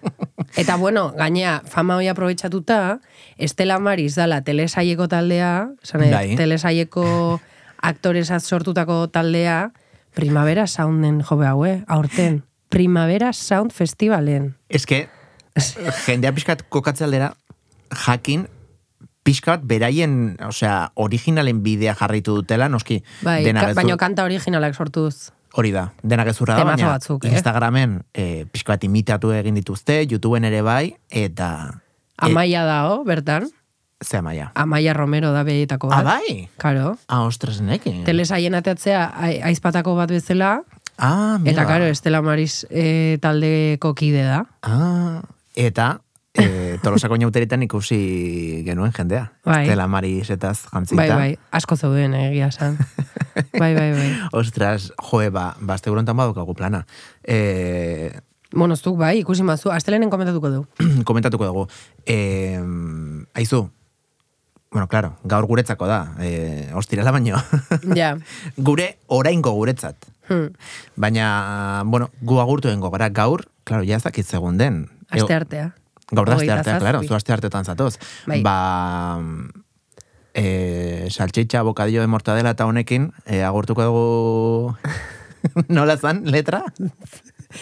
Eta 0.62 0.78
bueno, 0.80 1.12
gainea, 1.18 1.62
fama 1.68 1.98
hoi 1.98 2.08
aprobetxatuta, 2.08 3.00
Estela 3.38 3.76
Maris 3.84 4.16
dala 4.16 4.40
telesaieko 4.42 5.10
taldea, 5.12 5.68
dut, 5.84 6.12
Bai. 6.14 6.38
telesaieko 6.40 7.42
aktoresaz 7.84 8.44
sortutako 8.48 9.08
taldea, 9.12 9.74
Primavera 10.16 10.66
Sounden 10.66 11.22
jobe 11.22 11.46
hau, 11.46 11.66
eh, 11.66 11.84
aurten. 11.88 12.44
Primavera 12.70 13.34
Sound 13.34 13.72
Festivalen. 13.72 14.56
Ez 14.70 14.86
que, 14.86 15.10
jendea 16.06 16.32
pixkat 16.36 16.64
kokatze 16.70 17.04
aldera, 17.08 17.34
jakin, 18.06 18.48
pixkat 19.28 19.64
beraien, 19.68 20.38
osea, 20.48 20.92
originalen 20.96 21.62
bidea 21.64 21.96
jarraitu 22.00 22.36
dutela, 22.42 22.70
noski, 22.72 23.02
Bai, 23.24 23.44
dena 23.44 23.62
ka, 23.62 23.68
gezur- 23.74 23.82
baino 23.82 23.98
kanta 24.00 24.24
originalak 24.24 24.76
sortuz. 24.76 25.32
Hori 25.58 25.72
da, 25.74 25.88
dena 26.04 26.24
gezurra 26.28 26.56
da, 26.60 26.64
baina 26.68 26.92
batzuk, 26.94 27.26
eh? 27.26 27.32
Instagramen 27.34 28.02
e, 28.14 28.46
pixka 28.52 28.76
bat 28.76 28.84
imitatu 28.86 29.32
egin 29.34 29.56
dituzte, 29.58 30.02
YouTubeen 30.06 30.46
ere 30.48 30.62
bai, 30.62 30.96
eta... 31.10 31.50
Amaia 32.18 32.64
dao, 32.66 33.04
bertan. 33.06 33.46
E, 34.00 34.06
ze 34.06 34.18
amaia. 34.18 34.52
Amaia 34.56 34.94
Romero 34.94 35.32
da 35.34 35.44
behietako 35.44 35.90
bat. 35.90 36.00
Ah, 36.00 36.18
bai? 36.20 36.50
Karo. 36.62 36.96
Ah, 37.08 37.24
ostras, 37.26 37.60
nekin. 37.62 38.04
Telesaien 38.06 38.54
ateatzea 38.58 39.08
ai- 39.18 39.40
aizpatako 39.52 39.96
bat 39.98 40.10
bezala, 40.14 40.62
Ah, 40.98 41.38
mira. 41.40 41.52
eta 41.54 41.66
karo, 41.70 41.86
Estela 41.86 42.22
Maris 42.26 42.66
e, 42.70 43.18
taldeko 43.22 43.94
kide 43.94 44.24
da. 44.26 44.44
Ah, 44.66 45.22
eta 45.58 45.88
e, 46.38 46.78
tolosako 46.84 47.18
inauteritan 47.18 47.64
ikusi 47.66 48.62
genuen 48.66 48.94
jendea. 48.94 49.32
Bai. 49.46 49.64
Estela 49.66 49.88
Maris 49.90 50.30
etaz 50.30 50.60
jantzita. 50.70 51.02
Bai, 51.02 51.10
bai, 51.10 51.32
asko 51.58 51.76
zeuden 51.76 52.14
eh, 52.14 52.30
egia 52.30 52.52
san. 52.52 52.78
bai, 53.62 53.74
bai, 53.74 53.92
bai. 53.98 54.10
Ostras, 54.38 54.92
joe, 55.10 55.32
ba, 55.34 55.50
bazte 55.60 55.92
burontan 55.94 56.18
badukagu 56.18 56.56
plana. 56.58 56.86
E, 57.24 58.22
Bueno, 58.48 58.78
zuk 58.78 58.96
bai, 58.96 59.18
ikusi 59.20 59.44
mazu, 59.44 59.74
astelenen 59.76 60.10
komentatuko 60.10 60.50
du. 60.50 60.62
komentatuko 61.10 61.50
dugu. 61.50 61.66
E, 62.08 62.56
aizu, 63.36 63.66
bueno, 64.72 64.88
claro, 64.88 65.18
gaur 65.28 65.46
guretzako 65.50 65.88
da, 65.88 66.14
e, 66.24 66.70
ostirala 66.74 67.12
baino. 67.12 67.42
ja. 68.00 68.14
Gure 68.56 68.94
oraingo 69.08 69.52
guretzat. 69.52 70.08
Hmm. 70.30 70.54
Baina, 70.96 71.84
bueno, 71.86 72.10
gu 72.22 72.40
agurtu 72.40 72.72
dengo 72.72 72.92
gara 72.92 73.10
gaur, 73.10 73.50
claro, 73.66 73.84
ja 73.84 74.00
ez 74.00 74.04
dakit 74.08 74.28
segun 74.28 74.58
den. 74.58 74.86
Aste 75.10 75.34
artea. 75.34 75.74
Gaur 76.12 76.28
da 76.30 76.36
aste 76.36 76.52
artea, 76.52 76.80
claro, 76.80 77.00
zazpi. 77.00 77.08
zu 77.08 77.16
aste 77.16 77.34
artetan 77.34 77.66
zatoz. 77.66 77.98
Bai. 78.26 78.42
Ba, 78.42 79.20
e, 80.34 81.08
salchicha, 81.12 81.62
bocadillo 81.64 82.02
de 82.02 82.08
mortadela 82.08 82.52
eta 82.56 82.66
honekin, 82.66 83.12
e, 83.26 83.44
agurtuko 83.44 83.84
dugu... 83.84 84.78
Nola 85.70 85.98
zan, 85.98 86.24
letra? 86.26 86.64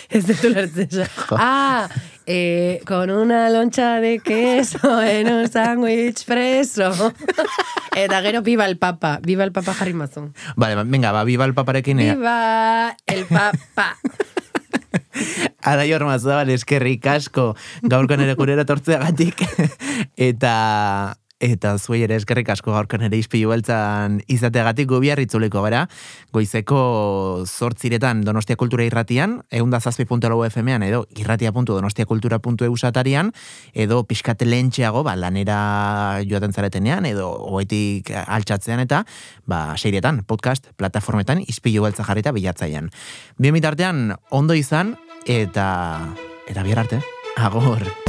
Ez 0.10 0.26
dut 0.26 0.44
ulertzen. 0.50 1.06
Ah, 1.38 1.88
eh, 2.26 2.82
con 2.88 3.10
una 3.12 3.50
loncha 3.50 4.00
de 4.02 4.20
queso 4.20 5.02
en 5.02 5.32
un 5.32 5.48
sándwich 5.48 6.26
preso. 6.26 7.14
Eta 7.96 8.22
gero 8.22 8.42
viva 8.42 8.66
el 8.66 8.78
papa, 8.78 9.20
viva 9.24 9.44
el 9.46 9.52
papa 9.54 9.74
jarri 9.74 9.94
mazun. 9.94 10.34
Vale, 10.56 10.76
venga, 10.84 11.12
ba, 11.12 11.24
biba 11.24 11.46
el 11.46 11.54
paparekin. 11.54 12.00
e, 12.00 12.16
Viva 12.16 12.96
el 13.06 13.26
papa. 13.26 13.96
Ara 15.72 15.86
jorma 15.90 16.18
zabal 16.20 16.52
eskerrik 16.54 17.06
asko. 17.10 17.54
Gaurko 17.84 18.18
nere 18.20 18.36
gurera 18.40 18.66
tortzeagatik 18.68 19.46
eta 20.30 20.56
eta 21.46 21.78
zuei 21.78 22.02
ere 22.06 22.16
eskerrik 22.20 22.50
asko 22.50 22.74
gaurko 22.74 22.98
nere 23.02 23.18
izpilu 23.18 23.52
beltzan 23.52 24.22
izateagatik 24.32 24.90
gu 24.90 25.00
bihar 25.04 25.20
itzuliko 25.22 25.62
gara 25.66 25.86
goizeko 26.34 27.44
zortziretan 27.46 28.24
Donostia 28.26 28.56
Kultura 28.56 28.86
irratian 28.86 29.42
eunda 29.52 29.80
zazpi 29.80 30.06
FM-ean 30.06 30.84
edo 30.84 31.06
irratia.donostiakultura.eu 31.18 32.78
satarian 32.78 33.32
edo 33.74 34.04
pixkat 34.04 34.42
lehentxeago 34.42 35.04
ba, 35.04 35.16
lanera 35.16 36.22
joaten 36.28 36.54
zaretenean 36.54 37.06
edo 37.06 37.30
hoetik 37.30 38.12
altxatzean 38.12 38.80
eta 38.80 39.06
ba, 39.46 39.76
seirietan, 39.78 40.24
podcast, 40.26 40.72
plataformetan 40.78 41.44
izpilu 41.48 41.84
beltza 41.84 42.04
jarrita 42.04 42.32
bilatzaian. 42.32 42.90
Bien 43.38 43.54
bitartean, 43.54 44.16
ondo 44.30 44.54
izan, 44.54 44.96
eta 45.26 45.68
eta 46.48 46.64
bihar 46.64 46.86
arte. 46.86 47.02
Agor. 47.36 48.05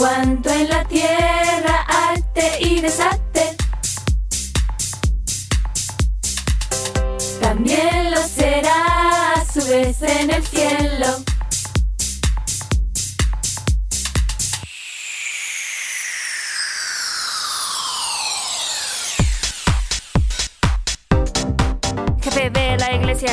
cuanto 0.00 0.48
en 0.48 0.66
la 0.70 0.82
tierra 0.84 1.84
arte 2.08 2.52
y 2.60 2.80
desate. 2.80 3.54
También 7.38 8.10
lo 8.10 8.22
será 8.22 9.34
a 9.34 9.44
su 9.44 9.60
vez 9.68 10.00
en 10.00 10.30
el 10.30 10.42
cielo. 10.42 10.89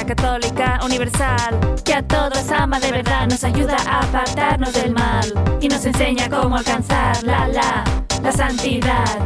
Católica 0.08 0.80
Universal, 0.86 1.76
que 1.84 1.94
a 1.94 2.02
todos 2.02 2.50
ama 2.50 2.80
de 2.80 2.92
verdad, 2.92 3.28
nos 3.28 3.44
ayuda 3.44 3.76
a 3.86 4.00
apartarnos 4.00 4.74
del 4.74 4.94
mal 4.94 5.34
y 5.60 5.68
nos 5.68 5.84
enseña 5.86 6.30
cómo 6.30 6.56
alcanzar 6.56 7.22
la 7.24 7.46
la 7.50 7.84
la 8.24 8.32
santidad. 8.32 9.20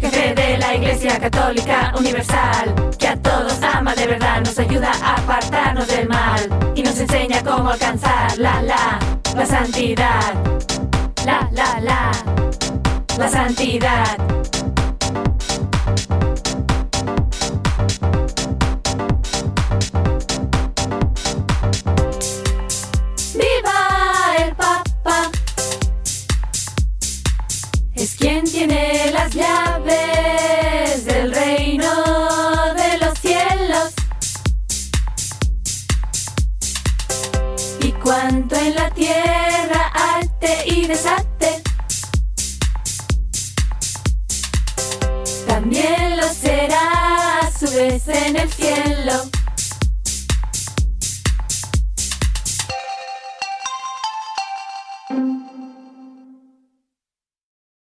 Jefe 0.00 0.34
de 0.34 0.58
la 0.58 0.74
Iglesia 0.74 1.20
Católica 1.20 1.92
Universal, 1.96 2.74
que 2.98 3.08
a 3.08 3.16
todos 3.16 3.62
ama 3.62 3.94
de 3.94 4.06
verdad, 4.08 4.40
nos 4.40 4.58
ayuda 4.58 4.90
a 5.04 5.14
apartarnos 5.14 5.86
del 5.86 6.08
mal 6.08 6.40
y 6.74 6.82
nos 6.82 6.98
enseña 6.98 7.40
cómo 7.44 7.70
alcanzar 7.70 8.36
la 8.38 8.60
la 8.62 8.98
la 9.36 9.46
santidad. 9.46 10.34
La 11.24 11.48
la 11.52 11.80
la 11.80 12.10
la 13.16 13.28
santidad. 13.28 14.49
Es 28.20 28.26
quien 28.26 28.44
tiene 28.44 29.10
las 29.12 29.32
llaves 29.32 31.06
del 31.06 31.32
reino 31.32 31.88
de 32.74 32.98
los 32.98 33.18
cielos. 33.18 33.94
Y 37.80 37.92
cuanto 37.92 38.56
en 38.56 38.74
la 38.74 38.90
tierra 38.90 39.90
arte 40.18 40.64
y 40.66 40.86
desate, 40.86 41.62
también 45.46 46.18
lo 46.18 46.28
será 46.28 47.38
a 47.40 47.50
su 47.58 47.74
vez 47.74 48.06
en 48.06 48.36
el 48.36 48.52
cielo. 48.52 49.39